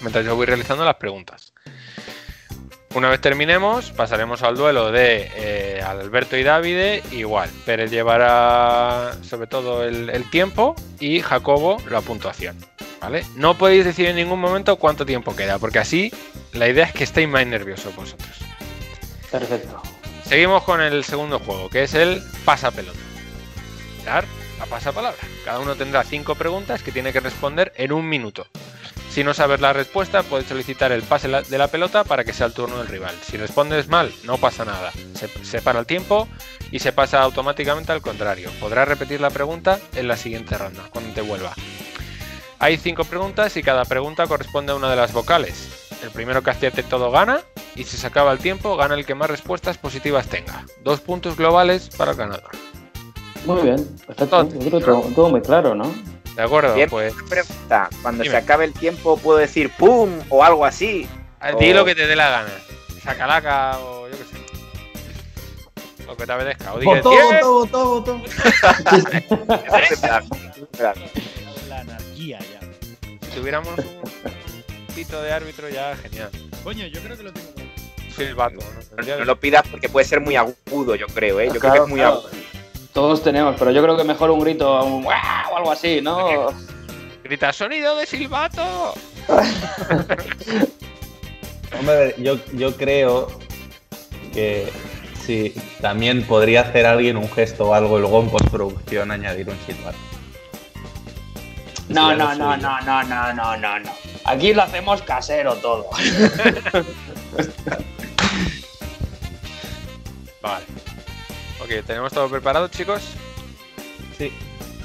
Mientras 0.00 0.24
yo 0.24 0.34
voy 0.34 0.46
realizando 0.46 0.86
las 0.86 0.94
preguntas. 0.94 1.52
Una 2.94 3.10
vez 3.10 3.20
terminemos, 3.20 3.90
pasaremos 3.90 4.42
al 4.42 4.56
duelo 4.56 4.90
de 4.90 5.30
eh, 5.36 5.82
Alberto 5.86 6.38
y 6.38 6.42
Davide. 6.42 7.02
Igual, 7.12 7.50
Pérez 7.66 7.90
llevará 7.90 9.18
sobre 9.22 9.48
todo 9.48 9.84
el, 9.84 10.08
el 10.08 10.30
tiempo 10.30 10.76
y 10.98 11.20
Jacobo 11.20 11.76
la 11.90 12.00
puntuación. 12.00 12.56
¿Vale? 13.02 13.22
No 13.34 13.58
podéis 13.58 13.84
decir 13.84 14.06
en 14.06 14.16
ningún 14.16 14.40
momento 14.40 14.76
cuánto 14.76 15.04
tiempo 15.04 15.36
queda, 15.36 15.58
porque 15.58 15.78
así 15.78 16.10
la 16.54 16.70
idea 16.70 16.86
es 16.86 16.94
que 16.94 17.04
estéis 17.04 17.28
más 17.28 17.46
nerviosos 17.46 17.94
vosotros. 17.94 18.38
Perfecto. 19.30 19.82
Seguimos 20.28 20.64
con 20.64 20.80
el 20.80 21.04
segundo 21.04 21.38
juego, 21.38 21.70
que 21.70 21.84
es 21.84 21.94
el 21.94 22.20
pasapelota. 22.44 22.98
Dar 24.04 24.24
a 24.60 24.66
pasapalabra. 24.66 25.20
Cada 25.44 25.60
uno 25.60 25.76
tendrá 25.76 26.02
cinco 26.02 26.34
preguntas 26.34 26.82
que 26.82 26.90
tiene 26.90 27.12
que 27.12 27.20
responder 27.20 27.72
en 27.76 27.92
un 27.92 28.08
minuto. 28.08 28.48
Si 29.08 29.22
no 29.22 29.34
sabes 29.34 29.60
la 29.60 29.72
respuesta, 29.72 30.24
puedes 30.24 30.48
solicitar 30.48 30.90
el 30.90 31.02
pase 31.02 31.28
de 31.28 31.58
la 31.58 31.68
pelota 31.68 32.02
para 32.02 32.24
que 32.24 32.32
sea 32.32 32.48
el 32.48 32.54
turno 32.54 32.78
del 32.78 32.88
rival. 32.88 33.14
Si 33.22 33.36
respondes 33.36 33.86
mal, 33.86 34.12
no 34.24 34.36
pasa 34.36 34.64
nada. 34.64 34.92
Se 35.42 35.62
para 35.62 35.78
el 35.78 35.86
tiempo 35.86 36.28
y 36.72 36.80
se 36.80 36.92
pasa 36.92 37.22
automáticamente 37.22 37.92
al 37.92 38.02
contrario. 38.02 38.50
Podrás 38.58 38.88
repetir 38.88 39.20
la 39.20 39.30
pregunta 39.30 39.78
en 39.94 40.08
la 40.08 40.16
siguiente 40.16 40.58
ronda, 40.58 40.82
cuando 40.90 41.14
te 41.14 41.20
vuelva. 41.20 41.54
Hay 42.58 42.78
cinco 42.78 43.04
preguntas 43.04 43.56
y 43.56 43.62
cada 43.62 43.84
pregunta 43.84 44.26
corresponde 44.26 44.72
a 44.72 44.76
una 44.76 44.90
de 44.90 44.96
las 44.96 45.12
vocales. 45.12 45.85
El 46.02 46.10
primero 46.10 46.42
que 46.42 46.50
acierte 46.50 46.82
todo 46.82 47.10
gana 47.10 47.40
y 47.74 47.84
si 47.84 47.96
se 47.96 48.06
acaba 48.06 48.32
el 48.32 48.38
tiempo 48.38 48.76
gana 48.76 48.94
el 48.94 49.04
que 49.06 49.14
más 49.14 49.28
respuestas 49.30 49.78
positivas 49.78 50.26
tenga. 50.28 50.64
Dos 50.84 51.00
puntos 51.00 51.36
globales 51.36 51.88
para 51.96 52.12
el 52.12 52.16
ganador. 52.16 52.50
Muy 53.44 53.62
bien. 53.62 53.96
Creo 54.04 54.16
que 54.16 54.26
todo, 54.80 55.00
todo 55.14 55.28
muy 55.30 55.40
claro, 55.40 55.74
¿no? 55.74 55.92
¿De 56.34 56.42
acuerdo? 56.42 56.74
Bien, 56.74 56.90
Pues 56.90 57.14
pregunta. 57.28 57.88
Cuando 58.02 58.22
Dime. 58.24 58.32
se 58.34 58.42
acabe 58.42 58.64
el 58.66 58.72
tiempo, 58.74 59.16
¿puedo 59.16 59.38
decir 59.38 59.70
pum 59.70 60.10
o 60.28 60.44
algo 60.44 60.64
así? 60.66 61.08
di 61.58 61.70
o- 61.70 61.74
lo 61.74 61.84
que 61.84 61.94
te 61.94 62.06
dé 62.06 62.14
la 62.16 62.28
gana. 62.28 62.50
Sacalaca 63.02 63.78
o 63.78 64.08
yo 64.08 64.14
qué 64.18 64.24
sé. 64.24 66.04
Lo 66.06 66.16
que 66.16 66.26
te 66.26 66.32
apetezca. 66.32 66.74
O 66.74 66.78
di 66.78 66.86
que 66.86 66.94
Votó, 66.94 67.10
"Tiempo". 67.10 67.52
votó, 67.52 67.84
votó, 68.00 68.18
votó. 68.18 68.22
La 71.68 71.80
anarquía 71.80 72.38
ya. 72.40 72.60
Si 73.22 73.30
tuviéramos 73.34 73.68
un 73.78 73.84
pito 74.96 75.20
de 75.20 75.30
árbitro 75.30 75.68
ya 75.68 75.94
genial. 75.94 76.30
Coño, 76.64 76.86
yo 76.86 77.02
creo 77.02 77.18
que 77.18 77.22
lo 77.22 77.32
tengo. 77.32 77.48
Silbato. 78.16 78.56
¿no? 78.96 79.16
No 79.18 79.24
lo 79.26 79.38
pidas 79.38 79.62
porque 79.70 79.90
puede 79.90 80.06
ser 80.06 80.22
muy 80.22 80.36
agudo, 80.36 80.94
yo 80.94 81.06
creo, 81.08 81.38
¿eh? 81.38 81.50
Yo 81.52 81.60
creo 81.60 81.72
que 81.74 81.78
es 81.80 81.86
muy 81.86 82.00
claro. 82.00 82.14
agudo. 82.14 82.30
Todos 82.94 83.22
tenemos, 83.22 83.56
pero 83.58 83.72
yo 83.72 83.82
creo 83.82 83.94
que 83.94 84.04
mejor 84.04 84.30
un 84.30 84.40
grito, 84.40 84.82
un 84.86 85.02
¡guau! 85.02 85.52
o 85.52 85.56
algo 85.58 85.70
así, 85.70 86.00
¿no? 86.00 86.46
Grita 87.24 87.52
sonido 87.52 87.94
de 87.98 88.06
silbato. 88.06 88.94
Hombre, 91.78 92.14
yo, 92.16 92.38
yo 92.54 92.74
creo 92.74 93.28
que 94.32 94.72
sí, 95.26 95.52
también 95.82 96.22
podría 96.22 96.62
hacer 96.62 96.86
alguien 96.86 97.18
un 97.18 97.28
gesto 97.30 97.66
o 97.68 97.74
algo, 97.74 97.98
y 97.98 98.00
luego 98.00 98.22
en 98.22 98.30
postproducción 98.30 99.10
añadir 99.10 99.50
un 99.50 99.58
silbato. 99.66 99.98
No, 101.90 102.16
no, 102.16 102.34
no, 102.34 102.56
no, 102.56 102.80
no, 102.80 103.02
no, 103.02 103.32
no, 103.34 103.56
no, 103.58 103.78
no. 103.80 104.05
Aquí 104.26 104.52
lo 104.54 104.62
hacemos 104.62 105.02
casero 105.02 105.54
todo. 105.56 105.88
Vale. 110.42 110.64
Ok, 111.60 111.86
¿tenemos 111.86 112.12
todo 112.12 112.28
preparado, 112.28 112.68
chicos? 112.68 113.02
Sí. 114.18 114.32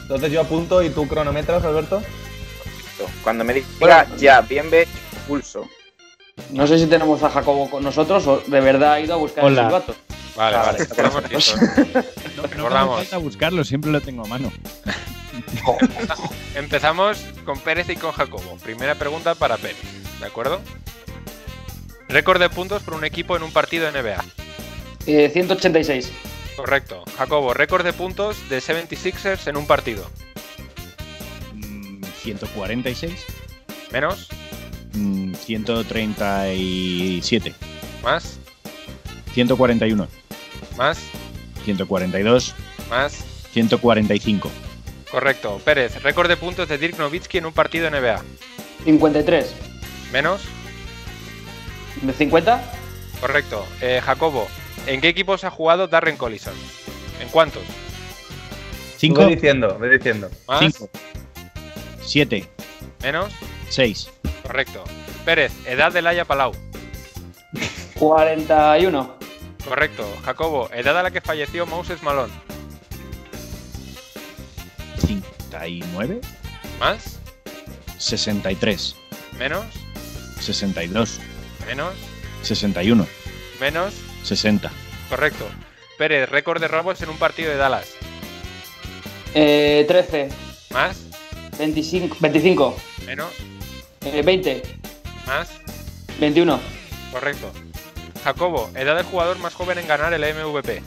Entonces 0.01 0.31
yo 0.31 0.41
apunto 0.41 0.81
y 0.81 0.89
tú 0.89 1.07
cronometras, 1.07 1.63
Alberto. 1.63 2.01
Cuando 3.23 3.43
me 3.43 3.53
diga 3.53 3.67
Bueno. 3.79 4.05
ya, 4.17 4.41
bien 4.41 4.69
ve, 4.69 4.87
pulso. 5.27 5.67
No 6.51 6.67
sé 6.67 6.77
si 6.77 6.85
tenemos 6.87 7.21
a 7.23 7.29
Jacobo 7.29 7.69
con 7.69 7.83
nosotros 7.83 8.25
o 8.27 8.37
de 8.45 8.61
verdad 8.61 8.93
ha 8.93 8.99
ido 8.99 9.13
a 9.13 9.17
buscar 9.17 9.45
Hola. 9.45 9.61
el 9.61 9.67
silbato. 9.67 9.95
Vale, 10.35 10.55
Ah, 10.55 10.59
vale. 10.59 10.71
vale, 10.71 10.83
Estamos 10.83 11.29
listos. 11.31 11.59
No, 12.57 12.69
no 12.69 12.87
me 12.89 12.95
falta 12.97 13.17
buscarlo, 13.17 13.63
siempre 13.63 13.91
lo 13.91 14.01
tengo 14.01 14.23
a 14.23 14.27
mano. 14.27 14.51
Empezamos 16.55 17.19
con 17.45 17.59
Pérez 17.59 17.89
y 17.89 17.95
con 17.95 18.11
Jacobo. 18.11 18.57
Primera 18.63 18.95
pregunta 18.95 19.35
para 19.35 19.57
Pérez, 19.57 19.77
¿de 20.19 20.25
acuerdo? 20.25 20.61
Récord 22.09 22.39
de 22.39 22.49
puntos 22.49 22.83
por 22.83 22.93
un 22.93 23.05
equipo 23.05 23.37
en 23.37 23.43
un 23.43 23.51
partido 23.51 23.89
NBA. 23.91 24.23
Eh, 25.07 25.29
186. 25.31 26.11
Correcto. 26.55 27.03
Jacobo, 27.17 27.53
récord 27.53 27.85
de 27.85 27.93
puntos 27.93 28.49
de 28.49 28.59
76ers 28.59 29.47
en 29.47 29.57
un 29.57 29.65
partido. 29.65 30.09
Mm, 31.53 32.03
146. 32.21 33.25
Menos, 33.91 34.29
mm, 34.93 35.33
137. 35.35 37.53
más, 38.03 38.39
141. 39.33 40.07
más, 40.77 40.99
142. 41.63 42.53
más. 42.89 43.23
145. 43.53 44.51
Correcto. 45.11 45.59
Pérez, 45.65 46.01
récord 46.01 46.29
de 46.29 46.37
puntos 46.37 46.67
de 46.69 46.77
Dirk 46.77 46.97
Nowitzki 46.97 47.37
en 47.39 47.45
un 47.45 47.53
partido 47.53 47.89
NBA. 47.89 48.21
53. 48.85 49.53
Menos, 50.11 50.41
¿De 52.01 52.13
50? 52.13 52.61
correcto. 53.19 53.65
Eh, 53.81 54.01
Jacobo, 54.03 54.47
¿en 54.87 55.01
qué 55.01 55.09
equipos 55.09 55.43
ha 55.43 55.51
jugado 55.51 55.87
Darren 55.87 56.17
Collison? 56.17 56.53
¿En 57.21 57.29
cuántos? 57.29 57.63
5. 58.97 59.25
Ve 59.25 59.35
diciendo, 59.35 59.77
ve 59.79 59.89
diciendo. 59.89 60.29
Más, 60.47 60.59
5. 60.59 60.89
7. 62.03 62.49
menos, 63.03 63.33
6. 63.69 64.09
correcto. 64.43 64.83
Pérez, 65.25 65.51
edad 65.67 65.91
de 65.91 66.01
Laia 66.01 66.25
Palau. 66.25 66.53
41. 67.99 69.17
Correcto. 69.67 70.07
Jacobo, 70.25 70.69
edad 70.73 70.97
a 70.97 71.03
la 71.03 71.11
que 71.11 71.21
falleció 71.21 71.65
Moses 71.67 72.01
Malone. 72.01 72.33
59. 75.01 76.21
Más, 76.79 77.19
63. 77.97 78.95
menos, 79.37 79.65
62. 80.39 81.19
menos, 81.67 81.93
61. 82.43 83.07
menos. 83.59 83.93
60. 84.23 84.71
Correcto. 85.09 85.47
Pérez, 85.97 86.29
récord 86.29 86.61
de 86.61 86.67
robos 86.67 87.01
en 87.01 87.09
un 87.09 87.17
partido 87.17 87.49
de 87.51 87.57
Dallas. 87.57 87.87
Eh, 89.33 89.85
13. 89.87 90.29
Más, 90.71 90.97
25. 91.57 92.17
25. 92.19 92.75
menos, 93.05 93.29
Eh, 94.01 94.21
20. 94.23 94.61
más. 95.27 95.49
21. 96.19 96.59
Correcto. 97.11 97.51
Jacobo, 98.23 98.69
edad 98.75 98.95
del 98.95 99.05
jugador 99.05 99.37
más 99.39 99.53
joven 99.55 99.79
en 99.79 99.87
ganar 99.87 100.13
el 100.13 100.23
MVP. 100.23 100.81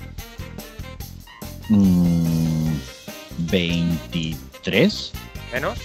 Mm, 1.68 1.93
23. 3.54 5.12
Menos. 5.52 5.78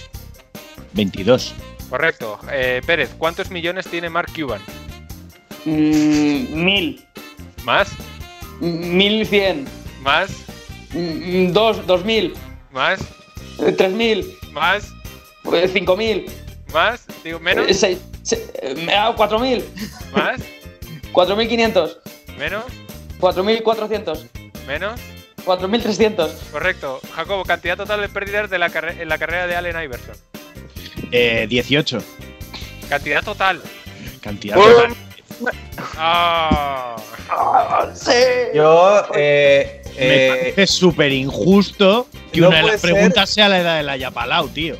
22. 0.92 1.54
Correcto. 1.88 2.38
Eh, 2.50 2.82
Pérez, 2.84 3.10
¿cuántos 3.16 3.48
millones 3.52 3.86
tiene 3.86 4.10
Mark 4.10 4.32
Cuban? 4.34 4.60
Mm, 5.64 6.64
1000. 6.64 7.06
Más, 7.64 7.90
1100. 8.60 9.68
más, 10.02 10.30
Mm, 10.92 11.52
2, 11.52 11.86
2000. 11.86 12.34
más, 12.72 12.98
eh, 13.60 13.70
3000. 13.70 14.26
más, 14.52 14.88
eh, 15.52 15.68
5000. 15.68 16.26
más. 16.72 17.06
Digo, 17.22 17.38
menos, 17.38 17.68
eh, 17.68 17.74
seis- 17.74 17.98
se- 18.24 18.50
eh, 18.62 18.86
ah, 18.96 19.14
4000. 19.16 19.64
más, 20.12 20.40
4500. 21.12 21.98
menos, 22.36 22.64
4400. 23.20 24.26
menos. 24.66 24.98
4300. 25.44 26.30
Correcto. 26.52 27.00
Jacobo, 27.14 27.44
cantidad 27.44 27.76
total 27.76 28.00
de 28.00 28.08
pérdidas 28.08 28.50
de 28.50 28.58
la 28.58 28.66
en 28.66 29.08
la 29.08 29.18
carrera 29.18 29.46
de 29.46 29.56
Allen 29.56 29.82
Iverson. 29.82 30.14
Eh, 31.12 31.46
18. 31.48 31.98
Cantidad 32.88 33.22
total. 33.24 33.60
Cantidad 34.20 34.56
total. 34.56 34.94
Ah. 35.96 36.96
Yo, 38.54 39.02
eh, 39.14 39.82
Me 39.84 39.92
eh, 39.96 40.28
parece 40.28 40.66
súper 40.66 41.12
injusto 41.12 42.08
que 42.32 42.40
no 42.40 42.48
una 42.48 42.56
de 42.56 42.62
puede 42.62 42.72
las 42.74 42.80
ser- 42.80 42.92
preguntas 42.92 43.30
sea 43.30 43.48
la 43.48 43.60
edad 43.60 43.76
de 43.76 43.82
la 43.84 43.96
Yapalau, 43.96 44.48
tío. 44.48 44.76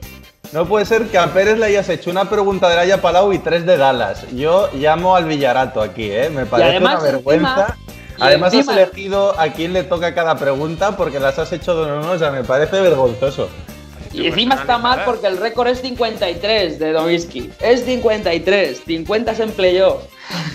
no 0.53 0.67
puede 0.67 0.85
ser 0.85 1.07
que 1.07 1.17
a 1.19 1.33
Pérez 1.33 1.59
le 1.59 1.67
hayas 1.67 1.89
hecho 1.89 2.11
una 2.11 2.29
pregunta 2.29 2.69
de 2.69 2.77
Laia 2.77 3.01
Palau 3.01 3.33
y 3.33 3.39
tres 3.39 3.65
de 3.65 3.77
Dallas. 3.77 4.27
Yo 4.33 4.69
llamo 4.75 5.15
al 5.17 5.25
Villarato 5.27 5.81
aquí, 5.81 6.11
¿eh? 6.11 6.29
Me 6.31 6.45
parece 6.47 6.71
además, 6.71 6.95
una 6.97 7.03
vergüenza. 7.05 7.77
Además 8.21 8.53
encima- 8.55 8.73
has 8.73 8.79
elegido 8.79 9.39
a 9.39 9.49
quién 9.53 9.73
le 9.73 9.83
toca 9.85 10.14
cada 10.14 10.37
pregunta 10.37 10.97
porque 10.97 11.21
las 11.21 11.39
has 11.39 11.53
hecho 11.53 11.75
de 11.85 11.93
uno, 11.93 12.11
o 12.12 12.18
sea, 12.18 12.31
me 12.31 12.45
parece 12.45 12.81
vergonzoso. 12.81 13.49
Y 14.12 14.27
encima 14.27 14.57
está 14.57 14.77
mal 14.79 15.03
porque 15.05 15.29
el 15.29 15.37
récord 15.37 15.68
es 15.68 15.81
53 15.83 16.79
de 16.81 16.93
Nowitzki. 16.93 17.51
Es 17.61 17.85
53. 17.85 18.83
50 18.87 19.35
se 19.35 19.43
empleó. 19.45 20.03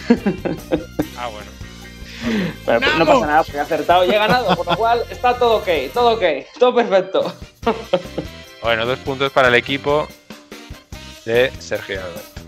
Ah, 1.18 1.28
bueno. 1.30 1.50
Pero 2.66 2.80
pues, 2.82 2.96
no 2.98 3.06
pasa 3.06 3.26
nada, 3.28 3.44
porque 3.44 3.58
he 3.58 3.62
acertado 3.62 4.06
y 4.06 4.10
he 4.10 4.18
ganado. 4.18 4.54
Por 4.56 4.68
lo 4.68 4.76
cual 4.76 5.04
está 5.10 5.38
todo 5.38 5.58
ok, 5.58 5.68
todo 5.94 6.16
ok, 6.16 6.24
todo 6.60 6.76
perfecto. 6.76 7.34
Bueno, 8.62 8.86
dos 8.86 9.00
puntos 9.00 9.32
para 9.32 9.48
el 9.48 9.56
equipo 9.56 10.08
de 11.24 11.52
Sergio 11.60 12.02
Alberto. 12.02 12.42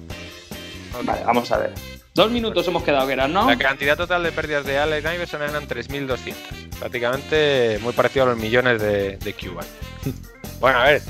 Vale, 1.03 1.23
vamos 1.23 1.49
a 1.51 1.57
ver. 1.59 1.73
Dos 2.17 2.31
minutos 2.31 2.67
hemos 2.67 2.81
quedado 2.81 3.05
que 3.05 3.13
eran, 3.13 3.31
¿no? 3.31 3.47
La 3.47 3.59
cantidad 3.59 3.95
total 3.95 4.23
de 4.23 4.31
pérdidas 4.31 4.65
de 4.65 4.79
Allen 4.79 5.05
Iverson 5.13 5.39
eran 5.43 5.67
3.200. 5.67 6.33
Prácticamente 6.79 7.77
muy 7.83 7.93
parecido 7.93 8.25
a 8.25 8.29
los 8.29 8.37
millones 8.39 8.81
de, 8.81 9.17
de 9.17 9.33
Cuban. 9.33 9.65
Bueno, 10.59 10.79
a 10.79 10.85
ver, 10.85 11.03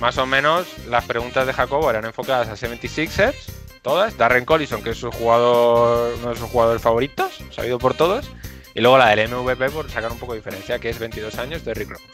más 0.00 0.16
o 0.16 0.24
menos 0.24 0.66
las 0.88 1.04
preguntas 1.04 1.46
de 1.46 1.52
Jacobo 1.52 1.90
eran 1.90 2.06
enfocadas 2.06 2.48
a 2.48 2.54
76ers, 2.66 3.34
todas. 3.82 4.16
Darren 4.16 4.46
Collison, 4.46 4.82
que 4.82 4.90
es 4.92 4.96
su 4.96 5.10
jugador, 5.10 6.14
uno 6.20 6.30
de 6.30 6.36
sus 6.36 6.48
jugadores 6.48 6.80
favoritos, 6.80 7.32
sabido 7.50 7.78
por 7.78 7.92
todos. 7.92 8.30
Y 8.74 8.80
luego 8.80 8.96
la 8.96 9.14
del 9.14 9.28
MVP 9.28 9.68
por 9.68 9.90
sacar 9.90 10.10
un 10.10 10.18
poco 10.18 10.32
de 10.32 10.38
diferencia, 10.38 10.78
que 10.78 10.88
es 10.88 10.98
22 10.98 11.36
años 11.38 11.62
de 11.66 11.74
Rick 11.74 11.90
Rose. 11.90 12.04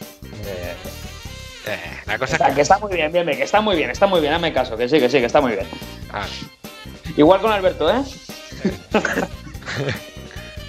Eh, 0.46 0.74
Eh, 1.68 1.78
la 2.06 2.18
cosa 2.18 2.32
Está, 2.32 2.46
es 2.46 2.50
que 2.50 2.56
que... 2.56 2.62
está 2.62 2.78
muy 2.80 2.92
bien, 2.92 3.12
bien, 3.12 3.24
bien, 3.24 3.38
que 3.38 3.44
está 3.44 3.60
muy 3.60 3.76
bien, 3.76 3.90
está 3.90 4.08
muy 4.08 4.20
bien, 4.20 4.32
hazme 4.32 4.52
caso, 4.52 4.76
que 4.76 4.88
sí, 4.88 4.98
que 4.98 5.08
sí, 5.08 5.20
que 5.20 5.26
está 5.26 5.40
muy 5.40 5.52
bien. 5.52 5.68
Ah, 6.12 6.26
Igual 7.16 7.40
con 7.40 7.52
Alberto, 7.52 7.88
¿eh? 7.88 8.02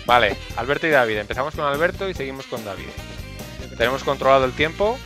Vale, 0.06 0.36
Alberto 0.56 0.88
y 0.88 0.90
David. 0.90 1.18
Empezamos 1.18 1.56
con 1.56 1.66
Alberto 1.66 2.10
y 2.10 2.14
seguimos 2.14 2.46
con 2.48 2.64
David. 2.66 2.88
Tenemos 3.78 4.04
controlado 4.04 4.46
el 4.46 4.54
tiempo. 4.54 4.98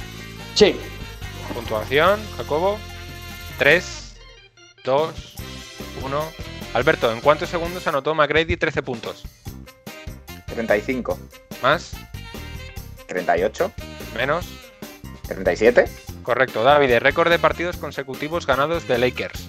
Sí. 0.56 0.76
Puntuación, 1.54 2.20
Jacobo. 2.38 2.80
3, 3.60 4.16
2, 4.84 5.36
1. 6.04 6.32
Alberto, 6.74 7.12
¿en 7.12 7.22
cuántos 7.22 7.50
segundos 7.50 7.88
anotó 7.88 8.16
McGrady 8.16 8.58
13 8.58 8.84
puntos? 8.84 9.24
35, 10.48 11.18
¿Más? 11.62 11.94
38, 13.08 13.72
¿Menos? 14.18 14.48
37, 15.28 15.86
Correcto, 16.24 16.64
David. 16.64 16.92
el 16.92 17.02
Récord 17.02 17.30
de 17.30 17.40
partidos 17.40 17.78
consecutivos 17.78 18.46
ganados 18.46 18.88
de 18.88 18.98
Lakers. 18.98 19.48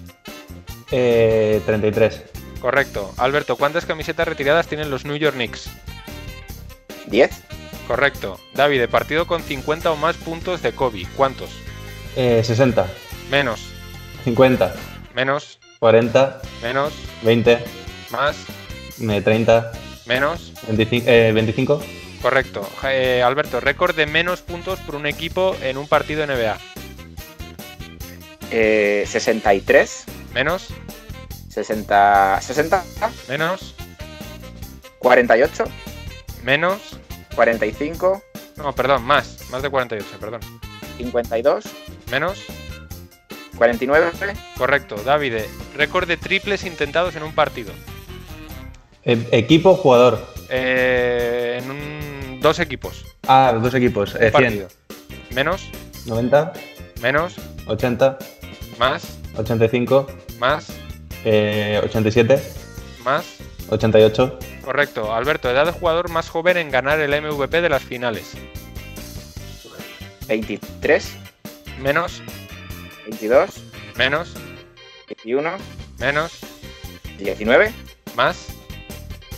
eh, 0.92 1.60
33. 1.66 2.22
Correcto. 2.60 3.12
Alberto, 3.18 3.56
¿cuántas 3.56 3.84
camisetas 3.86 4.26
retiradas 4.26 4.66
tienen 4.66 4.90
los 4.90 5.04
New 5.04 5.16
York 5.16 5.34
Knicks? 5.34 5.68
10, 7.06 7.30
Correcto. 7.86 8.40
David, 8.54 8.80
de 8.80 8.88
partido 8.88 9.26
con 9.28 9.42
50 9.42 9.92
o 9.92 9.96
más 9.96 10.16
puntos 10.16 10.60
de 10.60 10.72
Kobe. 10.72 11.06
¿Cuántos? 11.16 11.50
Eh, 12.16 12.42
60. 12.44 12.84
Menos. 13.30 13.60
50. 14.24 14.74
Menos. 15.14 15.60
40. 15.78 16.40
Menos. 16.62 16.92
20. 17.22 17.58
Más. 18.10 18.36
eh, 19.08 19.20
30. 19.22 19.70
Menos. 20.06 20.52
25. 20.66 21.04
eh, 21.08 21.30
25. 21.32 21.80
Correcto. 22.22 22.68
Eh, 22.84 23.22
Alberto, 23.24 23.60
récord 23.60 23.94
de 23.94 24.06
menos 24.06 24.40
puntos 24.42 24.80
por 24.80 24.96
un 24.96 25.06
equipo 25.06 25.54
en 25.62 25.76
un 25.76 25.86
partido 25.86 26.26
NBA. 26.26 26.58
eh, 28.50 29.04
63, 29.06 30.04
Menos. 30.34 30.68
60, 31.64 32.38
60, 32.42 32.84
Menos. 33.28 33.74
48, 34.98 35.64
Menos. 36.44 36.98
45, 37.34 38.22
No, 38.58 38.74
perdón, 38.74 39.04
más. 39.04 39.38
Más 39.50 39.62
de 39.62 39.70
48, 39.70 40.06
perdón. 40.20 40.40
52, 40.98 41.64
Menos. 42.10 42.44
49, 43.56 44.12
Correcto. 44.58 44.96
David, 45.02 45.36
récord 45.74 46.06
de 46.06 46.18
triples 46.18 46.64
intentados 46.64 47.16
en 47.16 47.22
un 47.22 47.32
partido. 47.34 47.72
Eh, 49.04 49.26
equipo, 49.32 49.76
jugador. 49.76 50.26
Eh, 50.50 51.58
en 51.62 51.70
un 51.70 52.40
dos 52.42 52.58
equipos. 52.58 53.06
Ah, 53.26 53.58
dos 53.62 53.72
equipos. 53.72 54.14
Un 54.14 54.22
Eh, 54.22 54.30
100, 54.30 54.32
partido. 54.32 54.68
Menos, 55.30 55.70
90, 56.04 56.52
menos, 57.00 57.36
80, 57.66 58.18
más, 58.78 59.16
85, 59.38 60.06
más, 60.38 60.66
eh, 61.26 61.80
87, 61.84 62.40
más. 63.04 63.24
88, 63.68 64.38
Correcto. 64.64 65.12
Alberto, 65.12 65.50
edad 65.50 65.66
de 65.66 65.72
jugador 65.72 66.08
más 66.08 66.28
joven 66.30 66.56
en 66.56 66.70
ganar 66.70 67.00
el 67.00 67.10
MVP 67.20 67.60
de 67.60 67.68
las 67.68 67.82
finales. 67.82 68.32
23, 70.28 71.12
Menos, 71.80 72.22
22, 73.04 73.50
menos, 73.96 74.32
21, 75.08 75.50
menos, 75.98 76.32
19, 77.18 77.72
más. 78.16 78.46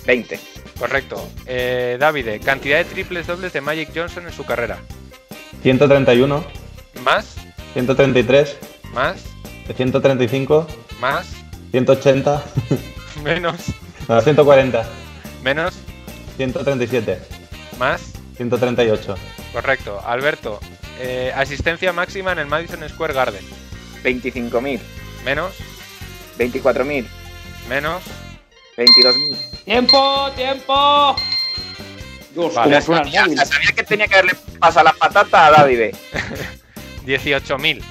20. 0.06 0.38
Correcto. 0.78 1.28
Eh, 1.46 1.96
Davide, 1.98 2.38
cantidad 2.40 2.78
de 2.78 2.84
triples 2.84 3.26
dobles 3.26 3.52
de 3.52 3.60
Magic 3.60 3.90
Johnson 3.94 4.26
en 4.26 4.32
su 4.32 4.44
carrera. 4.46 4.78
131, 5.62 6.44
Más, 7.02 7.36
133, 7.74 8.56
más, 8.94 9.16
135, 9.76 10.66
más, 11.00 11.26
180, 11.70 12.42
menos, 13.22 13.56
no, 14.08 14.20
140, 14.20 14.88
menos, 15.42 15.74
137, 16.36 17.18
más. 17.78 18.12
138, 18.36 19.14
Correcto. 19.52 20.00
Alberto, 20.06 20.60
eh, 21.00 21.32
asistencia 21.34 21.92
máxima 21.92 22.32
en 22.32 22.38
el 22.38 22.46
Madison 22.46 22.86
Square 22.88 23.14
Garden. 23.14 23.44
25.000, 24.04 24.78
Menos, 25.24 25.52
24.000, 26.38 27.06
menos. 27.68 28.02
22.000. 28.76 29.64
¡Tiempo! 29.64 30.30
¡Tiempo! 30.36 31.16
Dios, 32.32 32.54
Vale. 32.54 32.80
sabía 32.80 33.26
que 33.74 33.82
tenía 33.82 34.06
que 34.06 34.14
darle 34.14 34.36
pasado 34.60 34.84
la 34.84 34.92
patata 34.92 35.46
a 35.46 35.50
David. 35.50 35.94
18.000. 37.04 37.82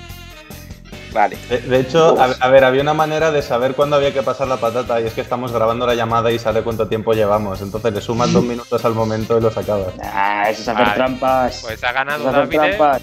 Vale. 1.17 1.35
De, 1.49 1.57
de 1.61 1.79
hecho, 1.79 2.15
a, 2.21 2.25
a 2.25 2.47
ver, 2.49 2.63
había 2.63 2.83
una 2.83 2.93
manera 2.93 3.31
de 3.31 3.41
saber 3.41 3.73
cuándo 3.73 3.95
había 3.95 4.13
que 4.13 4.21
pasar 4.21 4.47
la 4.47 4.57
patata 4.57 5.01
y 5.01 5.07
es 5.07 5.13
que 5.13 5.21
estamos 5.21 5.51
grabando 5.51 5.87
la 5.87 5.95
llamada 5.95 6.31
y 6.31 6.37
sale 6.37 6.61
cuánto 6.61 6.87
tiempo 6.87 7.13
llevamos. 7.13 7.59
Entonces 7.61 7.91
le 7.91 8.01
sumas 8.01 8.31
dos 8.31 8.43
minutos 8.43 8.85
al 8.85 8.93
momento 8.93 9.35
y 9.35 9.41
lo 9.41 9.49
sacabas. 9.49 9.93
Ah, 10.03 10.43
eso 10.47 10.61
es 10.61 10.67
hacer 10.67 10.83
Vale. 10.83 10.95
trampas. 10.95 11.61
Pues 11.63 11.83
ha 11.83 11.91
ganado 11.91 12.21
es 12.21 12.27
hacer 12.35 12.39
Davide. 12.59 12.77
trampas. 12.77 13.01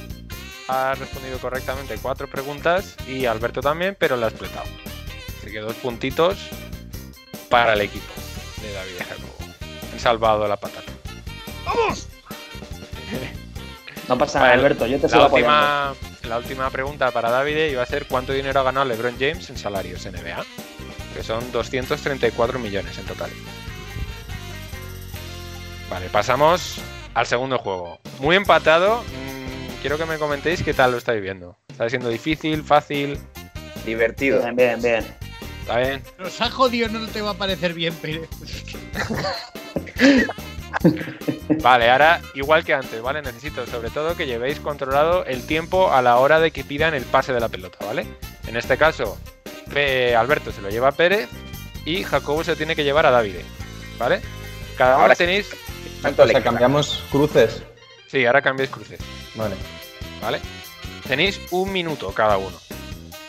Ha 0.69 0.95
respondido 0.95 1.39
correctamente 1.39 1.99
cuatro 2.01 2.29
preguntas 2.31 2.95
y 3.09 3.27
Alberto 3.27 3.61
también, 3.61 3.97
pero 3.99 4.17
la 4.17 4.27
ha 4.27 4.29
expletado. 4.29 4.67
Así 5.43 5.51
que 5.51 5.59
dos 5.59 5.75
puntitos 5.75 6.37
para 7.51 7.73
el 7.73 7.81
equipo 7.81 8.13
de 8.63 8.73
David 8.73 8.93
Jacobo. 9.09 9.53
Han 9.93 9.99
salvado 9.99 10.47
la 10.47 10.57
patata. 10.57 10.93
No 14.09 14.19
pasa 14.19 14.39
nada, 14.39 14.51
Vale, 14.51 14.63
Alberto, 14.63 14.87
yo 14.87 14.97
te 14.99 15.05
La 15.05 15.09
sigo 15.09 15.23
apoyando. 15.25 15.97
La 16.29 16.39
última 16.39 16.71
pregunta 16.71 17.11
para 17.11 17.31
David 17.31 17.71
iba 17.71 17.83
a 17.83 17.87
ser 17.87 18.07
cuánto 18.07 18.33
dinero 18.33 18.61
ha 18.61 18.63
ganado 18.63 18.87
LeBron 18.87 19.17
James 19.19 19.49
en 19.51 19.57
salarios 19.57 20.05
NBA, 20.07 20.45
que 21.15 21.23
son 21.23 21.51
234 21.53 22.59
millones 22.59 22.97
en 22.99 23.05
total. 23.05 23.31
Vale, 25.91 26.09
pasamos 26.09 26.77
al 27.15 27.27
segundo 27.27 27.59
juego. 27.59 28.01
Muy 28.19 28.37
empatado. 28.37 29.03
mm, 29.03 29.81
quiero 29.81 29.99
que 29.99 30.07
me 30.07 30.19
comentéis 30.19 30.63
qué 30.63 30.75
tal 30.75 30.93
lo 30.93 30.99
estáis 30.99 31.23
viendo. 31.23 31.57
¿Está 31.69 31.89
siendo 31.89 32.09
difícil, 32.09 32.63
fácil? 32.63 33.19
Divertido. 33.85 34.41
Bien, 34.41 34.57
bien, 34.57 34.83
bien. 34.83 35.17
¿Está 35.61 35.79
bien? 35.79 36.03
Nos 36.19 36.41
ha 36.41 36.51
jodido, 36.51 36.89
no 36.89 37.07
te 37.09 37.23
va 37.23 37.31
a 37.31 37.35
parecer 37.35 37.75
bien, 37.75 37.95
Pérez. 37.95 38.29
Vale, 41.63 41.91
ahora 41.91 42.21
igual 42.35 42.65
que 42.65 42.75
antes, 42.75 43.01
¿vale? 43.01 43.23
Necesito 43.23 43.67
sobre 43.67 43.91
todo 43.91 44.17
que 44.17 44.27
llevéis 44.27 44.61
controlado 44.61 45.25
el 45.25 45.47
tiempo 45.47 45.93
a 45.93 46.03
la 46.03 46.19
hora 46.19 46.41
de 46.41 46.51
que 46.51 46.65
pidan 46.65 46.95
el 46.95 47.05
pase 47.05 47.33
de 47.33 47.41
la 47.41 47.49
pelota, 47.49 47.79
¿vale? 47.85 48.07
En 48.47 48.57
este 48.57 48.77
caso, 48.77 49.19
Alberto 50.17 50.53
se 50.53 50.61
lo 50.61 50.71
lleva 50.71 50.89
a 50.89 50.93
Pérez 50.93 51.29
y 51.85 52.03
Jacobo 52.05 52.45
se 52.45 52.57
tiene 52.57 52.77
que 52.77 52.85
llevar 52.85 53.07
a 53.07 53.11
David, 53.11 53.37
¿vale? 53.99 54.21
Cada 54.77 54.95
uno 54.95 55.03
Ahora 55.03 55.15
tenéis... 55.15 55.55
¿Cuánto 56.01 56.25
O 56.25 56.29
sea, 56.29 56.43
cambiamos 56.43 57.03
cruces. 57.11 57.63
Sí, 58.09 58.27
ahora 58.27 58.43
cambiáis 58.43 58.71
cruces, 58.71 59.01
Vale. 59.35 59.55
¿vale? 60.21 60.41
Tenéis 61.09 61.41
un 61.51 61.73
minuto 61.73 62.13
cada 62.13 62.37
uno. 62.37 62.57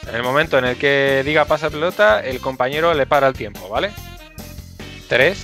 En 0.07 0.13
el 0.15 0.23
momento 0.23 0.57
en 0.57 0.65
el 0.65 0.77
que 0.77 1.23
diga 1.25 1.45
pasa 1.45 1.69
pelota, 1.69 2.19
el 2.19 2.39
compañero 2.39 2.93
le 2.93 3.07
para 3.07 3.27
el 3.27 3.33
tiempo, 3.33 3.67
¿vale? 3.69 3.91
3, 5.07 5.37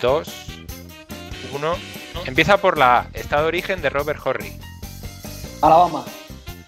2, 0.00 0.45
1. 1.56 1.76
Empieza 2.26 2.58
por 2.58 2.78
la 2.78 2.98
A, 2.98 3.06
estado 3.12 3.42
de 3.42 3.48
origen 3.48 3.82
de 3.82 3.90
Robert 3.90 4.20
Horry. 4.24 4.52
Alabama. 5.62 6.04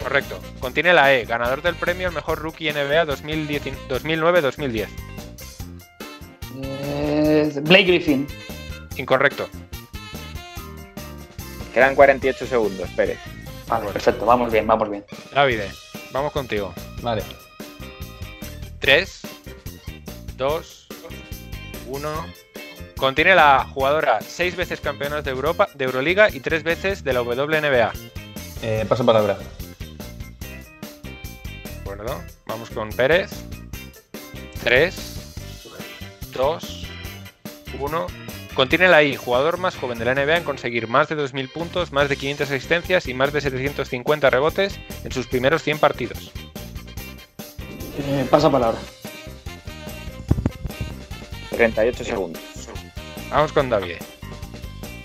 Correcto. 0.02 0.40
Contiene 0.60 0.92
la 0.92 1.14
E, 1.14 1.24
ganador 1.24 1.62
del 1.62 1.74
premio 1.74 2.08
al 2.08 2.14
mejor 2.14 2.38
rookie 2.38 2.72
NBA 2.72 3.04
2010 3.04 3.88
2009-2010. 3.88 4.88
Eh, 6.62 7.52
Blake 7.62 7.84
Griffin. 7.84 8.26
Incorrecto. 8.96 9.48
Quedan 11.72 11.94
48 11.94 12.46
segundos, 12.46 12.88
Pérez. 12.96 13.18
Vale, 13.68 13.90
perfecto, 13.92 14.24
vamos 14.24 14.50
bien, 14.50 14.66
vamos 14.66 14.90
bien. 14.90 15.04
Davide, 15.32 15.70
vamos 16.10 16.32
contigo. 16.32 16.72
Vale. 17.02 17.22
3, 18.80 19.20
2, 20.36 20.88
1. 21.88 22.26
Contiene 22.98 23.36
la 23.36 23.64
jugadora 23.72 24.20
6 24.20 24.56
veces 24.56 24.80
campeona 24.80 25.22
de 25.22 25.30
Europa, 25.30 25.68
de 25.74 25.84
Euroliga 25.84 26.30
y 26.30 26.40
3 26.40 26.64
veces 26.64 27.04
de 27.04 27.12
la 27.12 27.22
WNBA. 27.22 27.92
Eh, 28.62 28.84
paso 28.88 29.06
palabra. 29.06 29.38
¿De 31.74 31.80
acuerdo? 31.80 32.20
Vamos 32.46 32.70
con 32.70 32.90
Pérez. 32.90 33.30
3, 34.64 34.94
2, 36.32 36.86
1. 37.78 38.06
Contiene 38.54 38.88
la 38.88 39.04
I, 39.04 39.14
jugador 39.14 39.58
más 39.58 39.76
joven 39.76 40.00
de 40.00 40.04
la 40.04 40.16
NBA 40.16 40.38
en 40.38 40.44
conseguir 40.44 40.88
más 40.88 41.08
de 41.08 41.16
2.000 41.16 41.52
puntos, 41.52 41.92
más 41.92 42.08
de 42.08 42.16
500 42.16 42.50
asistencias 42.50 43.06
y 43.06 43.14
más 43.14 43.32
de 43.32 43.40
750 43.40 44.28
rebotes 44.28 44.80
en 45.04 45.12
sus 45.12 45.28
primeros 45.28 45.62
100 45.62 45.78
partidos. 45.78 46.32
Eh, 48.00 48.26
pasa 48.28 48.50
palabra. 48.50 48.80
38 51.52 52.04
segundos. 52.04 52.47
Vamos 53.30 53.52
con 53.52 53.68
David. 53.68 53.96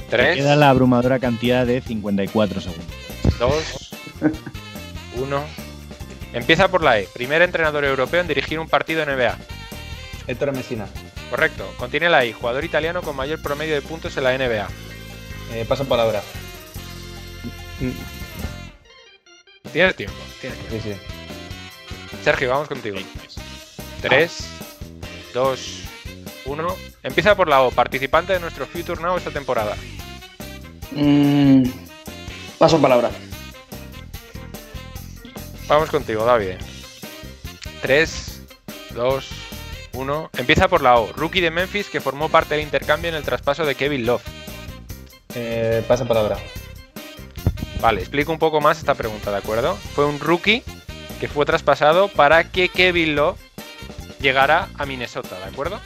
Te 0.09 0.17
3, 0.17 0.38
Queda 0.38 0.55
la 0.55 0.69
abrumadora 0.69 1.19
cantidad 1.19 1.65
de 1.65 1.82
54 1.82 2.61
segundos. 2.61 2.86
2, 3.39 3.91
1. 5.17 5.43
Empieza 6.34 6.67
por 6.67 6.84
la 6.84 6.99
E. 6.99 7.07
Primer 7.13 7.41
entrenador 7.41 7.86
europeo 7.86 8.21
en 8.21 8.28
dirigir 8.28 8.59
un 8.59 8.67
partido 8.67 9.05
NBA. 9.05 9.38
Héctor 10.28 10.51
Messina. 10.51 10.88
Correcto. 11.30 11.71
Contiene 11.78 12.09
la 12.09 12.26
I. 12.26 12.34
Jugador 12.34 12.63
italiano 12.63 13.01
con 13.01 13.15
mayor 13.15 13.41
promedio 13.41 13.76
de 13.76 13.82
puntos 13.82 14.17
en 14.17 14.24
la 14.24 14.38
NBA. 14.38 14.67
Eh, 15.53 15.65
paso 15.67 15.86
palabra. 15.86 16.21
Tienes 19.71 19.95
tiempo. 19.95 20.15
Tienes 20.41 20.59
tiempo. 20.59 20.84
Sí, 20.84 20.93
sí. 20.93 22.24
Sergio, 22.24 22.49
vamos 22.49 22.67
contigo. 22.67 22.97
3, 24.01 24.47
2, 25.34 25.82
1. 26.45 26.75
Empieza 27.03 27.35
por 27.35 27.47
la 27.47 27.61
O. 27.61 27.71
Participante 27.71 28.33
de 28.33 28.39
nuestro 28.39 28.65
Future 28.65 29.01
Now 29.01 29.17
esta 29.17 29.31
temporada. 29.31 29.75
Mm, 30.91 31.63
paso 32.57 32.81
palabra. 32.81 33.09
Vamos 35.67 35.89
contigo, 35.89 36.25
David. 36.25 36.55
3, 37.81 38.41
2, 38.95 39.29
1. 39.93 40.29
Empieza 40.37 40.67
por 40.67 40.81
la 40.81 40.97
O. 40.97 41.11
Rookie 41.13 41.41
de 41.41 41.51
Memphis 41.51 41.89
que 41.89 42.01
formó 42.01 42.29
parte 42.29 42.55
del 42.55 42.63
intercambio 42.63 43.09
en 43.09 43.15
el 43.15 43.23
traspaso 43.23 43.65
de 43.65 43.75
Kevin 43.75 44.05
Love. 44.05 44.23
Eh, 45.35 45.83
paso 45.87 46.07
palabra. 46.07 46.37
Vale, 47.81 47.99
explico 47.99 48.31
un 48.31 48.39
poco 48.39 48.61
más 48.61 48.77
esta 48.77 48.93
pregunta, 48.93 49.31
¿de 49.31 49.37
acuerdo? 49.37 49.75
Fue 49.75 50.05
un 50.05 50.19
rookie 50.19 50.63
que 51.19 51.27
fue 51.27 51.45
traspasado 51.45 52.07
para 52.07 52.49
que 52.49 52.69
Kevin 52.69 53.15
Love 53.15 53.37
llegara 54.21 54.69
a 54.77 54.85
Minnesota, 54.85 55.37
¿de 55.39 55.45
acuerdo? 55.45 55.81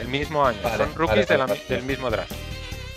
El 0.00 0.08
mismo 0.08 0.44
año. 0.44 0.58
Vale, 0.62 0.76
Son 0.84 0.94
rookies 0.94 1.08
vale, 1.08 1.26
de 1.26 1.38
la- 1.38 1.46
vale. 1.46 1.62
del 1.68 1.82
mismo 1.82 2.10
draft. 2.10 2.32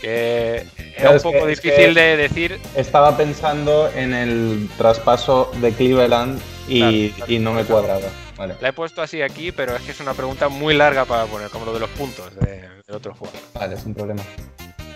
Que 0.01 0.65
era 0.95 1.09
un 1.11 1.17
es 1.17 1.23
que- 1.23 1.29
poco 1.31 1.47
es 1.47 1.61
difícil 1.61 1.93
de 1.93 2.15
decir. 2.17 2.59
Estaba 2.75 3.17
pensando 3.17 3.89
en 3.93 4.13
el 4.13 4.69
traspaso 4.77 5.51
de 5.61 5.73
Cleveland 5.73 6.39
y, 6.69 6.79
Claro, 7.09 7.15
claro, 7.17 7.33
y 7.33 7.39
no 7.39 7.53
me 7.53 7.63
cuadraba. 7.65 8.07
Vale. 8.37 8.55
La 8.61 8.69
he 8.69 8.73
puesto 8.73 9.01
así 9.01 9.21
aquí, 9.21 9.51
pero 9.51 9.75
es 9.75 9.81
que 9.81 9.91
es 9.91 9.99
una 9.99 10.13
pregunta 10.13 10.47
muy 10.47 10.73
larga 10.73 11.03
para 11.03 11.25
poner, 11.25 11.49
como 11.49 11.65
lo 11.65 11.73
de 11.73 11.81
los 11.81 11.89
puntos 11.89 12.33
de- 12.35 12.69
del 12.87 12.95
otro 12.95 13.13
jugador. 13.13 13.39
Vale, 13.53 13.75
sin 13.77 13.93
problema. 13.93 14.23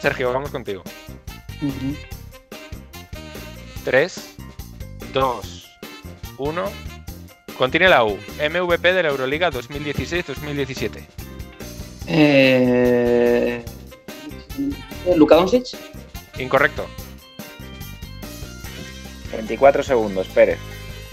Sergio, 0.01 0.31
vamos 0.31 0.49
contigo. 0.51 0.83
3, 3.83 4.35
2, 5.13 5.69
1. 6.37 6.63
Contiene 7.57 7.89
la 7.89 8.03
U. 8.03 8.17
MVP 8.39 8.93
de 8.93 9.03
la 9.03 9.09
Euroliga 9.09 9.51
2016-2017. 9.51 11.05
Eh, 12.07 13.63
Luka 15.15 15.35
Doncic. 15.35 15.77
Incorrecto. 16.39 16.87
24 19.31 19.83
segundos, 19.83 20.27
Pérez. 20.27 20.59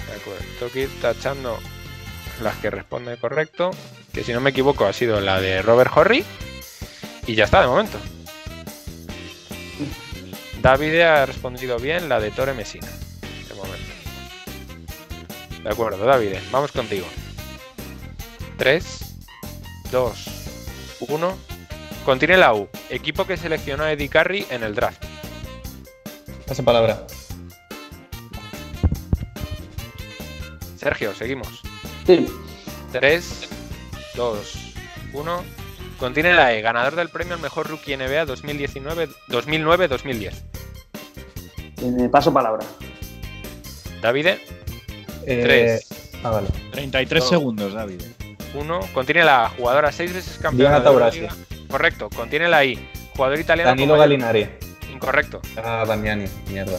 De 0.07 0.16
acuerdo. 0.16 0.45
Tengo 0.59 0.72
que 0.72 0.80
ir 0.82 1.01
tachando 1.01 1.59
las 2.43 2.57
que 2.57 2.70
responden 2.70 3.16
correcto. 3.18 3.70
Que 4.12 4.24
si 4.24 4.32
no 4.32 4.41
me 4.41 4.51
equivoco 4.51 4.86
ha 4.86 4.93
sido 4.93 5.20
la 5.20 5.41
de 5.41 5.62
Robert 5.62 5.93
Horry. 5.95 6.24
Y 7.26 7.34
ya 7.34 7.45
está, 7.45 7.61
de 7.61 7.68
momento. 7.68 7.99
David 10.61 11.01
ha 11.01 11.26
respondido 11.26 11.78
bien 11.78 12.09
la 12.09 12.20
de 12.20 12.30
Tore 12.30 12.53
Messina. 12.53 12.88
De 13.49 13.55
momento. 13.55 13.78
De 15.62 15.70
acuerdo, 15.70 16.05
David. 16.05 16.36
Vamos 16.51 16.72
contigo. 16.72 17.07
3, 18.59 18.84
2, 19.91 20.39
1. 21.01 21.39
Contiene 22.05 22.37
la 22.37 22.55
U. 22.55 22.69
Equipo 22.89 23.27
que 23.27 23.37
seleccionó 23.37 23.83
a 23.85 23.93
Eddie 23.93 24.09
Carey 24.09 24.47
en 24.51 24.63
el 24.63 24.75
draft. 24.75 25.05
Esa 26.49 26.63
palabra. 26.63 27.05
Sergio, 30.77 31.15
seguimos. 31.15 31.49
Sí. 32.07 32.27
3, 32.93 33.49
2, 34.17 34.75
1. 35.13 35.45
Contiene 35.99 36.33
la 36.35 36.55
E, 36.55 36.63
ganador 36.63 36.97
del 36.97 37.11
premio 37.11 37.35
al 37.35 37.41
mejor 37.41 37.69
rookie 37.69 37.97
NBA 37.97 38.25
2019-2010. 38.27 40.33
Eh, 41.83 42.09
paso 42.11 42.33
palabra. 42.33 42.65
Davide, 44.01 44.41
Eh, 45.27 45.41
Tres. 45.43 45.87
Ah, 46.25 46.31
vale. 46.31 46.49
33 46.73 47.23
No. 47.25 47.29
segundos, 47.29 47.75
David. 47.75 48.01
1. 48.55 48.81
Contiene 48.93 49.25
la 49.25 49.47
A, 49.47 49.49
jugadora 49.51 49.93
6 49.93 50.13
veces 50.15 50.39
campeona. 50.41 50.81
Diana 50.81 51.11
de. 51.11 51.21
Liga. 51.21 51.35
Correcto. 51.69 52.09
Contiene 52.15 52.49
la 52.49 52.65
I, 52.65 52.79
jugador 53.17 53.39
italiano. 53.39 53.71
Danilo 53.71 53.97
Galinari. 53.97 54.49
Incorrecto. 54.93 55.41
Ah, 55.57 55.85
Damiani. 55.87 56.27
Mierda. 56.51 56.79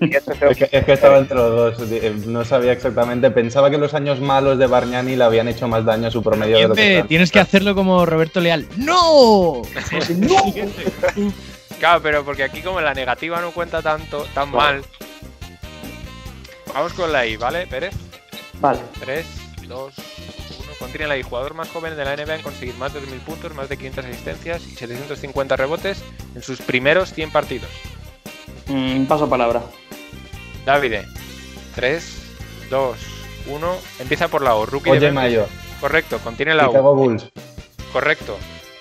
Y 0.00 0.16
esto 0.16 0.34
se- 0.34 0.50
Es 0.50 0.56
que, 0.58 0.68
es 0.72 0.84
que 0.84 0.92
estaba 0.92 1.18
entre 1.18 1.36
los 1.36 1.78
dos. 1.78 1.90
eh, 1.92 2.12
No 2.26 2.44
sabía 2.44 2.72
exactamente. 2.72 3.30
Pensaba 3.30 3.70
que 3.70 3.78
los 3.78 3.94
años 3.94 4.20
malos 4.20 4.58
de 4.58 4.66
Bargnani 4.66 5.14
le 5.16 5.22
habían 5.24 5.46
hecho 5.48 5.68
más 5.68 5.84
daño 5.84 6.08
a 6.08 6.10
su 6.10 6.22
promedio 6.22 6.56
de 6.58 6.68
lo 6.68 6.74
que 6.74 7.04
tienes 7.08 7.30
que 7.30 7.38
hacerlo 7.38 7.74
como 7.74 8.04
Roberto 8.04 8.40
Leal. 8.40 8.66
¡No! 8.76 9.62
Claro, 11.78 12.00
pero 12.02 12.24
porque 12.24 12.42
aquí 12.42 12.62
como 12.62 12.80
la 12.80 12.94
negativa 12.94 13.38
no 13.42 13.50
cuenta 13.50 13.82
tanto, 13.82 14.26
tan 14.32 14.50
mal. 14.50 14.82
Vamos 16.72 16.94
con 16.94 17.12
la 17.12 17.26
I, 17.26 17.36
¿vale, 17.36 17.66
Pérez? 17.66 17.94
Vale. 18.60 18.80
3, 19.00 19.26
2, 19.68 19.94
1. 20.58 20.72
Contiene 20.78 21.06
la 21.06 21.16
I, 21.16 21.22
jugador 21.22 21.54
más 21.54 21.68
joven 21.68 21.96
de 21.96 22.04
la 22.04 22.16
NBA 22.16 22.36
en 22.36 22.42
conseguir 22.42 22.74
más 22.76 22.92
de 22.94 23.00
2.000 23.00 23.20
puntos, 23.20 23.54
más 23.54 23.68
de 23.68 23.76
500 23.76 24.04
asistencias 24.04 24.66
y 24.66 24.76
750 24.76 25.56
rebotes 25.56 26.02
en 26.34 26.42
sus 26.42 26.60
primeros 26.60 27.12
100 27.12 27.30
partidos. 27.30 27.70
Mm, 28.68 29.04
paso 29.04 29.28
palabra. 29.28 29.62
Davide, 30.64 31.06
3, 31.74 32.18
2, 32.70 32.96
1. 33.46 33.76
Empieza 34.00 34.28
por 34.28 34.42
la 34.42 34.54
O. 34.54 34.66
Rookie 34.66 34.90
de 34.90 34.96
Oye, 34.96 35.12
Memphis. 35.12 35.38
Mayo. 35.38 35.46
Correcto, 35.80 36.18
contiene 36.18 36.54
la 36.54 36.66
Chicago 36.66 36.92
U. 36.92 36.96
Bulls. 36.96 37.28
Correcto. 37.92 38.36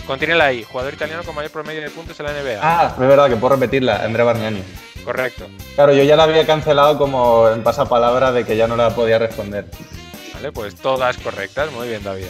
Contiene 0.08 0.36
la 0.36 0.54
I, 0.54 0.64
jugador 0.64 0.94
italiano 0.94 1.24
con 1.24 1.34
mayor 1.34 1.52
promedio 1.52 1.82
de 1.82 1.90
puntos 1.90 2.20
en 2.20 2.28
la 2.28 2.34
NBA. 2.34 2.60
Ah, 2.62 2.90
es 2.94 2.98
verdad 3.00 3.28
que 3.28 3.36
puedo 3.38 3.56
repetirla. 3.56 4.04
Andrea 4.04 4.24
Bargnani. 4.26 4.62
Correcto. 5.06 5.46
Claro, 5.76 5.94
yo 5.94 6.04
ya 6.04 6.16
la 6.16 6.24
había 6.24 6.46
cancelado 6.46 6.98
como 6.98 7.48
en 7.50 7.64
pasapalabra 7.64 8.32
de 8.32 8.44
que 8.44 8.58
ya 8.58 8.68
no 8.68 8.76
la 8.76 8.90
podía 8.96 9.20
responder. 9.20 9.66
Vale, 10.34 10.52
pues 10.52 10.76
todas 10.76 11.18
correctas. 11.18 11.72
Muy 11.72 11.88
bien, 11.88 12.04
David. 12.04 12.26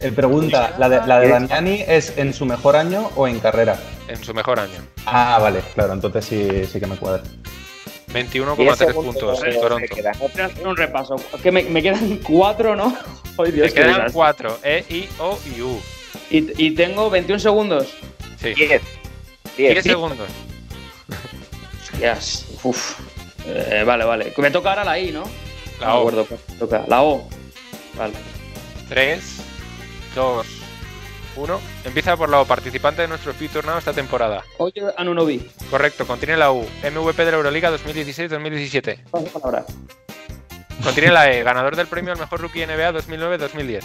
Él 0.00 0.12
pregunta, 0.12 0.74
¿la 0.78 0.88
de, 0.88 1.06
la 1.06 1.20
de 1.20 1.28
Damiani 1.28 1.84
es 1.86 2.18
en 2.18 2.34
su 2.34 2.44
mejor 2.44 2.74
año 2.74 3.10
o 3.14 3.28
en 3.28 3.38
carrera? 3.38 3.78
En 4.08 4.22
su 4.22 4.34
mejor 4.34 4.58
año. 4.58 4.80
Ah, 5.06 5.38
vale, 5.40 5.60
claro, 5.74 5.92
entonces 5.92 6.24
sí, 6.24 6.66
sí 6.66 6.80
que 6.80 6.88
me 6.88 6.96
cuadra. 6.96 7.22
21,3 8.12 8.76
segundos 8.76 9.14
puntos 9.14 9.44
en 9.44 9.52
se 9.52 9.58
Toronto. 9.60 9.94
Voy 10.18 10.40
a 10.40 10.46
hacer 10.46 10.66
un 10.66 10.76
repaso. 10.76 11.16
Que 11.40 11.52
me, 11.52 11.62
me 11.62 11.80
quedan 11.82 12.18
cuatro, 12.18 12.74
¿no? 12.74 12.96
Ay, 13.38 13.52
Dios, 13.52 13.68
qué 13.68 13.74
quedan 13.74 13.94
desastre. 13.94 14.12
4. 14.12 14.58
E, 14.64 14.84
I, 14.88 15.08
O 15.20 15.38
y 15.56 15.60
U. 15.62 15.80
Y, 16.30 16.66
y 16.66 16.74
tengo 16.74 17.08
21 17.08 17.38
segundos. 17.38 17.94
Sí. 18.40 18.54
10. 18.54 18.82
10 19.56 19.72
10. 19.74 19.84
segundos. 19.84 20.28
Hostias. 22.06 22.46
Uf. 22.64 22.98
Eh, 23.46 23.82
vale, 23.86 24.04
vale. 24.04 24.32
Me 24.36 24.50
toca 24.50 24.70
ahora 24.70 24.84
la 24.84 24.98
I, 24.98 25.10
¿no? 25.12 25.22
La 25.80 25.86
No 25.88 25.92
me 25.92 25.98
O. 25.98 25.98
acuerdo 26.00 26.26
me 26.30 26.56
toca. 26.56 26.84
La 26.88 27.02
O. 27.02 27.28
Vale. 27.96 28.14
3, 28.88 29.22
2, 30.14 30.46
1. 31.36 31.60
Empieza 31.84 32.16
por 32.16 32.28
la 32.28 32.40
O. 32.40 32.44
Participante 32.44 33.02
de 33.02 33.08
nuestro 33.08 33.32
Future 33.34 33.66
Now 33.66 33.78
esta 33.78 33.92
temporada. 33.92 34.42
Oye, 34.58 34.82
Anunobi. 34.96 35.48
Correcto. 35.70 36.06
Contiene 36.06 36.36
la 36.36 36.50
U. 36.52 36.62
MVP 36.82 37.24
de 37.24 37.30
la 37.30 37.36
Euroliga 37.36 37.70
2016-2017. 37.70 39.04
Paso 39.10 39.26
palabra. 39.26 39.64
Contiene 40.82 41.12
la 41.12 41.30
E. 41.32 41.42
Ganador 41.42 41.76
del 41.76 41.86
premio 41.86 42.12
al 42.12 42.18
mejor 42.18 42.40
rookie 42.40 42.66
NBA 42.66 42.92
2009-2010. 42.92 43.82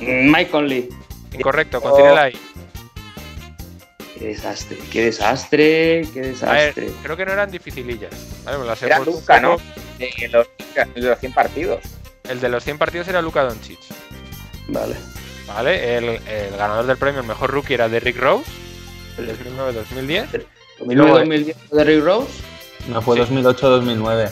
Mm, 0.00 0.30
Mike 0.32 0.50
Conley. 0.50 0.88
Incorrecto. 1.32 1.80
Contiene 1.80 2.14
la 2.14 2.30
I. 2.30 2.38
Qué 4.18 4.28
desastre, 4.28 4.78
qué 4.90 5.04
desastre, 5.04 6.06
qué 6.14 6.20
A 6.20 6.22
ver, 6.22 6.32
desastre. 6.74 6.90
creo 7.02 7.16
que 7.16 7.26
no 7.26 7.32
eran 7.32 7.50
dificilillas. 7.50 8.12
Vale, 8.44 8.58
me 8.58 8.64
las 8.64 8.82
he 8.82 8.86
Era 8.86 8.98
Luca, 9.00 9.40
¿no? 9.40 9.52
poco. 9.58 9.62
De 9.98 10.28
los, 10.28 10.46
de 10.94 11.00
los 11.02 11.18
100 11.18 11.32
partidos. 11.34 11.80
El 12.28 12.40
de 12.40 12.48
los 12.48 12.64
100 12.64 12.78
partidos 12.78 13.08
era 13.08 13.20
Luka 13.22 13.42
Doncic. 13.44 13.78
Vale. 14.68 14.94
¿Vale? 15.46 15.96
El, 15.98 16.04
el 16.26 16.56
ganador 16.56 16.86
del 16.86 16.96
premio, 16.96 17.20
el 17.20 17.26
mejor 17.26 17.50
rookie, 17.50 17.74
era 17.74 17.88
Derrick 17.88 18.16
Rose. 18.18 18.44
El 19.18 19.28
2009-2010. 19.28 20.46
2009-2010 20.80 21.54
de 21.72 21.84
Rick 21.84 22.04
Rose. 22.04 22.32
No, 22.88 23.00
fue 23.02 23.16
Sí. 23.16 23.22
2008-2009. 23.34 24.30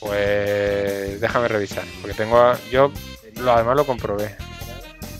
Pues 0.00 1.20
déjame 1.20 1.48
revisar, 1.48 1.84
porque 2.00 2.14
tengo 2.16 2.38
a- 2.38 2.58
yo 2.70 2.90
lo, 3.36 3.52
además 3.52 3.76
lo 3.76 3.86
comprobé. 3.86 4.34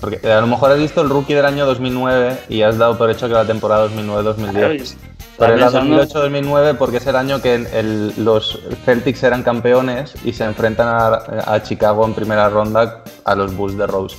Porque 0.02 0.30
a 0.30 0.40
lo 0.40 0.48
mejor 0.48 0.72
has 0.72 0.78
visto 0.80 1.00
el 1.00 1.08
rookie 1.08 1.32
del 1.34 1.46
año 1.46 1.64
2009 1.64 2.40
y 2.48 2.62
has 2.62 2.76
dado 2.76 2.98
por 2.98 3.08
hecho 3.08 3.28
que 3.28 3.34
la 3.34 3.46
temporada 3.46 3.88
2009-2010. 3.88 4.50
Claro, 4.52 4.74
y 4.74 4.76
estaba 4.78 4.98
Pero 5.38 5.54
era 5.54 5.66
pensando- 5.66 5.96
2008-2009 5.96 6.74
porque 6.76 6.96
es 6.98 7.06
el 7.06 7.14
año 7.16 7.40
que 7.40 7.54
el- 7.54 8.12
los 8.18 8.58
Celtics 8.84 9.22
eran 9.22 9.44
campeones 9.44 10.14
y 10.24 10.32
se 10.32 10.42
enfrentan 10.44 10.88
a, 10.88 11.54
a 11.54 11.62
Chicago 11.62 12.04
en 12.04 12.14
primera 12.14 12.48
ronda 12.50 13.04
a 13.24 13.34
los 13.36 13.54
Bulls 13.56 13.78
de 13.78 13.86
Rose. 13.86 14.16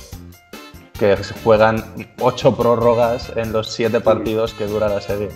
Que 0.98 1.18
juegan 1.44 1.84
ocho 2.18 2.56
prórrogas 2.56 3.30
en 3.36 3.52
los 3.52 3.70
siete 3.70 4.00
partidos 4.00 4.54
que 4.54 4.66
dura 4.66 4.88
la 4.88 5.02
serie. 5.02 5.28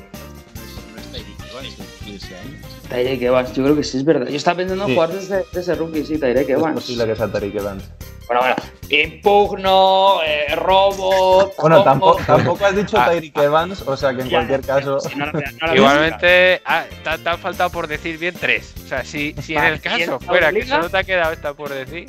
Tyreke 2.89 3.27
Evans, 3.27 3.53
yo 3.53 3.65
creo 3.65 3.77
que 3.77 3.85
sí 3.85 3.99
es 3.99 4.05
verdad. 4.05 4.29
Yo 4.29 4.37
estaba 4.37 4.57
pensando 4.57 4.85
en 4.85 4.89
Sí. 4.89 4.95
jugar 4.95 5.13
desde, 5.13 5.37
desde 5.53 5.61
ese 5.61 5.75
rookie, 5.75 6.05
sí, 6.07 6.19
Tyreke 6.19 6.53
Es 6.53 6.59
Evans. 6.59 6.75
posible 6.75 7.07
que 7.07 7.17
sea 7.17 7.29
Tariq 7.31 7.55
Evans. 7.57 7.85
Bueno, 8.29 8.43
bueno. 8.43 8.57
Impugno, 8.91 10.21
eh, 10.25 10.55
robo. 10.55 11.51
Bueno, 11.59 11.83
tampoco- 11.83 12.17
tampoco, 12.19 12.25
tampoco 12.25 12.65
has 12.67 12.77
dicho 12.77 12.97
Ah. 12.99 13.11
Tyreek 13.11 13.37
Evans, 13.39 13.83
o 13.87 13.97
sea 13.97 14.15
que 14.15 14.23
en 14.23 14.29
Ya, 14.29 14.39
cualquier 14.39 14.61
caso. 14.61 14.99
No 15.17 15.27
no 15.33 15.75
Igualmente, 15.75 16.63
ah, 16.65 16.85
te, 17.05 17.19
te 17.19 17.29
han 17.29 17.39
faltado 17.39 17.71
por 17.71 17.87
decir 17.87 18.19
bien 18.19 18.35
tres. 18.39 18.75
O 18.85 18.89
sea, 18.89 19.05
si, 19.05 19.35
si 19.43 19.55
en 19.57 19.65
el 19.65 19.79
Vale, 19.79 19.99
¿y 19.99 20.03
en 20.03 20.07
caso 20.09 20.21
fuera 20.21 20.53
que 20.53 20.67
solo 20.67 20.89
te 20.91 20.99
ha 20.99 21.05
quedado 21.05 21.33
esta 21.33 21.55
por 21.55 21.71
decir. 21.71 22.07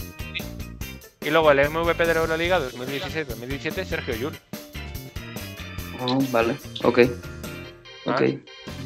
Y 1.21 1.29
luego 1.31 1.51
el 1.51 1.69
MVP 1.69 2.05
de 2.05 2.13
la 2.13 2.19
Euroliga 2.21 2.59
2016-2017, 2.59 3.85
Sergio 3.85 4.15
Yul. 4.15 4.37
Ah, 5.99 6.17
vale, 6.31 6.55
ok. 6.83 6.99
Ok. 8.05 8.21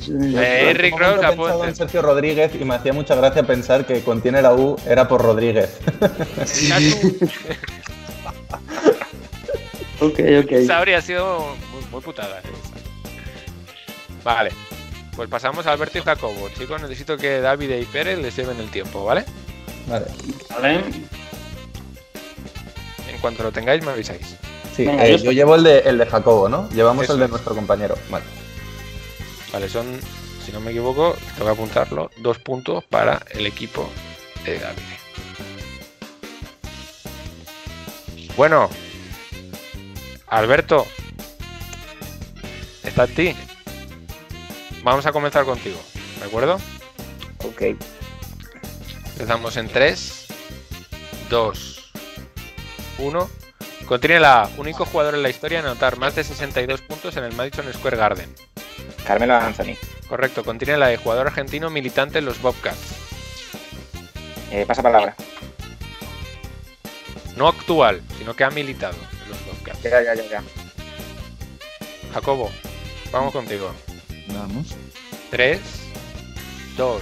Eh, 0.10 0.74
Rick 0.76 0.98
pensado 0.98 1.64
en 1.64 1.70
hacer. 1.70 1.76
Sergio 1.76 2.02
Rodríguez 2.02 2.52
y 2.60 2.66
me 2.66 2.76
hacía 2.76 2.94
mucha 2.94 3.16
gracia 3.16 3.44
pensar 3.44 3.86
que 3.86 4.02
contiene 4.02 4.42
la 4.42 4.54
U 4.54 4.76
era 4.88 5.08
por 5.08 5.22
Rodríguez. 5.22 5.80
Ok, 10.00 10.20
ok. 10.44 10.52
Esa 10.52 10.80
habría 10.80 11.02
sido 11.02 11.40
muy, 11.72 11.86
muy 11.92 12.02
putada. 12.02 12.40
esa. 12.40 12.50
Vale. 14.24 14.52
Pues 15.16 15.30
pasamos 15.30 15.66
a 15.68 15.72
Alberto 15.72 15.98
y 16.00 16.02
Jacobo. 16.02 16.50
Chicos, 16.58 16.82
necesito 16.82 17.16
que 17.18 17.40
David 17.40 17.70
y 17.70 17.86
Pérez 17.86 18.20
les 18.20 18.36
lleven 18.36 18.60
el 18.60 18.70
tiempo, 18.70 19.06
¿vale? 19.06 19.24
Vale. 19.88 20.06
Vale. 20.50 20.76
En 23.10 23.20
cuanto 23.22 23.44
lo 23.44 23.52
tengáis, 23.52 23.86
me 23.86 23.92
avisáis. 23.92 24.36
Sí, 24.76 24.86
Venga, 24.86 25.06
eh, 25.06 25.18
yo 25.18 25.26
yo 25.26 25.32
llevo 25.32 25.56
el 25.56 25.64
de, 25.64 25.80
el 25.80 25.98
de 26.00 26.06
Jacobo, 26.08 26.50
¿no? 26.50 26.68
Llevamos 26.72 27.04
Eso 27.04 27.14
el 27.14 27.20
de 27.20 27.26
es. 27.26 27.32
nuestro 27.32 27.54
compañero. 27.54 27.96
Vale. 28.10 28.26
Vale, 29.54 29.70
son, 29.70 30.00
si 30.44 30.52
no 30.52 30.60
me 30.60 30.72
equivoco, 30.72 31.16
tengo 31.36 31.46
que 31.46 31.52
apuntarlo, 31.52 32.10
dos 32.18 32.40
puntos 32.40 32.84
para 32.86 33.24
el 33.30 33.46
equipo 33.46 33.88
de 34.44 34.58
David. 34.58 34.82
Bueno, 38.36 38.68
Alberto, 40.26 40.88
está 42.84 43.04
en 43.04 43.14
ti. 43.14 43.36
Vamos 44.82 45.06
a 45.06 45.12
comenzar 45.12 45.46
contigo, 45.46 45.80
¿de 46.20 46.26
acuerdo? 46.26 46.60
Ok. 47.46 47.62
Empezamos 49.12 49.56
en 49.58 49.70
3, 49.70 50.28
2, 51.30 51.92
1. 52.98 53.30
Contiene 53.86 54.20
la 54.20 54.50
único 54.58 54.86
jugador 54.86 55.14
en 55.14 55.22
la 55.22 55.30
historia 55.30 55.60
en 55.60 55.66
anotar 55.66 55.98
más 55.98 56.16
de 56.16 56.24
62 56.24 56.82
puntos 56.82 57.16
en 57.18 57.24
el 57.24 57.36
Madison 57.36 57.72
Square 57.72 57.98
Garden. 57.98 58.34
Carmelo 59.06 59.36
Anthony. 59.36 59.76
Correcto, 60.08 60.44
contiene 60.44 60.78
la 60.78 60.92
E, 60.92 60.98
jugador 60.98 61.28
argentino 61.28 61.70
militante 61.70 62.20
en 62.20 62.26
los 62.26 62.42
Bobcats. 62.42 62.96
Eh, 64.52 64.66
pasa 64.68 64.84
palabra. 64.84 65.16
No 67.36 67.48
actual, 67.48 68.02
sino 68.18 68.36
que 68.36 68.44
ha 68.44 68.52
militado 68.52 68.96
en 69.24 69.30
los 69.30 69.46
Bobcats. 69.46 69.82
Ya, 69.82 70.02
ya, 70.02 70.14
ya, 70.14 70.24
ya. 70.30 70.44
Jacobo, 72.14 72.52
vamos 73.12 73.34
contigo. 73.34 73.72
Vamos. 74.28 74.76
3, 75.32 75.60
2, 76.78 77.02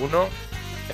1. 0.00 0.28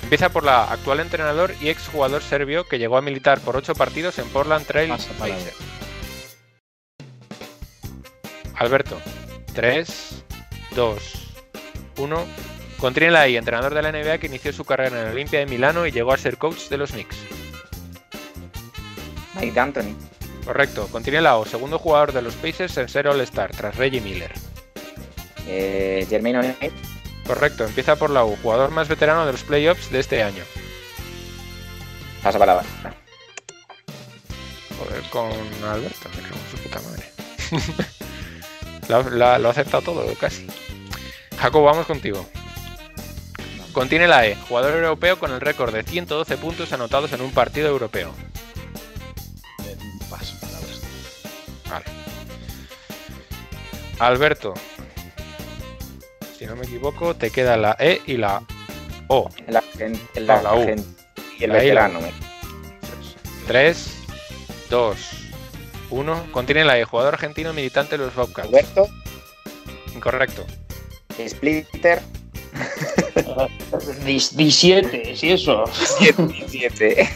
Empieza 0.01 0.29
por 0.29 0.43
la 0.43 0.63
actual 0.63 0.99
entrenador 1.01 1.53
y 1.61 1.69
exjugador 1.69 2.23
serbio 2.23 2.63
que 2.65 2.79
llegó 2.79 2.97
a 2.97 3.01
militar 3.01 3.39
por 3.39 3.55
8 3.55 3.75
partidos 3.75 4.17
en 4.17 4.27
Portland 4.29 4.65
Trail 4.65 4.89
Pasa 4.89 5.11
palabra. 5.13 5.35
Blazers. 5.35 5.57
Alberto, 8.55 8.99
3, 9.59 10.23
2, 10.73 11.03
1. 11.97 12.25
Contiene 12.77 13.11
la 13.11 13.27
I, 13.27 13.35
entrenador 13.35 13.73
de 13.73 13.81
la 13.81 13.91
NBA 13.91 14.17
que 14.17 14.27
inició 14.27 14.53
su 14.53 14.63
carrera 14.63 14.97
en 14.97 15.07
el 15.07 15.11
Olimpia 15.11 15.39
de 15.39 15.47
Milano 15.47 15.85
y 15.85 15.91
llegó 15.91 16.13
a 16.13 16.17
ser 16.17 16.37
coach 16.37 16.69
de 16.69 16.77
los 16.77 16.91
Knicks. 16.91 17.17
Mike 19.35 19.59
Anthony. 19.59 19.97
Correcto. 20.45 20.87
Contiene 20.87 21.19
la 21.19 21.35
O, 21.35 21.43
segundo 21.43 21.77
jugador 21.77 22.13
de 22.13 22.21
los 22.21 22.35
Pacers 22.35 22.77
en 22.77 22.87
ser 22.87 23.09
All-Star, 23.09 23.51
tras 23.51 23.75
Reggie 23.75 23.99
Miller. 23.99 24.31
Eh, 25.45 26.07
Jermaine 26.09 26.39
O'Neal. 26.39 26.71
Correcto. 27.27 27.65
Empieza 27.65 27.97
por 27.97 28.11
la 28.11 28.23
U, 28.23 28.37
jugador 28.41 28.71
más 28.71 28.87
veterano 28.87 29.25
de 29.25 29.33
los 29.33 29.43
playoffs 29.43 29.91
de 29.91 29.99
este 29.99 30.23
año. 30.23 30.45
Pasa 32.23 32.39
palabra. 32.39 32.65
Joder, 34.79 35.03
con 35.09 35.31
Alberto, 35.69 36.07
me 36.15 36.21
cago 36.21 36.37
en 36.37 36.49
su 36.49 36.63
puta 36.63 36.79
madre. 36.79 37.89
La- 38.89 39.01
la- 39.03 39.39
lo 39.39 39.47
ha 39.47 39.51
aceptado 39.51 39.81
todo, 39.83 40.13
casi. 40.15 40.45
Jacob, 41.37 41.63
vamos 41.63 41.85
contigo. 41.85 42.25
Contiene 43.71 44.07
la 44.07 44.25
E, 44.25 44.35
jugador 44.35 44.73
europeo 44.75 45.17
con 45.19 45.31
el 45.31 45.39
récord 45.39 45.73
de 45.73 45.83
112 45.83 46.35
puntos 46.37 46.73
anotados 46.73 47.13
en 47.13 47.21
un 47.21 47.31
partido 47.31 47.69
europeo. 47.69 48.11
Paso 50.09 50.35
palabras. 50.41 50.81
Vale. 51.69 51.85
Alberto. 53.99 54.53
Si 56.37 56.45
no 56.45 56.55
me 56.55 56.65
equivoco, 56.65 57.15
te 57.15 57.29
queda 57.31 57.57
la 57.57 57.75
E 57.79 58.01
y 58.07 58.17
la 58.17 58.41
O. 59.07 59.29
El, 59.45 59.55
argen- 59.55 59.99
el 60.15 60.25
No, 60.27 60.41
la 60.41 60.53
U. 60.55 60.61
y 61.37 61.43
el 61.43 61.49
La 61.49 61.55
la 61.57 61.61
veterano. 61.61 62.01
me- 62.01 62.11
3, 63.47 63.91
2, 64.69 64.97
1. 65.89 66.27
Contiene 66.31 66.65
la 66.65 66.77
E, 66.77 66.83
jugador 66.85 67.13
argentino 67.15 67.53
militante 67.53 67.97
de 67.97 68.05
los 68.05 68.15
Bobcats. 68.15 68.47
Alberto. 68.47 68.87
Incorrecto. 69.95 70.45
Splitter. 71.27 72.01
17, 74.05 75.15
si 75.15 75.31
eso. 75.31 75.65
17. 75.99 77.09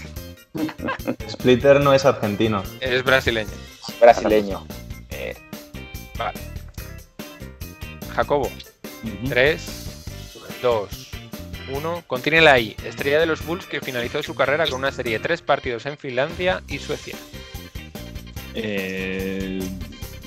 Splitter 1.30 1.82
no 1.82 1.94
es 1.94 2.06
argentino. 2.06 2.64
Es 2.80 3.04
brasileño. 3.04 3.50
Brasileño. 4.00 4.66
Eh, 5.10 5.36
Vale. 6.18 6.40
Jacobo. 8.16 8.50
3, 9.28 9.62
2, 10.62 11.12
1. 11.74 12.04
Contiene 12.08 12.42
la 12.42 12.60
I, 12.60 12.76
estrella 12.86 13.20
de 13.20 13.26
los 13.26 13.46
Bulls 13.46 13.66
que 13.66 13.82
finalizó 13.82 14.22
su 14.24 14.36
carrera 14.36 14.66
con 14.68 14.80
una 14.80 14.92
serie 14.92 15.14
de 15.14 15.20
3 15.20 15.42
partidos 15.42 15.86
en 15.86 15.98
Finlandia 15.98 16.62
y 16.68 16.80
Suecia. 16.80 17.16
Eh, 18.56 19.60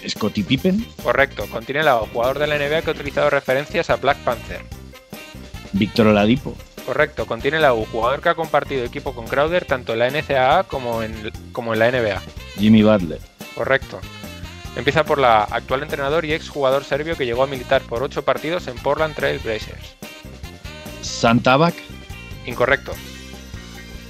Scottie 0.08 0.44
Pippen, 0.44 0.86
Correcto. 1.02 1.46
Contiene 1.50 1.82
la 1.82 1.96
O, 1.96 2.06
jugador 2.06 2.38
de 2.38 2.46
la 2.46 2.58
NBA 2.58 2.82
que 2.82 2.90
ha 2.90 2.94
utilizado 2.94 3.30
referencias 3.30 3.90
a 3.90 3.96
Black 3.96 4.18
Panther. 4.18 4.60
Víctor 5.72 6.08
Oladipo, 6.08 6.54
Correcto. 6.86 7.26
Contiene 7.26 7.58
la 7.58 7.74
U, 7.74 7.84
jugador 7.86 8.20
que 8.20 8.28
ha 8.28 8.34
compartido 8.34 8.84
equipo 8.84 9.12
con 9.12 9.26
Crowder 9.26 9.64
tanto 9.64 9.92
en 9.92 9.98
la 9.98 10.10
NCAA 10.10 10.64
como 10.64 11.02
en, 11.02 11.32
como 11.52 11.72
en 11.72 11.80
la 11.80 11.90
NBA. 11.90 12.22
Jimmy 12.58 12.82
Butler, 12.82 13.18
Correcto. 13.56 14.00
Empieza 14.76 15.04
por 15.04 15.18
la 15.18 15.42
actual 15.42 15.82
entrenador 15.82 16.24
y 16.24 16.34
ex 16.34 16.48
jugador 16.48 16.84
serbio 16.84 17.16
que 17.16 17.26
llegó 17.26 17.42
a 17.42 17.46
militar 17.46 17.82
por 17.82 18.02
8 18.02 18.24
partidos 18.24 18.68
en 18.68 18.76
Portland 18.76 19.14
Trail 19.16 19.40
Blazers. 19.40 19.96
Santabak, 21.00 21.74
Incorrecto. 22.46 22.92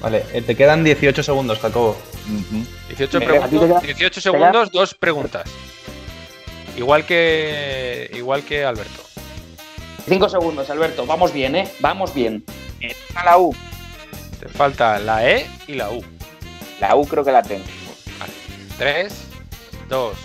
Vale, 0.00 0.24
eh, 0.32 0.42
te 0.42 0.54
quedan 0.54 0.84
18 0.84 1.22
segundos, 1.22 1.58
Jacobo. 1.58 1.96
18, 2.88 3.18
Venga, 3.20 3.44
a 3.44 3.48
ti 3.48 3.50
te 3.50 3.58
preguntas, 3.58 3.82
queda- 3.82 3.94
18 3.94 4.20
segundos, 4.20 4.70
dos 4.72 4.94
preguntas. 4.94 5.48
Igual 6.76 7.06
que 7.06 8.10
igual 8.14 8.42
que 8.44 8.64
Alberto. 8.64 9.02
5 10.08 10.28
segundos, 10.28 10.68
Alberto. 10.70 11.06
Vamos 11.06 11.32
bien, 11.32 11.56
¿eh? 11.56 11.68
Vamos 11.80 12.12
bien. 12.14 12.44
a 13.14 13.24
la 13.24 13.38
U. 13.38 13.54
Te 14.38 14.48
falta 14.48 14.98
la 14.98 15.28
E 15.28 15.48
y 15.66 15.74
la 15.74 15.90
U. 15.90 16.04
La 16.80 16.94
U 16.94 17.06
creo 17.06 17.24
que 17.24 17.32
la 17.32 17.42
tengo. 17.42 17.64
3, 18.78 19.12
2, 19.88 20.16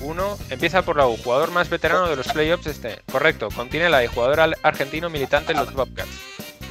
1. 0.00 0.38
Empieza 0.50 0.82
por 0.82 0.96
la 0.96 1.06
U. 1.06 1.16
Jugador 1.16 1.52
más 1.52 1.68
veterano 1.70 2.08
de 2.08 2.16
los 2.16 2.26
playoffs 2.28 2.66
este. 2.66 3.00
Correcto. 3.10 3.48
Contiene 3.54 3.88
la 3.88 4.02
E. 4.02 4.08
Jugador 4.08 4.56
argentino 4.62 5.08
militante 5.08 5.52
en 5.52 5.58
los 5.58 5.72
Bobcats. 5.72 6.10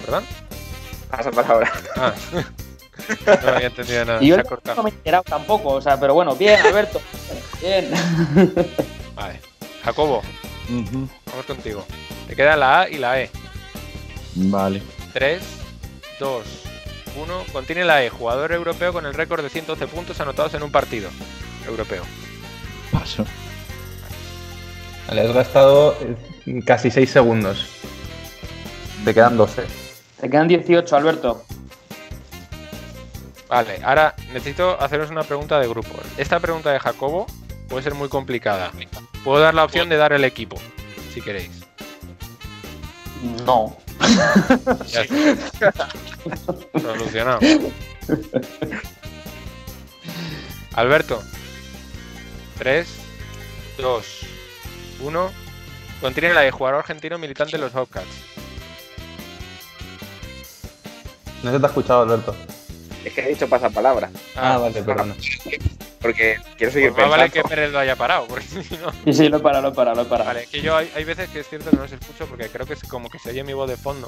¿Verdad? 0.05 0.23
Pasa 1.09 1.31
palabra. 1.31 1.71
Ah. 1.95 2.13
no 3.43 3.49
había 3.49 3.67
entendido 3.67 4.05
nada. 4.05 4.23
Y 4.23 4.27
yo 4.27 4.35
Se 4.35 4.41
ha 4.41 4.43
no 4.43 4.49
cortado. 4.49 4.83
me 4.83 4.89
he 4.89 4.93
enterado 4.93 5.23
tampoco, 5.23 5.69
o 5.69 5.81
sea, 5.81 5.99
pero 5.99 6.13
bueno, 6.13 6.35
bien, 6.35 6.59
Alberto. 6.61 7.01
Bien. 7.61 7.89
Vale. 9.15 9.39
Jacobo, 9.83 10.21
vamos 10.69 11.45
contigo. 11.47 11.85
Te 12.27 12.35
queda 12.35 12.55
la 12.55 12.81
A 12.81 12.89
y 12.89 12.97
la 12.97 13.21
E. 13.21 13.29
Vale. 14.35 14.81
3, 15.13 15.41
2, 16.19 16.43
1. 17.15 17.43
Contiene 17.51 17.83
la 17.85 18.03
E. 18.03 18.09
Jugador 18.09 18.51
europeo 18.51 18.93
con 18.93 19.05
el 19.05 19.13
récord 19.13 19.41
de 19.43 19.49
112 19.49 19.87
puntos 19.87 20.19
anotados 20.19 20.53
en 20.53 20.63
un 20.63 20.71
partido 20.71 21.09
europeo. 21.65 22.03
Paso. 22.91 23.25
Vale, 25.07 25.21
has 25.21 25.33
gastado 25.33 25.95
eh, 26.01 26.61
casi 26.65 26.91
6 26.91 27.09
segundos. 27.09 27.65
Te 29.05 29.13
quedan 29.13 29.37
12. 29.37 29.63
Te 30.19 30.29
quedan 30.29 30.47
18, 30.47 30.95
Alberto. 30.95 31.43
Vale, 33.47 33.79
ahora 33.83 34.13
necesito 34.33 34.79
haceros 34.81 35.09
una 35.09 35.23
pregunta 35.23 35.59
de 35.59 35.67
grupo. 35.67 35.93
Esta 36.17 36.39
pregunta 36.39 36.71
de 36.71 36.79
Jacobo 36.79 37.27
puede 37.69 37.83
ser 37.83 37.93
muy 37.93 38.09
complicada. 38.09 38.71
Puedo 39.23 39.39
dar 39.39 39.53
la 39.53 39.63
opción 39.63 39.89
de 39.89 39.97
dar 39.97 40.13
el 40.13 40.23
equipo, 40.23 40.57
si 41.13 41.21
queréis. 41.21 41.51
No. 43.45 43.77
Ya 44.87 45.01
está. 45.67 45.87
Solucionado. 46.79 47.39
Alberto. 50.73 51.21
3, 52.59 52.87
2, 53.77 54.05
1. 55.01 55.31
Contiene 56.01 56.33
la 56.33 56.41
de 56.41 56.51
jugador 56.51 56.79
argentino 56.79 57.17
militante 57.17 57.55
en 57.55 57.61
los 57.61 57.73
Bobcats. 57.73 58.05
No 61.43 61.51
se 61.51 61.59
te 61.59 61.65
ha 61.65 61.69
escuchado, 61.69 62.01
Alberto. 62.01 62.35
Es 63.05 63.13
que 63.13 63.21
he 63.21 63.29
dicho 63.29 63.47
pasapalabra. 63.47 64.09
Ah, 64.35 64.57
vale, 64.57 64.81
perdona. 64.83 65.15
Porque 66.01 66.37
quiero 66.57 66.71
seguir 66.71 66.91
Pues 66.91 67.07
más 67.07 67.17
vale 67.17 67.29
que 67.29 67.41
pensando. 67.41 67.49
Pérez 67.55 67.71
lo 67.71 67.79
haya 67.79 67.95
parado, 67.95 68.27
porque 68.27 68.45
si 68.63 68.77
no. 68.77 68.91
Sí, 69.05 69.13
sí, 69.13 69.29
lo 69.29 69.37
he 69.37 69.39
parado, 69.39 69.63
lo 69.63 69.69
he 69.69 69.75
parado, 69.75 69.95
lo 69.95 70.01
he 70.03 70.05
parado. 70.05 70.29
Vale, 70.29 70.47
que 70.47 70.61
yo 70.61 70.75
hay, 70.75 70.91
hay 70.95 71.03
veces 71.03 71.29
que 71.29 71.39
es 71.39 71.47
cierto 71.47 71.69
que 71.69 71.75
no 71.77 71.83
los 71.83 71.91
escucho 71.91 72.25
porque 72.27 72.49
creo 72.49 72.65
que 72.65 72.73
es 72.73 72.83
como 72.83 73.09
que 73.09 73.19
se 73.19 73.29
oye 73.29 73.43
mi 73.43 73.53
voz 73.53 73.69
de 73.69 73.77
fondo. 73.77 74.07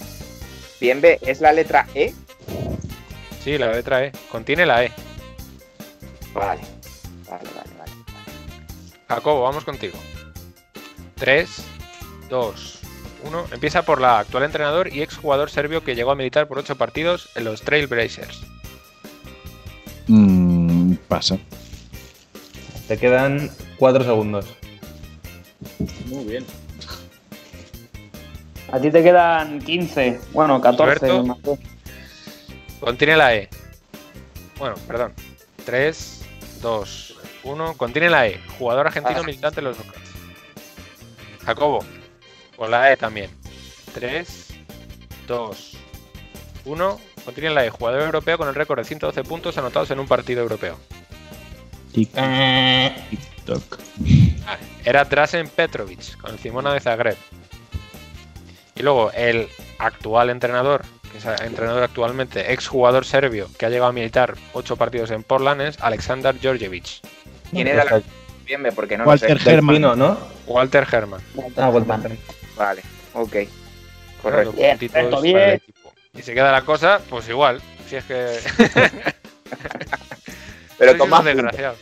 Bien, 0.79 1.01
B, 1.01 1.19
¿es 1.21 1.41
la 1.41 1.51
letra 1.51 1.87
E? 1.93 2.13
Sí, 3.43 3.57
la 3.57 3.71
letra 3.71 4.03
E. 4.05 4.11
Contiene 4.31 4.65
la 4.65 4.83
E. 4.83 4.91
Vale. 6.33 6.61
Vale, 7.29 7.49
vale, 7.55 7.71
vale. 7.77 7.91
Jacobo, 9.07 9.43
vamos 9.43 9.63
contigo. 9.65 9.97
3, 11.15 11.49
2, 12.29 12.79
1. 13.23 13.45
Empieza 13.51 13.81
por 13.83 13.99
la 13.99 14.19
actual 14.19 14.43
entrenador 14.43 14.93
y 14.93 15.01
exjugador 15.01 15.49
serbio 15.49 15.83
que 15.83 15.95
llegó 15.95 16.11
a 16.11 16.15
militar 16.15 16.47
por 16.47 16.59
8 16.59 16.75
partidos 16.77 17.29
en 17.35 17.45
los 17.45 17.61
Trailblazers. 17.61 18.41
Pasa. 21.09 21.37
Te 22.87 22.97
quedan 22.97 23.51
4 23.77 24.03
segundos. 24.05 24.45
Muy 26.05 26.23
bien. 26.23 26.45
A 28.71 28.79
ti 28.79 28.91
te 28.91 29.01
quedan 29.03 29.59
15. 29.59 30.19
Bueno, 30.31 30.61
14. 30.61 31.05
Alberto. 31.05 31.23
no 31.23 31.55
sé. 31.55 31.59
Contiene 32.79 33.17
la 33.17 33.35
E. 33.35 33.49
Bueno, 34.57 34.75
perdón. 34.87 35.13
3, 35.65 36.21
2, 36.61 37.15
1. 37.43 37.73
Contiene 37.75 38.09
la 38.09 38.27
E. 38.27 38.39
Jugador 38.59 38.87
argentino 38.87 39.19
Ah. 39.19 39.23
militante 39.23 39.59
en 39.59 39.65
los 39.65 39.77
Bobcats. 39.77 40.09
Jacobo. 41.45 41.79
Con 42.55 42.69
la 42.71 42.91
E 42.91 42.97
también. 42.97 43.31
3, 43.93 44.47
2, 45.27 45.77
1. 46.65 46.99
Contiene 47.25 47.49
la 47.51 47.65
E. 47.65 47.69
Jugador 47.69 48.01
europeo 48.03 48.37
con 48.37 48.47
el 48.47 48.55
récord 48.55 48.79
de 48.79 48.85
112 48.85 49.23
puntos 49.23 49.57
anotados 49.57 49.91
en 49.91 49.99
un 49.99 50.07
partido 50.07 50.41
europeo. 50.41 50.77
TikTok. 51.93 53.79
Ah, 54.45 54.57
Era 54.85 55.05
Drasen 55.05 55.49
Petrovic 55.49 56.17
con 56.19 56.31
el 56.31 56.39
Simona 56.39 56.73
de 56.73 56.79
Zagreb. 56.79 57.17
Y 58.75 58.83
luego 58.83 59.11
el 59.11 59.47
actual 59.79 60.29
entrenador, 60.29 60.83
que 61.11 61.17
es 61.17 61.25
entrenador 61.41 61.83
actualmente, 61.83 62.53
exjugador 62.53 63.05
serbio, 63.05 63.49
que 63.57 63.65
ha 63.65 63.69
llegado 63.69 63.89
a 63.89 63.93
militar 63.93 64.35
ocho 64.53 64.77
partidos 64.77 65.11
en 65.11 65.23
Portland, 65.23 65.61
es 65.61 65.79
Aleksandar 65.81 66.37
Georgievich. 66.39 67.01
¿Quién 67.51 67.67
era 67.67 67.83
la... 67.83 68.01
Bien, 68.45 68.63
porque 68.73 68.97
no 68.97 69.03
lo 69.03 69.09
Walter 69.09 69.39
sé. 69.39 69.51
Herman. 69.51 69.75
Delfino, 69.75 69.95
¿no? 69.95 70.17
Walter 70.47 70.87
Herman. 70.89 71.21
Ah, 71.57 71.69
Walter. 71.69 72.17
Vale, 72.57 72.81
ok. 73.13 73.35
Correcto. 74.21 74.53
Bien, 74.53 74.77
bien. 75.21 75.61
Y 76.13 76.21
se 76.21 76.33
queda 76.33 76.51
la 76.51 76.63
cosa, 76.63 76.99
pues 77.09 77.29
igual. 77.29 77.61
Si 77.87 77.95
es 77.95 78.03
que. 78.05 78.39
Pero 80.77 80.91
Sois 80.91 80.97
toma 80.97 81.19
unos 81.19 81.25
desgraciados. 81.25 81.77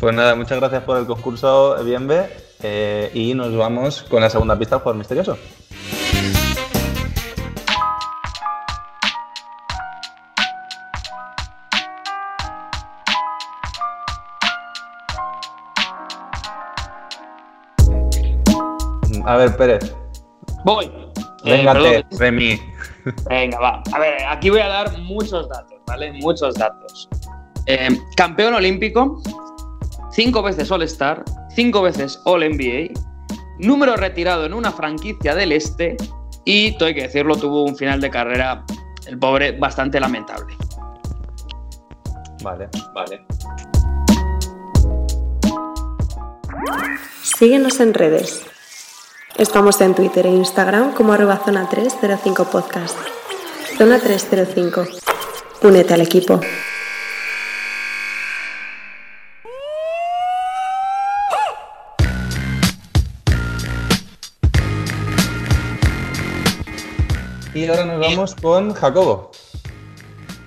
Pues 0.00 0.14
nada, 0.14 0.34
muchas 0.34 0.58
gracias 0.58 0.82
por 0.82 0.96
el 0.98 1.06
concurso, 1.06 1.76
Bienve. 1.84 2.28
eh, 2.62 3.10
y 3.14 3.34
nos 3.34 3.56
vamos 3.56 4.02
con 4.04 4.20
la 4.20 4.30
segunda 4.30 4.58
pista, 4.58 4.78
jugador 4.78 4.96
misterioso. 4.96 5.38
A 19.24 19.36
ver, 19.36 19.56
Pérez, 19.56 19.94
Voy. 20.64 21.01
Eh, 21.44 21.50
véngate, 21.50 21.80
perdón. 21.80 22.18
Remy. 22.18 22.60
Venga, 23.28 23.58
va. 23.58 23.82
A 23.92 23.98
ver, 23.98 24.22
aquí 24.28 24.50
voy 24.50 24.60
a 24.60 24.68
dar 24.68 24.98
muchos 24.98 25.48
datos, 25.48 25.78
¿vale? 25.86 26.12
Muchos 26.14 26.54
datos. 26.54 27.08
Eh, 27.66 27.88
campeón 28.16 28.54
olímpico, 28.54 29.20
cinco 30.12 30.42
veces 30.42 30.70
All-Star, 30.70 31.24
cinco 31.54 31.82
veces 31.82 32.20
All-NBA, 32.24 32.92
número 33.58 33.96
retirado 33.96 34.46
en 34.46 34.54
una 34.54 34.72
franquicia 34.72 35.34
del 35.34 35.52
Este 35.52 35.96
y, 36.44 36.76
todo 36.76 36.88
hay 36.88 36.94
que 36.94 37.02
decirlo, 37.02 37.36
tuvo 37.36 37.64
un 37.64 37.76
final 37.76 38.00
de 38.00 38.10
carrera, 38.10 38.64
el 39.06 39.18
pobre, 39.18 39.52
bastante 39.52 40.00
lamentable. 40.00 40.56
Vale, 42.42 42.68
vale. 42.92 43.24
Síguenos 47.22 47.78
en 47.80 47.94
redes. 47.94 48.51
Estamos 49.36 49.80
en 49.80 49.94
Twitter 49.94 50.26
e 50.26 50.30
Instagram 50.30 50.92
como 50.94 51.12
arroba 51.12 51.38
zona 51.44 51.68
305 51.68 52.44
podcast. 52.50 52.98
Zona 53.78 53.98
305. 53.98 54.84
Únete 55.62 55.94
al 55.94 56.02
equipo. 56.02 56.40
Y 67.54 67.66
ahora 67.66 67.84
nos 67.84 68.00
vamos 68.00 68.34
con 68.34 68.72
Jacobo. 68.72 69.30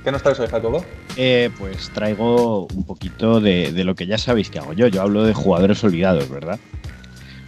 ¿Qué 0.04 0.12
nos 0.12 0.22
traes 0.22 0.40
hoy, 0.40 0.48
Jacobo? 0.48 0.84
Eh, 1.18 1.50
pues 1.58 1.90
traigo 1.94 2.68
un 2.68 2.84
poquito 2.84 3.40
de, 3.40 3.72
de 3.72 3.84
lo 3.84 3.96
que 3.96 4.06
ya 4.06 4.18
sabéis 4.18 4.50
que 4.50 4.60
hago 4.60 4.74
yo. 4.74 4.88
Yo 4.88 5.02
hablo 5.02 5.24
de 5.24 5.34
jugadores 5.34 5.84
olvidados, 5.84 6.30
¿verdad? 6.30 6.60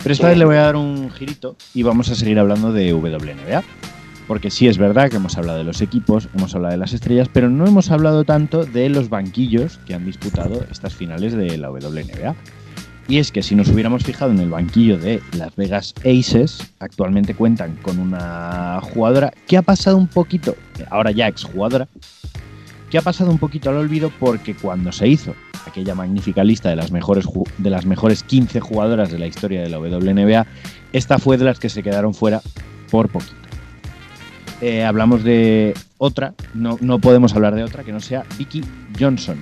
Pero 0.07 0.13
esta 0.13 0.29
vez 0.29 0.37
le 0.37 0.45
voy 0.45 0.55
a 0.55 0.61
dar 0.61 0.77
un 0.77 1.11
girito 1.11 1.57
y 1.73 1.83
vamos 1.83 2.09
a 2.09 2.15
seguir 2.15 2.39
hablando 2.39 2.71
de 2.71 2.93
WNBA. 2.93 3.61
Porque 4.25 4.49
sí 4.49 4.69
es 4.69 4.77
verdad 4.77 5.09
que 5.09 5.17
hemos 5.17 5.37
hablado 5.37 5.57
de 5.57 5.65
los 5.65 5.81
equipos, 5.81 6.29
hemos 6.33 6.55
hablado 6.55 6.71
de 6.71 6.77
las 6.77 6.93
estrellas, 6.93 7.27
pero 7.33 7.49
no 7.49 7.67
hemos 7.67 7.91
hablado 7.91 8.23
tanto 8.23 8.63
de 8.63 8.87
los 8.87 9.09
banquillos 9.09 9.81
que 9.85 9.95
han 9.95 10.05
disputado 10.05 10.65
estas 10.71 10.95
finales 10.95 11.33
de 11.33 11.57
la 11.57 11.69
WNBA. 11.69 12.35
Y 13.09 13.17
es 13.17 13.33
que 13.33 13.43
si 13.43 13.53
nos 13.53 13.67
hubiéramos 13.67 14.05
fijado 14.05 14.31
en 14.31 14.39
el 14.39 14.49
banquillo 14.49 14.97
de 14.97 15.21
Las 15.37 15.53
Vegas 15.57 15.93
Aces, 16.05 16.65
actualmente 16.79 17.35
cuentan 17.35 17.75
con 17.81 17.99
una 17.99 18.79
jugadora 18.93 19.33
que 19.45 19.57
ha 19.57 19.61
pasado 19.61 19.97
un 19.97 20.07
poquito, 20.07 20.55
ahora 20.89 21.11
ya 21.11 21.27
exjugadora, 21.27 21.89
que 22.89 22.97
ha 22.97 23.01
pasado 23.01 23.29
un 23.29 23.39
poquito 23.39 23.69
al 23.71 23.75
olvido 23.75 24.09
porque 24.21 24.55
cuando 24.55 24.93
se 24.93 25.09
hizo 25.09 25.35
aquella 25.67 25.95
magnífica 25.95 26.43
lista 26.43 26.69
de 26.69 26.75
las 26.75 26.91
mejores, 26.91 27.25
de 27.57 27.69
las 27.69 27.85
mejores 27.85 28.23
15 28.23 28.59
jugadoras 28.59 29.11
de 29.11 29.19
la 29.19 29.27
historia 29.27 29.61
de 29.61 29.69
la 29.69 29.79
WNBA, 29.79 30.47
esta 30.93 31.19
fue 31.19 31.37
de 31.37 31.45
las 31.45 31.59
que 31.59 31.69
se 31.69 31.83
quedaron 31.83 32.13
fuera 32.13 32.41
por 32.89 33.09
poquito. 33.09 33.35
Eh, 34.61 34.83
hablamos 34.83 35.23
de 35.23 35.75
otra, 35.97 36.33
no, 36.53 36.77
no 36.81 36.99
podemos 36.99 37.35
hablar 37.35 37.53
de 37.55 37.63
otra 37.63 37.83
que 37.83 37.91
no 37.91 37.99
sea 37.99 38.23
Vicky 38.37 38.63
Johnson. 38.99 39.37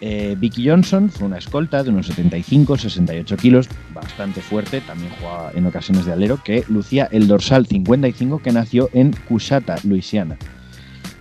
Eh, 0.00 0.36
Vicky 0.38 0.68
Johnson 0.68 1.10
fue 1.10 1.26
una 1.26 1.38
escolta 1.38 1.82
de 1.82 1.90
unos 1.90 2.10
75-68 2.10 3.36
kilos, 3.36 3.68
bastante 3.92 4.40
fuerte, 4.42 4.80
también 4.80 5.10
jugaba 5.18 5.50
en 5.54 5.66
ocasiones 5.66 6.04
de 6.04 6.12
alero, 6.12 6.40
que 6.44 6.64
lucía 6.68 7.08
el 7.10 7.26
dorsal 7.26 7.66
55 7.66 8.40
que 8.40 8.52
nació 8.52 8.90
en 8.92 9.12
Cushata, 9.28 9.76
Luisiana 9.82 10.36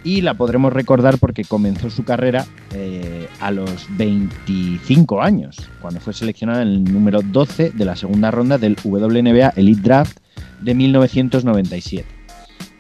y 0.04 0.22
la 0.22 0.34
podremos 0.34 0.74
recordar 0.74 1.18
porque 1.18 1.44
comenzó 1.44 1.90
su 1.90 2.04
carrera 2.04 2.46
eh, 2.74 3.28
a 3.40 3.52
los 3.52 3.88
25 3.98 5.22
años, 5.22 5.70
cuando 5.82 6.00
fue 6.00 6.14
seleccionada 6.14 6.62
en 6.62 6.68
el 6.70 6.84
número 6.84 7.22
12 7.22 7.72
de 7.72 7.86
la 7.86 7.96
segunda 7.96 8.32
ronda 8.32 8.58
del 8.58 8.78
WNBA 8.84 9.54
Elite 9.56 9.82
Draft 9.82 10.18
de 10.62 10.76
1997. 10.76 12.06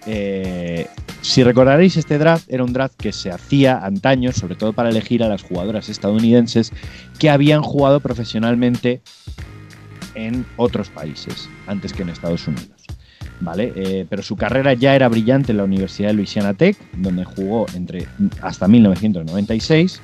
Eh, 0.06 0.88
si 1.22 1.44
recordaréis, 1.44 1.96
este 1.96 2.18
draft 2.18 2.52
era 2.52 2.64
un 2.64 2.74
draft 2.74 2.96
que 2.98 3.14
se 3.14 3.32
hacía 3.32 3.78
antaño, 3.78 4.34
sobre 4.34 4.56
todo 4.56 4.74
para 4.74 4.90
elegir 4.90 5.24
a 5.24 5.30
las 5.30 5.44
jugadoras 5.44 5.88
estadounidenses 5.88 6.74
que 7.20 7.30
habían 7.30 7.62
jugado 7.62 8.02
profesionalmente 8.02 9.02
en 10.16 10.46
otros 10.58 10.90
países, 10.90 11.50
antes 11.66 11.94
que 11.94 12.02
en 12.02 12.10
Estados 12.10 12.48
Unidos. 12.48 12.83
Eh, 13.58 14.06
pero 14.10 14.24
su 14.24 14.36
carrera 14.36 14.74
ya 14.74 14.96
era 14.96 15.08
brillante 15.10 15.52
en 15.52 15.58
la 15.58 15.64
Universidad 15.64 16.10
de 16.10 16.14
Louisiana 16.16 16.54
Tech, 16.54 16.78
donde 16.98 17.26
jugó 17.26 17.66
entre, 17.76 18.08
hasta 18.42 18.68
1996. 18.68 20.02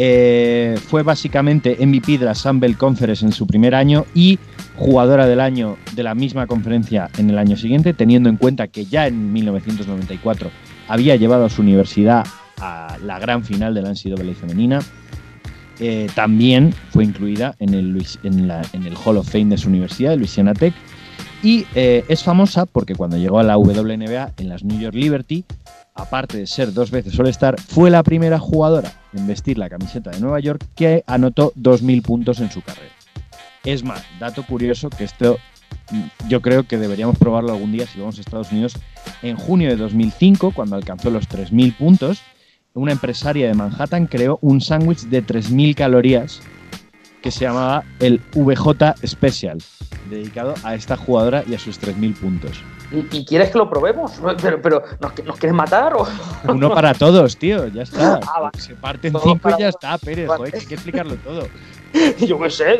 Eh, 0.00 0.78
fue 0.86 1.02
básicamente 1.02 1.76
MVP 1.84 2.18
de 2.18 2.24
la 2.24 2.34
Sun 2.34 2.60
Belt 2.60 2.76
Conference 2.76 3.24
en 3.24 3.32
su 3.32 3.48
primer 3.48 3.74
año 3.74 4.06
y 4.14 4.38
jugadora 4.76 5.26
del 5.26 5.40
año 5.40 5.76
de 5.96 6.04
la 6.04 6.14
misma 6.14 6.46
conferencia 6.46 7.10
en 7.18 7.30
el 7.30 7.38
año 7.38 7.56
siguiente, 7.56 7.94
teniendo 7.94 8.28
en 8.28 8.36
cuenta 8.36 8.68
que 8.68 8.84
ya 8.84 9.08
en 9.08 9.32
1994 9.32 10.50
había 10.86 11.16
llevado 11.16 11.46
a 11.46 11.50
su 11.50 11.62
universidad 11.62 12.24
a 12.60 12.96
la 13.02 13.18
gran 13.18 13.44
final 13.44 13.74
de 13.74 13.82
la 13.82 13.90
NCAA 13.90 14.34
femenina. 14.34 14.78
Eh, 15.80 16.08
también 16.14 16.72
fue 16.90 17.04
incluida 17.04 17.56
en 17.58 17.74
el 17.74 18.96
Hall 19.04 19.16
of 19.16 19.28
Fame 19.28 19.46
de 19.46 19.58
su 19.58 19.68
universidad, 19.68 20.10
de 20.10 20.18
Louisiana 20.18 20.54
Tech, 20.54 20.74
y 21.42 21.66
eh, 21.74 22.04
es 22.08 22.22
famosa 22.22 22.66
porque 22.66 22.94
cuando 22.94 23.16
llegó 23.16 23.38
a 23.38 23.42
la 23.42 23.56
WNBA 23.56 24.32
en 24.36 24.48
las 24.48 24.64
New 24.64 24.78
York 24.78 24.94
Liberty, 24.94 25.44
aparte 25.94 26.38
de 26.38 26.46
ser 26.46 26.72
dos 26.72 26.90
veces 26.90 27.18
All-Star, 27.18 27.60
fue 27.60 27.90
la 27.90 28.02
primera 28.02 28.38
jugadora 28.38 28.92
en 29.12 29.26
vestir 29.26 29.58
la 29.58 29.68
camiseta 29.68 30.10
de 30.10 30.20
Nueva 30.20 30.40
York 30.40 30.64
que 30.74 31.04
anotó 31.06 31.52
2.000 31.56 32.02
puntos 32.02 32.40
en 32.40 32.50
su 32.50 32.62
carrera. 32.62 32.92
Es 33.64 33.84
más, 33.84 34.02
dato 34.18 34.44
curioso 34.44 34.90
que 34.90 35.04
esto 35.04 35.38
mm, 35.90 36.28
yo 36.28 36.40
creo 36.40 36.64
que 36.64 36.78
deberíamos 36.78 37.18
probarlo 37.18 37.52
algún 37.52 37.72
día 37.72 37.86
si 37.86 37.98
vamos 37.98 38.18
a 38.18 38.20
Estados 38.20 38.52
Unidos. 38.52 38.74
En 39.22 39.36
junio 39.36 39.68
de 39.68 39.76
2005, 39.76 40.52
cuando 40.52 40.76
alcanzó 40.76 41.10
los 41.10 41.28
3.000 41.28 41.76
puntos, 41.76 42.22
una 42.74 42.92
empresaria 42.92 43.48
de 43.48 43.54
Manhattan 43.54 44.06
creó 44.06 44.38
un 44.40 44.60
sándwich 44.60 45.02
de 45.02 45.24
3.000 45.24 45.74
calorías 45.74 46.40
que 47.22 47.30
se 47.30 47.44
llamaba 47.44 47.84
el 48.00 48.20
VJ 48.34 48.94
Special, 49.06 49.58
dedicado 50.08 50.54
a 50.62 50.74
esta 50.74 50.96
jugadora 50.96 51.44
y 51.46 51.54
a 51.54 51.58
sus 51.58 51.80
3.000 51.80 52.14
puntos. 52.16 52.62
¿Y, 52.90 53.18
y 53.18 53.24
quieres 53.26 53.50
que 53.50 53.58
lo 53.58 53.68
probemos? 53.68 54.12
Pero, 54.40 54.62
pero 54.62 54.82
¿nos, 55.00 55.24
¿nos 55.24 55.36
quieres 55.38 55.54
matar 55.54 55.94
o...? 55.94 56.06
Uno 56.48 56.70
para 56.72 56.94
todos, 56.94 57.36
tío, 57.36 57.66
ya 57.68 57.82
está. 57.82 58.20
Ah, 58.34 58.40
va. 58.40 58.50
Se 58.56 58.74
parte 58.74 59.08
en 59.08 59.12
Todo 59.14 59.24
cinco 59.24 59.50
y 59.56 59.60
ya 59.60 59.68
está, 59.68 59.98
Pérez, 59.98 60.26
Vale. 60.26 60.38
joder, 60.38 60.52
que 60.52 60.58
hay 60.60 60.66
que 60.66 60.74
explicarlo 60.74 61.16
todo. 61.16 61.48
Yo 62.26 62.38
qué 62.40 62.50
sé. 62.50 62.78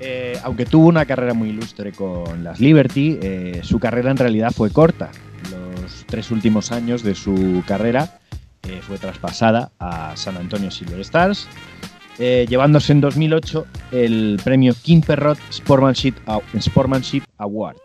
Eh, 0.00 0.38
aunque 0.44 0.66
tuvo 0.66 0.88
una 0.88 1.06
carrera 1.06 1.34
muy 1.34 1.48
ilustre 1.48 1.92
con 1.92 2.44
las 2.44 2.60
Liberty, 2.60 3.18
eh, 3.22 3.60
su 3.62 3.78
carrera 3.78 4.10
en 4.10 4.16
realidad 4.18 4.52
fue 4.54 4.70
corta. 4.70 5.10
Los 5.50 6.04
tres 6.06 6.30
últimos 6.30 6.72
años 6.72 7.02
de 7.02 7.14
su 7.14 7.62
carrera 7.66 8.18
eh, 8.68 8.80
fue 8.82 8.98
traspasada 8.98 9.70
a 9.78 10.16
San 10.16 10.36
Antonio 10.36 10.70
Silver 10.70 11.00
Stars, 11.00 11.48
eh, 12.18 12.46
llevándose 12.48 12.92
en 12.92 13.00
2008 13.00 13.66
el 13.92 14.40
premio 14.42 14.74
King 14.82 15.00
Perrot 15.00 15.38
Sportsmanship 15.50 16.14
Award. 17.38 17.76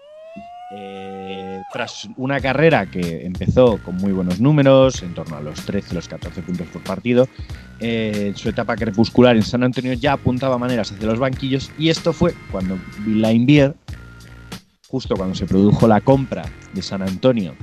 Eh, 0.72 1.64
tras 1.74 2.08
una 2.16 2.40
carrera 2.40 2.86
que 2.86 3.26
empezó 3.26 3.80
con 3.80 3.96
muy 3.96 4.12
buenos 4.12 4.40
números, 4.40 5.02
en 5.02 5.16
torno 5.16 5.38
a 5.38 5.42
los 5.42 5.66
13, 5.66 5.96
los 5.96 6.08
14 6.08 6.44
puntos 6.44 6.68
por 6.68 6.84
partido, 6.84 7.28
eh, 7.80 8.34
su 8.36 8.50
etapa 8.50 8.76
crepuscular 8.76 9.36
en 9.36 9.42
San 9.42 9.64
Antonio 9.64 9.94
ya 9.94 10.14
apuntaba 10.14 10.60
maneras 10.60 10.92
hacia 10.92 11.08
los 11.08 11.18
banquillos 11.18 11.72
y 11.80 11.90
esto 11.90 12.14
fue 12.14 12.36
cuando 12.52 12.78
Bill 13.00 13.74
justo 14.88 15.16
cuando 15.16 15.34
se 15.34 15.46
produjo 15.46 15.88
la 15.88 16.02
compra 16.02 16.44
de 16.74 16.82
San 16.84 17.02
Antonio 17.02 17.56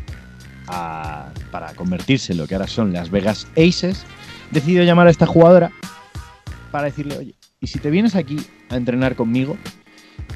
para 0.66 1.72
convertirse 1.74 2.32
en 2.32 2.38
lo 2.38 2.46
que 2.46 2.54
ahora 2.54 2.66
son 2.66 2.92
las 2.92 3.10
Vegas 3.10 3.46
Aces, 3.56 4.04
decidido 4.50 4.84
llamar 4.84 5.06
a 5.06 5.10
esta 5.10 5.26
jugadora 5.26 5.70
para 6.70 6.86
decirle, 6.86 7.16
oye, 7.16 7.34
¿y 7.60 7.66
si 7.68 7.78
te 7.78 7.90
vienes 7.90 8.14
aquí 8.14 8.38
a 8.68 8.76
entrenar 8.76 9.16
conmigo? 9.16 9.56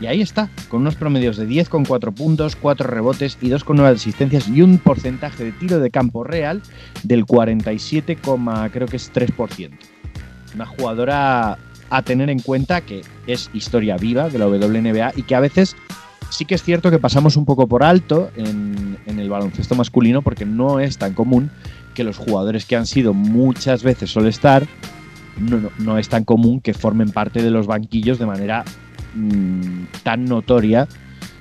Y 0.00 0.06
ahí 0.06 0.20
está, 0.22 0.48
con 0.68 0.82
unos 0.82 0.94
promedios 0.94 1.36
de 1.36 1.48
10,4 1.48 2.14
puntos, 2.14 2.56
4 2.56 2.88
rebotes 2.88 3.36
y 3.40 3.48
2,9 3.48 3.94
asistencias 3.94 4.48
y 4.48 4.62
un 4.62 4.78
porcentaje 4.78 5.44
de 5.44 5.52
tiro 5.52 5.78
de 5.80 5.90
campo 5.90 6.24
real 6.24 6.62
del 7.02 7.26
47, 7.26 8.16
creo 8.72 8.86
que 8.86 8.96
es 8.96 9.12
3%. 9.12 9.70
Una 10.54 10.66
jugadora 10.66 11.58
a 11.90 12.02
tener 12.02 12.30
en 12.30 12.38
cuenta 12.38 12.80
que 12.82 13.02
es 13.26 13.50
historia 13.52 13.96
viva 13.96 14.28
de 14.28 14.38
la 14.38 14.46
WNBA 14.46 15.12
y 15.16 15.22
que 15.22 15.34
a 15.34 15.40
veces 15.40 15.76
sí 16.30 16.44
que 16.44 16.54
es 16.54 16.62
cierto 16.62 16.90
que 16.90 16.98
pasamos 16.98 17.36
un 17.36 17.44
poco 17.44 17.66
por 17.68 17.82
alto 17.82 18.30
en, 18.36 18.98
en 19.06 19.18
el 19.18 19.28
baloncesto 19.28 19.74
masculino 19.74 20.22
porque 20.22 20.46
no 20.46 20.80
es 20.80 20.98
tan 20.98 21.14
común 21.14 21.50
que 21.94 22.04
los 22.04 22.16
jugadores 22.16 22.64
que 22.64 22.76
han 22.76 22.86
sido 22.86 23.12
muchas 23.12 23.82
veces 23.82 24.16
All-Star 24.16 24.66
no, 25.38 25.58
no, 25.58 25.70
no 25.78 25.98
es 25.98 26.08
tan 26.08 26.24
común 26.24 26.60
que 26.60 26.74
formen 26.74 27.10
parte 27.10 27.42
de 27.42 27.50
los 27.50 27.66
banquillos 27.66 28.18
de 28.18 28.26
manera 28.26 28.64
mm, 29.14 29.84
tan 30.02 30.24
notoria 30.24 30.88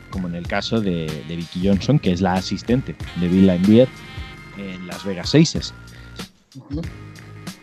como 0.09 0.27
en 0.27 0.35
el 0.35 0.47
caso 0.47 0.81
de, 0.81 1.05
de, 1.27 1.35
Vicky 1.35 1.67
Johnson, 1.67 1.99
que 1.99 2.11
es 2.11 2.21
la 2.21 2.33
asistente 2.33 2.95
de 3.19 3.27
Bill 3.27 3.47
Laimbeer 3.47 3.87
en 4.57 4.87
Las 4.87 5.05
Vegas 5.05 5.35
Aces. 5.35 5.73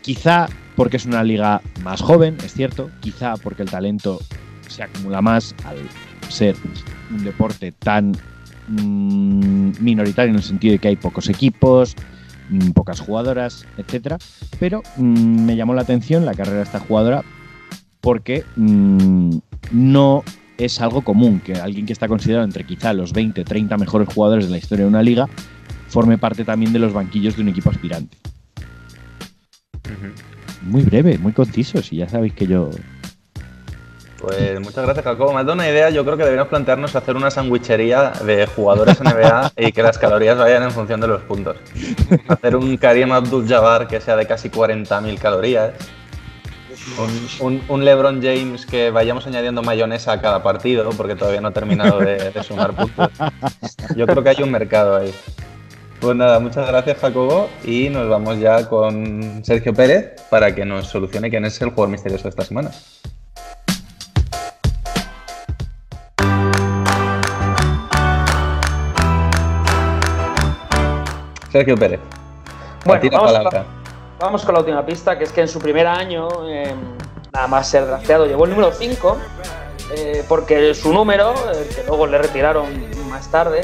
Quizá 0.02 0.48
porque 0.76 0.96
es 0.96 1.06
una 1.06 1.24
liga 1.24 1.60
más 1.82 2.00
joven, 2.00 2.36
es 2.44 2.52
cierto, 2.52 2.90
quizá 3.00 3.36
porque 3.36 3.62
el 3.62 3.70
talento 3.70 4.20
se 4.68 4.82
acumula 4.82 5.20
más 5.22 5.54
al 5.64 5.78
ser 6.28 6.56
un 7.10 7.24
deporte 7.24 7.72
tan 7.72 8.12
mmm, 8.68 9.72
minoritario 9.80 10.30
en 10.30 10.36
el 10.36 10.42
sentido 10.42 10.72
de 10.72 10.78
que 10.78 10.88
hay 10.88 10.96
pocos 10.96 11.28
equipos, 11.28 11.94
mmm, 12.50 12.70
pocas 12.70 13.00
jugadoras, 13.00 13.66
etcétera, 13.76 14.18
pero 14.58 14.82
mmm, 14.96 15.44
me 15.44 15.56
llamó 15.56 15.74
la 15.74 15.82
atención 15.82 16.24
la 16.24 16.34
carrera 16.34 16.58
de 16.58 16.64
esta 16.64 16.80
jugadora 16.80 17.24
porque 18.00 18.44
mm, 18.56 19.38
no 19.72 20.22
es 20.58 20.80
algo 20.80 21.02
común 21.02 21.40
que 21.40 21.54
alguien 21.54 21.86
que 21.86 21.92
está 21.92 22.08
considerado 22.08 22.44
entre 22.44 22.64
quizá 22.64 22.92
los 22.92 23.12
20, 23.12 23.44
30 23.44 23.76
mejores 23.76 24.08
jugadores 24.12 24.46
de 24.46 24.52
la 24.52 24.58
historia 24.58 24.84
de 24.84 24.88
una 24.88 25.02
liga 25.02 25.28
forme 25.88 26.18
parte 26.18 26.44
también 26.44 26.72
de 26.72 26.78
los 26.78 26.92
banquillos 26.92 27.36
de 27.36 27.42
un 27.42 27.48
equipo 27.48 27.70
aspirante. 27.70 28.16
Uh 29.84 29.88
-huh. 29.88 30.12
Muy 30.62 30.82
breve, 30.82 31.18
muy 31.18 31.32
conciso, 31.32 31.82
si 31.82 31.96
ya 31.96 32.08
sabéis 32.08 32.32
que 32.32 32.46
yo 32.46 32.70
pues 34.26 34.58
muchas 34.58 34.84
gracias, 34.84 35.04
Jacobo. 35.04 35.32
Me 35.32 35.38
has 35.38 35.46
dado 35.46 35.54
una 35.54 35.68
idea. 35.68 35.88
Yo 35.90 36.04
creo 36.04 36.16
que 36.16 36.24
deberíamos 36.24 36.48
plantearnos 36.48 36.96
hacer 36.96 37.14
una 37.14 37.30
sandwichería 37.30 38.10
de 38.24 38.46
jugadores 38.46 39.00
NBA 39.00 39.52
y 39.56 39.70
que 39.70 39.84
las 39.84 39.98
calorías 39.98 40.36
vayan 40.36 40.64
en 40.64 40.72
función 40.72 41.00
de 41.00 41.06
los 41.06 41.22
puntos. 41.22 41.56
Hacer 42.26 42.56
un 42.56 42.76
Karim 42.76 43.12
Abdul-Jabbar 43.12 43.86
que 43.86 44.00
sea 44.00 44.16
de 44.16 44.26
casi 44.26 44.50
40.000 44.50 45.18
calorías. 45.18 45.74
Un, 47.38 47.84
LeBron 47.84 48.20
James 48.20 48.66
que 48.66 48.90
vayamos 48.90 49.26
añadiendo 49.28 49.62
mayonesa 49.62 50.12
a 50.12 50.20
cada 50.20 50.42
partido 50.42 50.90
porque 50.90 51.14
todavía 51.14 51.40
no 51.40 51.48
ha 51.48 51.52
terminado 51.52 52.00
de, 52.00 52.30
de 52.30 52.42
sumar 52.42 52.74
puntos. 52.74 53.08
Yo 53.94 54.06
creo 54.06 54.24
que 54.24 54.30
hay 54.30 54.42
un 54.42 54.50
mercado 54.50 54.96
ahí. 54.96 55.14
Pues 56.00 56.16
nada, 56.16 56.40
muchas 56.40 56.66
gracias 56.66 56.98
Jacobo 56.98 57.48
y 57.64 57.90
nos 57.90 58.08
vamos 58.08 58.40
ya 58.40 58.68
con 58.68 59.44
Sergio 59.44 59.72
Pérez 59.72 60.20
para 60.30 60.52
que 60.52 60.64
nos 60.64 60.88
solucione 60.88 61.30
quién 61.30 61.44
es 61.44 61.60
el 61.62 61.70
jugador 61.70 61.90
misterioso 61.90 62.24
de 62.24 62.30
esta 62.30 62.44
semana. 62.44 62.72
Sergio 71.56 71.76
Pérez. 71.76 72.00
Bueno, 72.84 73.08
vamos, 73.10 73.32
con 73.32 73.42
la, 73.42 73.66
vamos, 74.20 74.44
con 74.44 74.54
la, 74.54 74.60
última 74.60 74.84
pista, 74.84 75.16
que 75.16 75.24
es 75.24 75.32
que 75.32 75.40
en 75.40 75.48
su 75.48 75.58
primer 75.58 75.86
año, 75.86 76.28
eh, 76.46 76.74
nada 77.32 77.46
más 77.46 77.68
ser 77.68 77.86
drafteado, 77.86 78.26
llevó 78.26 78.44
el 78.44 78.50
número 78.50 78.72
5, 78.72 79.16
eh, 79.94 80.24
porque 80.28 80.74
su 80.74 80.92
número, 80.92 81.32
eh, 81.32 81.66
que 81.74 81.82
luego 81.86 82.06
le 82.06 82.18
retiraron 82.18 82.66
más 83.08 83.30
tarde, 83.30 83.62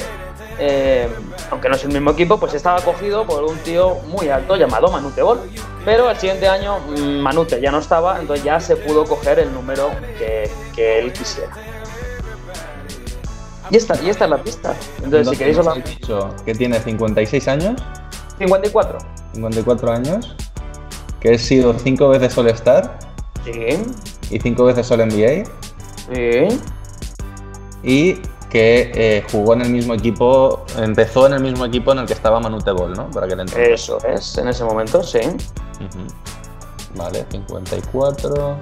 eh, 0.58 1.06
aunque 1.50 1.68
no 1.68 1.76
es 1.76 1.84
el 1.84 1.92
mismo 1.92 2.12
equipo, 2.12 2.40
pues 2.40 2.54
estaba 2.54 2.80
cogido 2.80 3.26
por 3.26 3.44
un 3.44 3.58
tío 3.58 3.96
muy 4.08 4.30
alto 4.30 4.56
llamado 4.56 4.88
Manute 4.88 5.20
Bol. 5.22 5.40
Pero 5.84 6.08
al 6.08 6.16
siguiente 6.16 6.48
año 6.48 6.78
mm, 6.78 7.20
Manute 7.20 7.60
ya 7.60 7.70
no 7.70 7.78
estaba, 7.78 8.20
entonces 8.20 8.44
ya 8.44 8.58
se 8.58 8.76
pudo 8.76 9.04
coger 9.04 9.38
el 9.38 9.52
número 9.52 9.90
que, 10.18 10.50
que 10.74 10.98
él 10.98 11.12
quisiera. 11.12 11.50
Y 13.72 13.76
esta, 13.76 13.98
y 14.02 14.10
esta 14.10 14.24
es 14.24 14.30
la 14.30 14.36
pista. 14.36 14.76
Entonces, 15.02 15.30
si 15.30 15.36
queréis 15.38 15.56
hablar. 15.56 15.82
dicho 15.82 16.34
que 16.44 16.54
tiene 16.54 16.78
56 16.78 17.48
años. 17.48 17.82
54. 18.36 18.98
54 19.32 19.92
años. 19.92 20.36
Que 21.20 21.32
he 21.32 21.38
sido 21.38 21.72
5 21.72 22.08
veces 22.10 22.36
All-Star. 22.36 22.98
Sí. 23.46 23.82
Y 24.30 24.38
5 24.38 24.64
veces 24.66 24.90
All-NBA. 24.90 25.44
Sí. 26.12 26.60
Y 27.82 28.14
que 28.50 28.92
eh, 28.94 29.24
jugó 29.32 29.54
en 29.54 29.62
el 29.62 29.70
mismo 29.70 29.94
equipo, 29.94 30.66
empezó 30.76 31.26
en 31.26 31.32
el 31.32 31.40
mismo 31.40 31.64
equipo 31.64 31.92
en 31.92 32.00
el 32.00 32.06
que 32.06 32.12
estaba 32.12 32.38
Manute 32.40 32.72
Bol, 32.72 32.92
¿no? 32.92 33.10
Para 33.10 33.26
que 33.26 33.34
le 33.34 33.72
Eso 33.72 33.96
es, 34.06 34.36
en 34.36 34.48
ese 34.48 34.64
momento, 34.64 35.02
sí. 35.02 35.20
Uh 35.20 35.84
-huh. 35.84 36.96
Vale, 36.96 37.24
54. 37.30 38.58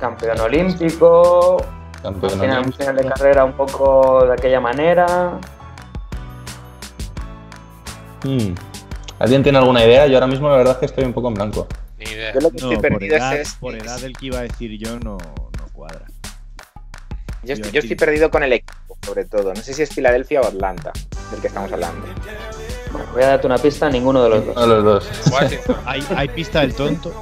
Campeón 0.00 0.40
olímpico, 0.40 1.58
Tiene 2.02 2.58
un 2.60 2.72
final 2.72 2.96
de 2.96 3.04
carrera 3.04 3.44
un 3.44 3.52
poco 3.52 4.26
de 4.26 4.32
aquella 4.32 4.60
manera. 4.60 5.38
Hmm. 8.22 8.54
¿Alguien 9.18 9.42
tiene 9.42 9.58
alguna 9.58 9.84
idea? 9.84 10.06
Yo 10.06 10.16
ahora 10.16 10.26
mismo 10.26 10.48
la 10.48 10.56
verdad 10.56 10.74
es 10.74 10.78
que 10.78 10.86
estoy 10.86 11.04
un 11.04 11.12
poco 11.12 11.28
en 11.28 11.34
blanco. 11.34 11.66
Ni 11.98 12.04
idea. 12.04 12.34
Yo 12.34 12.40
lo 12.40 12.50
que 12.50 12.60
no, 12.60 12.72
estoy 12.72 12.76
por 12.76 12.98
perdido 12.98 13.16
edad, 13.16 13.36
es. 13.36 13.54
por 13.54 13.74
edad 13.74 14.00
del 14.00 14.16
que 14.16 14.26
iba 14.26 14.38
a 14.38 14.42
decir 14.42 14.78
yo 14.78 14.98
no, 15.00 15.16
no 15.16 15.72
cuadra. 15.72 16.06
Yo 17.42 17.54
estoy, 17.54 17.70
yo 17.70 17.80
estoy 17.80 17.96
perdido 17.96 18.30
con 18.30 18.42
el 18.42 18.52
equipo, 18.52 18.98
sobre 19.04 19.24
todo. 19.24 19.54
No 19.54 19.62
sé 19.62 19.72
si 19.72 19.82
es 19.82 19.90
Filadelfia 19.90 20.40
o 20.40 20.46
Atlanta, 20.46 20.92
del 21.30 21.40
que 21.40 21.46
estamos 21.46 21.72
hablando. 21.72 22.06
Bueno, 22.92 23.08
voy 23.12 23.22
a 23.22 23.28
darte 23.28 23.46
una 23.46 23.58
pista, 23.58 23.88
ninguno 23.88 24.22
de 24.24 24.30
los 24.30 24.46
dos. 24.46 24.56
A 24.56 24.66
los 24.66 24.84
dos. 24.84 25.08
¿Hay, 25.86 26.04
hay 26.14 26.28
pista 26.28 26.60
del 26.60 26.74
tonto. 26.74 27.12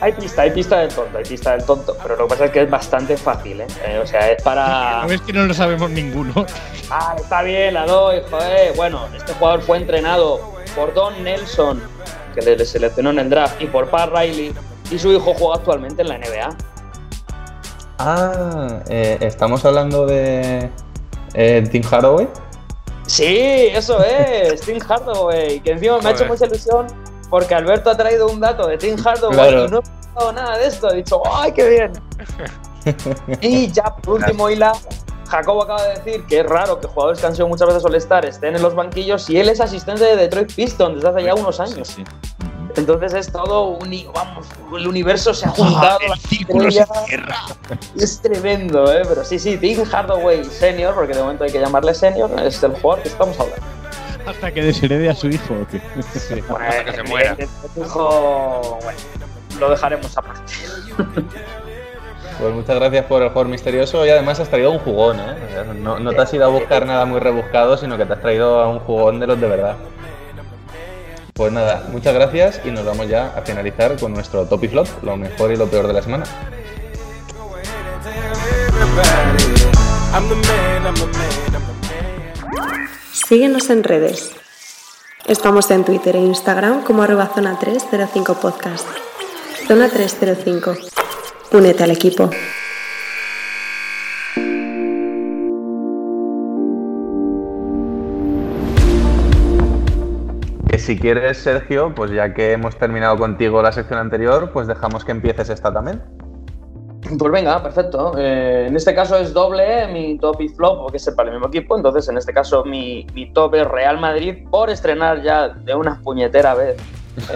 Hay 0.00 0.12
pista, 0.12 0.42
hay 0.42 0.50
pista 0.50 0.78
del 0.78 0.92
tonto, 0.92 1.16
hay 1.16 1.24
pista 1.24 1.52
del 1.52 1.64
tonto, 1.64 1.96
pero 2.02 2.16
lo 2.16 2.24
que 2.24 2.30
pasa 2.30 2.44
es 2.46 2.50
que 2.50 2.62
es 2.62 2.70
bastante 2.70 3.16
fácil, 3.16 3.62
¿eh? 3.62 3.66
eh 3.86 3.98
o 4.02 4.06
sea, 4.06 4.30
es 4.30 4.42
para... 4.42 5.02
No 5.06 5.12
es 5.12 5.20
que 5.22 5.32
no 5.32 5.44
lo 5.44 5.54
sabemos 5.54 5.90
ninguno. 5.90 6.46
Ah, 6.88 7.16
está 7.18 7.42
bien, 7.42 7.74
la 7.74 7.84
doy, 7.84 8.22
joder. 8.30 8.76
Bueno, 8.76 9.08
este 9.16 9.32
jugador 9.34 9.60
fue 9.60 9.78
entrenado 9.78 10.54
por 10.76 10.94
Don 10.94 11.24
Nelson, 11.24 11.82
que 12.32 12.42
le 12.42 12.64
seleccionó 12.64 13.10
en 13.10 13.18
el 13.18 13.28
draft, 13.28 13.60
y 13.60 13.66
por 13.66 13.88
Pat 13.90 14.10
Riley, 14.14 14.54
y 14.92 14.96
su 14.96 15.10
hijo 15.10 15.34
juega 15.34 15.56
actualmente 15.56 16.02
en 16.02 16.08
la 16.08 16.18
NBA. 16.18 16.56
Ah, 17.98 18.82
eh, 18.88 19.18
estamos 19.20 19.64
hablando 19.64 20.06
de 20.06 20.70
eh, 21.34 21.64
Tim 21.72 21.82
Hardaway. 21.82 22.28
Sí, 23.08 23.68
eso 23.72 24.00
es, 24.04 24.60
Tim 24.60 24.78
Hardaway, 24.78 25.58
que 25.58 25.72
encima 25.72 25.98
me 25.98 26.10
ha 26.10 26.12
hecho 26.12 26.26
mucha 26.26 26.46
ilusión 26.46 26.86
porque 27.30 27.54
Alberto 27.54 27.90
ha 27.90 27.96
traído 27.96 28.28
un 28.28 28.40
dato 28.40 28.66
de 28.66 28.78
Tim 28.78 28.96
Hardaway 28.96 29.36
claro. 29.36 29.64
y 29.66 29.68
no 29.68 29.78
he 29.78 29.82
pensado 29.82 30.32
nada 30.32 30.58
de 30.58 30.66
esto. 30.66 30.90
He 30.90 30.96
dicho, 30.96 31.22
¡ay, 31.32 31.52
qué 31.52 31.68
bien! 31.68 31.92
y 33.40 33.70
ya, 33.72 33.84
por 33.96 34.20
último, 34.20 34.48
Hila, 34.48 34.72
Jacobo 35.28 35.64
acaba 35.64 35.82
de 35.82 35.94
decir 35.94 36.24
que 36.26 36.40
es 36.40 36.46
raro 36.46 36.80
que 36.80 36.86
jugadores 36.86 37.20
que 37.20 37.26
han 37.26 37.34
sido 37.34 37.48
muchas 37.48 37.68
veces 37.68 37.84
All-Star 37.84 38.24
estén 38.26 38.56
en 38.56 38.62
los 38.62 38.74
banquillos 38.74 39.28
y 39.28 39.38
él 39.38 39.48
es 39.48 39.60
asistente 39.60 40.04
de 40.04 40.16
Detroit 40.16 40.52
Pistons 40.54 40.96
desde 40.96 41.08
hace 41.08 41.22
ya 41.24 41.34
unos 41.34 41.60
años. 41.60 41.88
Sí, 41.88 42.04
sí. 42.04 42.36
Entonces 42.76 43.14
es 43.14 43.32
todo 43.32 43.68
un. 43.68 43.90
Vamos, 44.14 44.46
el 44.76 44.86
universo 44.86 45.32
se 45.32 45.46
ha 45.46 45.48
juntado. 45.50 45.98
Oh, 46.08 46.12
el 46.12 46.20
círculo 46.20 46.70
se 46.70 46.84
cierra. 47.06 47.36
Es 47.98 48.20
tremendo, 48.20 48.92
¿eh? 48.92 49.02
Pero 49.08 49.24
sí, 49.24 49.38
sí, 49.38 49.56
Tim 49.56 49.82
Hardaway 49.84 50.44
Senior, 50.44 50.94
porque 50.94 51.14
de 51.14 51.22
momento 51.22 51.44
hay 51.44 51.50
que 51.50 51.60
llamarle 51.60 51.94
Senior, 51.94 52.30
es 52.40 52.62
el 52.62 52.72
jugador 52.72 53.02
que 53.02 53.08
estamos 53.08 53.38
hablando. 53.40 53.75
Hasta 54.26 54.52
que 54.52 54.62
desherede 54.62 55.08
a 55.08 55.14
su 55.14 55.28
hijo. 55.28 55.54
¿o 55.54 55.66
qué? 55.66 55.80
Sí, 56.18 56.40
bueno, 56.48 56.66
hasta 56.66 56.84
que 56.84 56.92
se 56.92 57.02
muera. 57.04 57.36
El 57.38 57.82
hijo, 57.82 58.78
bueno, 58.82 58.98
lo 59.60 59.70
dejaremos 59.70 60.16
aparte. 60.16 60.52
Pues 62.38 62.54
muchas 62.54 62.76
gracias 62.76 63.06
por 63.06 63.22
el 63.22 63.28
jugador 63.28 63.48
misterioso 63.48 64.04
y 64.04 64.10
además 64.10 64.38
has 64.40 64.50
traído 64.50 64.70
un 64.70 64.78
jugón, 64.78 65.18
¿eh? 65.18 65.64
No, 65.80 65.98
no 65.98 66.12
te 66.12 66.20
has 66.20 66.34
ido 66.34 66.44
a 66.44 66.48
buscar 66.48 66.84
nada 66.84 67.06
muy 67.06 67.18
rebuscado, 67.18 67.78
sino 67.78 67.96
que 67.96 68.04
te 68.04 68.12
has 68.12 68.20
traído 68.20 68.60
a 68.60 68.68
un 68.68 68.78
jugón 68.80 69.20
de 69.20 69.26
los 69.26 69.40
de 69.40 69.48
verdad. 69.48 69.76
Pues 71.32 71.50
nada, 71.50 71.84
muchas 71.90 72.12
gracias 72.12 72.60
y 72.62 72.70
nos 72.70 72.84
vamos 72.84 73.08
ya 73.08 73.28
a 73.34 73.40
finalizar 73.40 73.98
con 73.98 74.12
nuestro 74.12 74.44
top 74.44 74.64
y 74.64 74.68
flop, 74.68 74.86
lo 75.02 75.16
mejor 75.16 75.50
y 75.50 75.56
lo 75.56 75.66
peor 75.66 75.86
de 75.86 75.92
la 75.94 76.02
semana. 76.02 76.24
Síguenos 83.26 83.70
en 83.70 83.82
redes. 83.82 84.36
Estamos 85.26 85.68
en 85.72 85.84
Twitter 85.84 86.14
e 86.14 86.20
Instagram 86.20 86.84
como 86.84 87.02
arroba 87.02 87.26
zona 87.34 87.58
305 87.58 88.34
podcast. 88.34 88.86
Zona 89.66 89.88
305. 89.88 90.76
Únete 91.50 91.82
al 91.82 91.90
equipo. 91.90 92.30
si 100.78 100.96
quieres, 100.96 101.38
Sergio, 101.38 101.92
pues 101.96 102.12
ya 102.12 102.32
que 102.32 102.52
hemos 102.52 102.78
terminado 102.78 103.18
contigo 103.18 103.60
la 103.60 103.72
sección 103.72 103.98
anterior, 103.98 104.52
pues 104.52 104.68
dejamos 104.68 105.04
que 105.04 105.10
empieces 105.10 105.50
esta 105.50 105.72
también. 105.72 106.00
Pues 107.18 107.32
venga, 107.32 107.62
perfecto. 107.62 108.14
Eh, 108.18 108.66
en 108.68 108.76
este 108.76 108.94
caso 108.94 109.16
es 109.16 109.32
doble 109.32 109.86
mi 109.88 110.18
top 110.18 110.40
y 110.40 110.48
flop, 110.48 110.82
porque 110.82 110.96
es 110.96 111.10
para 111.10 111.28
el 111.28 111.34
mismo 111.34 111.48
equipo. 111.48 111.76
Entonces, 111.76 112.08
en 112.08 112.18
este 112.18 112.32
caso, 112.32 112.64
mi, 112.64 113.06
top 113.32 113.54
es 113.54 113.66
Real 113.66 113.98
Madrid 113.98 114.46
por 114.50 114.70
estrenar 114.70 115.22
ya 115.22 115.48
de 115.48 115.74
una 115.74 116.00
puñetera 116.02 116.54
vez 116.54 116.76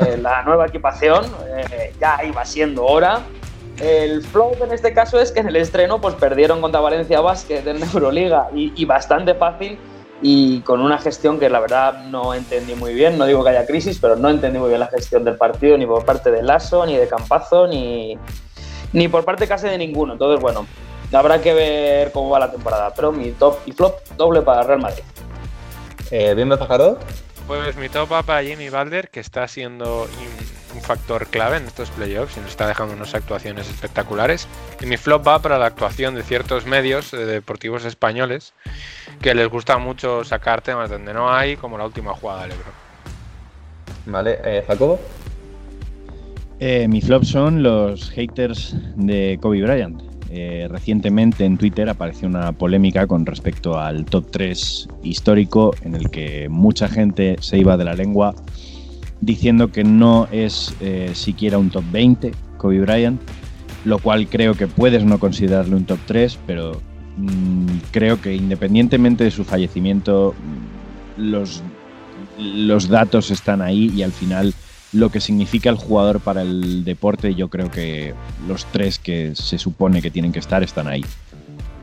eh, 0.01 0.19
la 0.21 0.43
nueva 0.47 0.67
equipación. 0.67 1.25
Eh, 1.57 1.93
ya 2.01 2.21
iba 2.25 2.45
siendo 2.45 2.85
hora. 2.85 3.21
El 3.81 4.23
flop 4.23 4.63
en 4.63 4.73
este 4.73 4.93
caso 4.93 5.19
es 5.19 5.33
que 5.33 5.41
en 5.41 5.49
el 5.49 5.57
estreno 5.57 6.01
pues 6.01 6.15
perdieron 6.15 6.61
contra 6.61 6.81
Valencia 6.81 7.21
Basket 7.21 7.67
en 7.67 7.83
Euroliga 7.83 8.49
y, 8.55 8.73
y 8.77 8.85
bastante 8.85 9.35
fácil 9.35 9.79
y 10.21 10.61
con 10.61 10.83
una 10.83 10.99
gestión 10.99 11.39
que 11.39 11.49
la 11.49 11.61
verdad 11.61 12.05
no 12.11 12.35
entendí 12.35 12.75
muy 12.75 12.93
bien. 12.93 13.17
No 13.17 13.25
digo 13.25 13.43
que 13.43 13.51
haya 13.51 13.67
crisis, 13.67 13.99
pero 13.99 14.17
no 14.17 14.29
entendí 14.29 14.59
muy 14.59 14.69
bien 14.69 14.81
la 14.81 14.89
gestión 14.89 15.25
del 15.25 15.37
partido 15.37 15.79
ni 15.79 15.87
por 15.87 16.05
parte 16.05 16.31
de 16.31 16.43
Lasso, 16.43 16.85
ni 16.85 16.97
de 16.97 17.09
Campazo, 17.09 17.67
ni, 17.67 18.19
ni 18.93 19.09
por 19.09 19.25
parte 19.25 19.47
casi 19.47 19.69
de 19.69 19.79
ninguno. 19.79 20.13
Entonces, 20.15 20.41
bueno, 20.41 20.67
habrá 21.13 21.41
que 21.41 21.55
ver 21.55 22.13
cómo 22.13 22.31
va 22.31 22.39
la 22.39 22.51
temporada. 22.51 22.93
Pero 22.95 23.13
mi 23.13 23.33
top 23.33 23.59
y 23.67 23.73
flop 23.73 24.01
doble 24.17 24.43
para 24.43 24.63
Real 24.63 24.81
Madrid. 24.81 25.03
Eh, 26.11 26.35
¿Bien, 26.35 26.49
Fajardo? 26.59 26.99
Pues 27.47 27.77
mi 27.77 27.89
top 27.89 28.13
va 28.13 28.23
para 28.23 28.43
Jimmy 28.43 28.69
Balder, 28.69 29.11
que 29.11 29.21
está 29.21 29.49
siendo 29.49 30.03
un, 30.03 30.77
un 30.77 30.83
factor 30.83 31.27
clave 31.27 31.57
en 31.57 31.67
estos 31.67 31.91
playoffs 31.91 32.37
y 32.37 32.41
nos 32.41 32.51
está 32.51 32.67
dejando 32.67 32.95
unas 32.95 33.15
actuaciones 33.15 33.69
espectaculares. 33.69 34.47
Y 34.81 34.87
mi 34.87 34.97
flop 34.97 35.27
va 35.27 35.39
para 35.41 35.59
la 35.59 35.67
actuación 35.67 36.15
de 36.15 36.23
ciertos 36.23 36.67
medios 36.67 37.13
eh, 37.13 37.19
deportivos 37.19 37.85
españoles 37.85 38.53
que 39.21 39.35
les 39.35 39.49
gusta 39.49 39.79
mucho 39.79 40.25
sacar 40.25 40.63
temas 40.63 40.91
donde 40.91 41.13
no 41.13 41.33
hay, 41.33 41.57
como 41.57 41.77
la 41.77 41.85
última 41.85 42.15
jugada 42.15 42.43
del 42.43 42.53
Ebro. 42.53 42.73
Vale, 44.07 44.39
eh, 44.45 44.65
Jacobo. 44.67 44.99
Eh, 46.63 46.89
mi 46.89 47.01
flop 47.01 47.25
son 47.25 47.63
los 47.63 48.11
haters 48.11 48.77
de 48.97 49.39
Kobe 49.41 49.63
Bryant. 49.63 50.03
Eh, 50.29 50.69
recientemente 50.71 51.47
en 51.47 51.57
Twitter 51.57 51.89
apareció 51.89 52.29
una 52.29 52.53
polémica 52.53 53.07
con 53.07 53.25
respecto 53.25 53.79
al 53.79 54.05
top 54.05 54.31
3 54.31 54.89
histórico 55.03 55.75
en 55.83 55.95
el 55.95 56.11
que 56.11 56.51
mucha 56.51 56.87
gente 56.87 57.39
se 57.41 57.59
iba 57.59 57.79
de 57.79 57.85
la 57.85 57.95
lengua 57.95 58.35
diciendo 59.23 59.73
que 59.73 59.85
no 59.85 60.29
es 60.31 60.75
eh, 60.81 61.13
siquiera 61.15 61.57
un 61.57 61.71
top 61.71 61.85
20 61.93 62.33
Kobe 62.59 62.81
Bryant, 62.81 63.21
lo 63.87 63.99
cual 63.99 64.29
creo 64.29 64.55
que 64.55 64.67
puedes 64.67 65.03
no 65.03 65.19
considerarle 65.19 65.77
un 65.77 65.87
top 65.87 65.99
3, 66.07 66.39
pero 66.47 66.81
mmm, 67.17 67.67
creo 67.91 68.21
que 68.21 68.35
independientemente 68.35 69.25
de 69.25 69.31
su 69.31 69.45
fallecimiento, 69.45 70.35
los, 71.17 71.63
los 72.39 72.89
datos 72.89 73.31
están 73.31 73.63
ahí 73.63 73.91
y 73.97 74.03
al 74.03 74.13
final 74.13 74.55
lo 74.93 75.11
que 75.11 75.21
significa 75.21 75.71
el 75.71 75.77
jugador 75.77 76.21
para 76.21 76.43
el 76.43 76.85
deporte, 76.85 77.35
yo 77.35 77.49
creo 77.49 77.71
que 77.71 78.15
los 78.49 78.65
tres 78.67 78.99
que 78.99 79.35
se 79.35 79.59
supone 79.59 80.03
que 80.03 80.11
tienen 80.11 80.33
que 80.33 80.41
estar 80.41 80.63
están 80.63 80.89
ahí. 80.89 81.05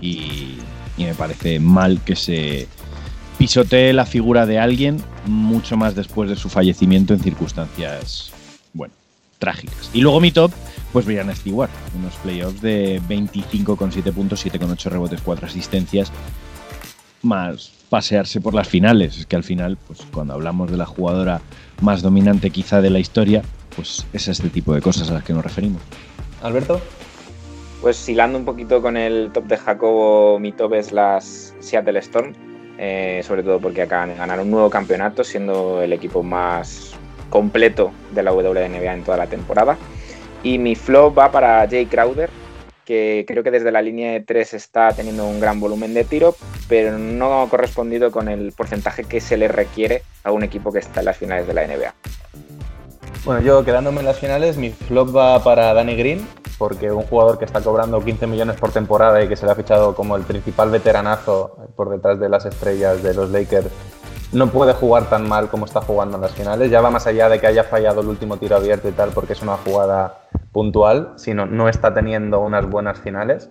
Y, 0.01 0.57
y, 0.97 1.03
me 1.05 1.13
parece 1.15 1.59
mal 1.59 2.01
que 2.03 2.15
se 2.15 2.67
pisotee 3.37 3.93
la 3.93 4.05
figura 4.05 4.45
de 4.45 4.59
alguien 4.59 5.01
mucho 5.25 5.77
más 5.77 5.95
después 5.95 6.29
de 6.29 6.35
su 6.35 6.49
fallecimiento 6.49 7.13
en 7.13 7.19
circunstancias, 7.19 8.31
bueno, 8.73 8.93
trágicas. 9.39 9.89
Y 9.93 10.01
luego 10.01 10.19
mi 10.19 10.31
top, 10.31 10.51
pues 10.91 11.05
Brian 11.05 11.33
Stewart, 11.35 11.71
unos 11.97 12.13
playoffs 12.15 12.61
de 12.61 13.01
25,7 13.07 14.11
puntos, 14.11 14.45
7,8 14.45 14.89
rebotes, 14.89 15.21
4 15.21 15.47
asistencias, 15.47 16.11
más 17.21 17.76
pasearse 17.89 18.41
por 18.41 18.53
las 18.53 18.67
finales. 18.67 19.17
Es 19.17 19.25
que 19.25 19.35
al 19.35 19.43
final, 19.43 19.77
pues 19.87 19.99
cuando 20.13 20.33
hablamos 20.33 20.71
de 20.71 20.77
la 20.77 20.85
jugadora 20.85 21.41
más 21.81 22.01
dominante 22.01 22.49
quizá 22.49 22.81
de 22.81 22.89
la 22.89 22.99
historia, 22.99 23.41
pues 23.75 24.05
es 24.13 24.27
este 24.27 24.49
tipo 24.49 24.73
de 24.73 24.81
cosas 24.81 25.09
a 25.09 25.13
las 25.13 25.23
que 25.23 25.33
nos 25.33 25.43
referimos. 25.43 25.81
Alberto. 26.41 26.81
Pues 27.81 28.09
hilando 28.09 28.39
un 28.39 28.45
poquito 28.45 28.81
con 28.81 28.97
el 28.97 29.29
top 29.31 29.45
de 29.45 29.57
Jacobo, 29.57 30.39
mi 30.39 30.51
top 30.51 30.73
es 30.73 30.91
las 30.91 31.53
Seattle 31.59 31.99
Storm, 31.99 32.33
eh, 32.79 33.21
sobre 33.23 33.43
todo 33.43 33.59
porque 33.59 33.83
acaban 33.83 34.09
de 34.09 34.15
ganar 34.15 34.39
un 34.39 34.49
nuevo 34.49 34.69
campeonato, 34.69 35.23
siendo 35.23 35.81
el 35.83 35.93
equipo 35.93 36.23
más 36.23 36.93
completo 37.29 37.91
de 38.13 38.23
la 38.23 38.33
WNBA 38.33 38.93
en 38.93 39.03
toda 39.03 39.17
la 39.17 39.27
temporada. 39.27 39.77
Y 40.41 40.57
mi 40.57 40.75
flop 40.75 41.17
va 41.17 41.31
para 41.31 41.67
Jay 41.69 41.85
Crowder, 41.85 42.29
que 42.87 43.25
creo 43.27 43.43
que 43.43 43.51
desde 43.51 43.69
la 43.69 43.81
línea 43.81 44.13
de 44.13 44.21
3 44.21 44.53
está 44.53 44.93
teniendo 44.93 45.27
un 45.27 45.41
gran 45.41 45.59
volumen 45.59 45.93
de 45.93 46.05
tiro, 46.05 46.37
pero 46.69 46.97
no 46.97 47.41
ha 47.41 47.49
correspondido 47.49 48.11
con 48.11 48.29
el 48.29 48.53
porcentaje 48.53 49.03
que 49.03 49.19
se 49.19 49.35
le 49.35 49.49
requiere 49.49 50.03
a 50.23 50.31
un 50.31 50.41
equipo 50.43 50.71
que 50.71 50.79
está 50.79 51.01
en 51.01 51.07
las 51.07 51.17
finales 51.17 51.45
de 51.47 51.53
la 51.53 51.67
NBA. 51.67 51.93
Bueno, 53.25 53.41
yo 53.41 53.65
quedándome 53.65 53.99
en 53.99 54.05
las 54.05 54.19
finales, 54.19 54.55
mi 54.55 54.69
flop 54.69 55.13
va 55.13 55.43
para 55.43 55.73
Danny 55.73 55.97
Green, 55.97 56.25
porque 56.57 56.89
un 56.89 57.03
jugador 57.03 57.37
que 57.37 57.43
está 57.43 57.59
cobrando 57.59 58.01
15 58.01 58.25
millones 58.25 58.55
por 58.55 58.71
temporada 58.71 59.21
y 59.21 59.27
que 59.27 59.35
se 59.35 59.45
le 59.45 59.51
ha 59.51 59.55
fichado 59.55 59.93
como 59.93 60.15
el 60.15 60.23
principal 60.23 60.71
veteranazo 60.71 61.57
por 61.75 61.89
detrás 61.89 62.21
de 62.21 62.29
las 62.29 62.45
estrellas 62.45 63.03
de 63.03 63.13
los 63.13 63.29
Lakers, 63.29 63.67
no 64.31 64.47
puede 64.47 64.73
jugar 64.73 65.09
tan 65.09 65.27
mal 65.27 65.49
como 65.49 65.65
está 65.65 65.81
jugando 65.81 66.17
en 66.17 66.21
las 66.21 66.31
finales. 66.31 66.69
Ya 66.69 66.81
va 66.81 66.89
más 66.89 67.07
allá 67.07 67.29
de 67.29 67.39
que 67.39 67.47
haya 67.47 67.63
fallado 67.63 68.01
el 68.01 68.07
último 68.07 68.37
tiro 68.37 68.55
abierto 68.55 68.89
y 68.89 68.91
tal, 68.91 69.11
porque 69.11 69.33
es 69.33 69.41
una 69.41 69.57
jugada 69.57 70.19
puntual, 70.51 71.13
sino 71.15 71.45
no 71.45 71.69
está 71.69 71.93
teniendo 71.93 72.39
unas 72.39 72.69
buenas 72.69 72.99
finales. 72.99 73.49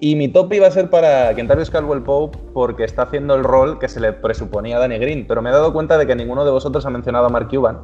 Y 0.00 0.14
mi 0.14 0.28
top 0.28 0.52
iba 0.52 0.66
a 0.66 0.70
ser 0.70 0.90
para 0.90 1.34
Kentarius 1.34 1.70
Caldwell 1.70 2.02
Pope 2.02 2.38
porque 2.54 2.84
está 2.84 3.02
haciendo 3.02 3.34
el 3.34 3.42
rol 3.42 3.80
que 3.80 3.88
se 3.88 3.98
le 3.98 4.12
presuponía 4.12 4.76
a 4.76 4.80
Danny 4.80 4.98
Green, 4.98 5.26
pero 5.26 5.42
me 5.42 5.50
he 5.50 5.52
dado 5.52 5.72
cuenta 5.72 5.98
de 5.98 6.06
que 6.06 6.14
ninguno 6.14 6.44
de 6.44 6.52
vosotros 6.52 6.86
ha 6.86 6.90
mencionado 6.90 7.26
a 7.26 7.28
Mark 7.30 7.48
Cuban, 7.48 7.80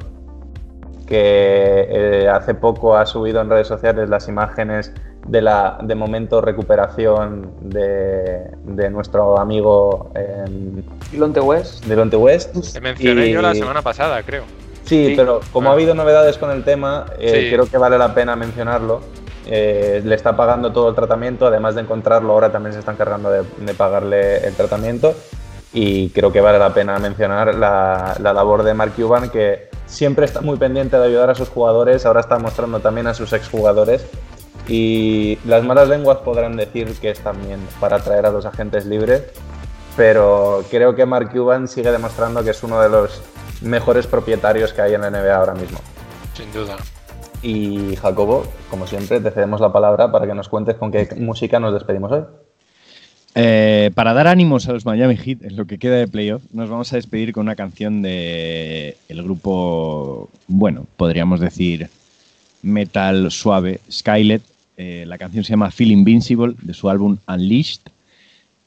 que 1.05 1.87
eh, 1.89 2.29
hace 2.29 2.55
poco 2.55 2.95
ha 2.95 3.05
subido 3.05 3.41
en 3.41 3.49
redes 3.49 3.67
sociales 3.67 4.07
las 4.09 4.29
imágenes 4.29 4.93
de 5.27 5.41
la 5.41 5.79
de 5.81 5.95
momento 5.95 6.39
recuperación 6.39 7.51
de, 7.61 8.51
de 8.63 8.89
nuestro 8.89 9.39
amigo 9.39 10.11
eh, 10.15 10.45
Dilonte 11.11 11.39
West. 11.39 11.85
Dilonte 11.85 12.15
West. 12.15 12.73
Te 12.73 12.81
mencioné 12.81 13.27
y... 13.27 13.31
yo 13.31 13.41
la 13.41 13.55
semana 13.55 13.81
pasada, 13.81 14.21
creo. 14.23 14.43
Sí, 14.83 15.07
sí, 15.07 15.13
pero 15.15 15.39
como 15.51 15.69
ah. 15.69 15.71
ha 15.71 15.73
habido 15.73 15.95
novedades 15.95 16.37
con 16.37 16.51
el 16.51 16.63
tema, 16.63 17.07
eh, 17.17 17.47
sí. 17.47 17.51
creo 17.51 17.65
que 17.65 17.77
vale 17.77 17.97
la 17.97 18.13
pena 18.13 18.35
mencionarlo. 18.35 19.01
Eh, 19.47 20.01
le 20.03 20.15
está 20.15 20.35
pagando 20.35 20.71
todo 20.71 20.89
el 20.89 20.95
tratamiento, 20.95 21.47
además 21.47 21.75
de 21.75 21.81
encontrarlo, 21.81 22.33
ahora 22.33 22.51
también 22.51 22.73
se 22.73 22.79
está 22.79 22.91
encargando 22.91 23.29
de, 23.29 23.43
de 23.59 23.73
pagarle 23.73 24.45
el 24.45 24.53
tratamiento. 24.53 25.15
Y 25.73 26.09
creo 26.11 26.31
que 26.31 26.39
vale 26.39 26.57
la 26.57 26.73
pena 26.73 26.97
mencionar 26.99 27.53
la, 27.53 28.15
la, 28.19 28.31
labor 28.31 28.63
de 28.63 28.73
Mark 28.73 28.93
Cuban, 28.95 29.29
que 29.29 29.69
siempre 29.85 30.25
está 30.25 30.39
muy 30.39 30.57
pendiente 30.57 30.97
de 30.97 31.05
ayudar 31.05 31.29
a 31.31 31.35
sus 31.35 31.49
jugadores, 31.49 32.05
ahora 32.05 32.21
está 32.21 32.39
mostrando 32.39 32.79
también 32.79 33.07
a 33.07 33.13
sus 33.13 33.33
exjugadores. 33.33 34.05
Y 34.67 35.37
las 35.45 35.63
malas 35.63 35.89
lenguas 35.89 36.17
podrán 36.19 36.55
decir 36.55 36.93
que 36.99 37.11
es 37.11 37.19
también 37.19 37.59
para 37.79 37.97
atraer 37.97 38.25
a 38.25 38.31
los 38.31 38.45
agentes 38.45 38.85
libres, 38.85 39.23
pero 39.95 40.63
creo 40.69 40.95
que 40.95 41.05
Mark 41.05 41.31
Cuban 41.31 41.67
sigue 41.67 41.91
demostrando 41.91 42.43
que 42.43 42.49
es 42.49 42.63
uno 42.63 42.81
de 42.81 42.89
los 42.89 43.21
mejores 43.61 44.07
propietarios 44.07 44.73
que 44.73 44.81
hay 44.81 44.93
en 44.93 45.01
la 45.01 45.11
NBA 45.11 45.35
ahora 45.35 45.53
mismo. 45.53 45.79
Sin 46.33 46.51
duda. 46.51 46.77
Y 47.41 47.95
Jacobo, 47.97 48.43
como 48.71 48.87
siempre, 48.87 49.19
te 49.19 49.29
cedemos 49.29 49.61
la 49.61 49.71
palabra 49.71 50.11
para 50.11 50.25
que 50.25 50.33
nos 50.33 50.49
cuentes 50.49 50.75
con 50.75 50.91
qué 50.91 51.07
música 51.17 51.59
nos 51.59 51.73
despedimos 51.73 52.11
hoy. 52.11 52.23
Eh, 53.37 53.91
para 53.93 54.13
dar 54.13 54.27
ánimos 54.27 54.67
a 54.67 54.73
los 54.73 54.85
Miami 54.85 55.17
Heat 55.17 55.43
en 55.43 55.57
lo 55.57 55.65
que 55.65 55.77
queda 55.77 55.97
de 55.97 56.07
playoff, 56.07 56.41
nos 56.53 56.69
vamos 56.69 56.91
a 56.93 56.95
despedir 56.95 57.33
con 57.33 57.41
una 57.41 57.55
canción 57.55 58.01
de 58.01 58.97
el 59.09 59.23
grupo, 59.23 60.29
bueno, 60.47 60.85
podríamos 60.95 61.41
decir 61.41 61.89
metal 62.61 63.29
suave, 63.31 63.81
Skylet. 63.91 64.41
Eh, 64.77 65.05
la 65.07 65.17
canción 65.17 65.43
se 65.43 65.51
llama 65.51 65.71
Feel 65.71 65.91
Invincible 65.91 66.55
de 66.61 66.73
su 66.73 66.89
álbum 66.89 67.17
Unleashed. 67.27 67.81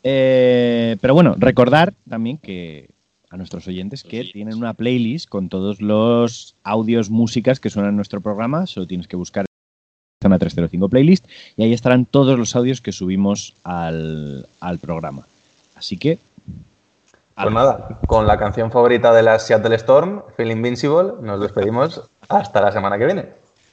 Eh, 0.02 0.96
pero 1.00 1.14
bueno, 1.14 1.34
recordar 1.38 1.92
también 2.08 2.38
que 2.38 2.88
a 3.30 3.36
nuestros 3.36 3.66
oyentes 3.68 4.02
que 4.02 4.24
tienen 4.24 4.56
una 4.56 4.74
playlist 4.74 5.28
con 5.28 5.48
todos 5.48 5.80
los 5.80 6.54
audios, 6.62 7.10
músicas 7.10 7.60
que 7.60 7.70
suenan 7.70 7.90
en 7.90 7.96
nuestro 7.96 8.20
programa. 8.20 8.66
Solo 8.66 8.86
tienes 8.86 9.06
que 9.06 9.16
buscar 9.16 9.44
Zona 10.22 10.38
305 10.38 10.88
Playlist 10.88 11.26
y 11.56 11.62
ahí 11.62 11.72
estarán 11.72 12.06
todos 12.06 12.38
los 12.38 12.56
audios 12.56 12.80
que 12.80 12.92
subimos 12.92 13.54
al, 13.64 14.46
al 14.60 14.78
programa. 14.78 15.26
Así 15.76 15.96
que. 15.96 16.18
Pues 17.34 17.54
nada, 17.54 18.00
con 18.08 18.26
la 18.26 18.36
canción 18.36 18.72
favorita 18.72 19.12
de 19.12 19.22
la 19.22 19.38
Seattle 19.38 19.76
Storm, 19.76 20.22
Feel 20.36 20.50
Invincible, 20.50 21.12
nos 21.22 21.40
despedimos 21.40 22.02
hasta 22.28 22.60
la 22.60 22.72
semana 22.72 22.98
que 22.98 23.06
viene. 23.06 23.26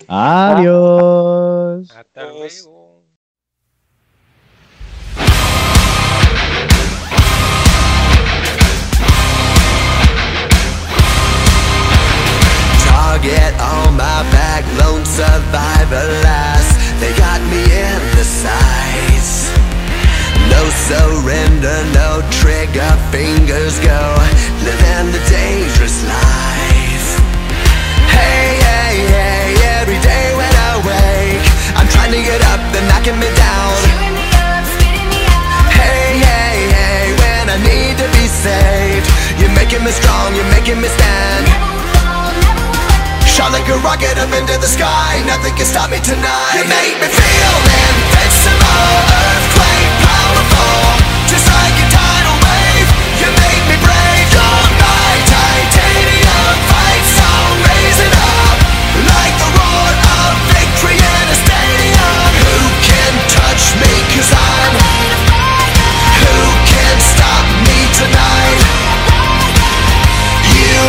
Adiós. 0.07 1.89
Hasta 1.89 2.23
luego. 2.25 3.03
Target 12.85 13.53
on 13.59 13.95
my 13.95 14.23
back, 14.31 14.63
lone 14.79 15.05
survivor 15.05 16.05
last. 16.21 16.77
They 16.99 17.13
got 17.17 17.41
me 17.49 17.63
in 17.63 17.99
the 18.15 18.23
sights. 18.23 19.49
No 20.49 20.61
surrender, 20.87 21.83
no 21.93 22.21
trigger, 22.29 22.91
fingers 23.11 23.79
go. 23.79 24.17
Living 24.63 25.11
the 25.11 25.21
dangerous 25.29 26.03
life. 26.07 26.45
Trying 31.95 32.11
to 32.11 32.21
get 32.21 32.41
up, 32.51 32.59
they're 32.75 32.83
knocking 32.91 33.17
me 33.17 33.29
down. 33.39 33.71
Chewing 33.87 34.13
me 34.19 34.27
up, 34.35 34.63
spitting 34.75 35.07
me 35.07 35.23
out 35.31 35.71
Hey, 35.71 36.19
hey, 36.19 36.55
hey, 36.75 37.05
when 37.23 37.47
I 37.49 37.57
need 37.63 37.95
to 37.97 38.07
be 38.11 38.27
saved 38.27 39.07
You're 39.39 39.55
making 39.55 39.83
me 39.83 39.91
strong, 39.95 40.35
you're 40.35 40.51
making 40.51 40.79
me 40.83 40.91
stand. 40.91 41.47
Never 41.47 41.79
fall, 41.95 42.29
never 42.35 42.67
fall. 42.75 43.27
Shot 43.31 43.51
like 43.55 43.67
a 43.71 43.79
rocket 43.79 44.19
up 44.19 44.31
into 44.35 44.59
the 44.59 44.67
sky 44.67 45.23
Nothing 45.25 45.55
can 45.55 45.65
stop 45.65 45.89
me 45.89 45.99
tonight. 46.03 46.59
You 46.59 46.67
make 46.67 46.99
me 46.99 47.07
feel 47.07 47.55
invincible 47.63 49.34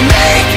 make 0.02 0.55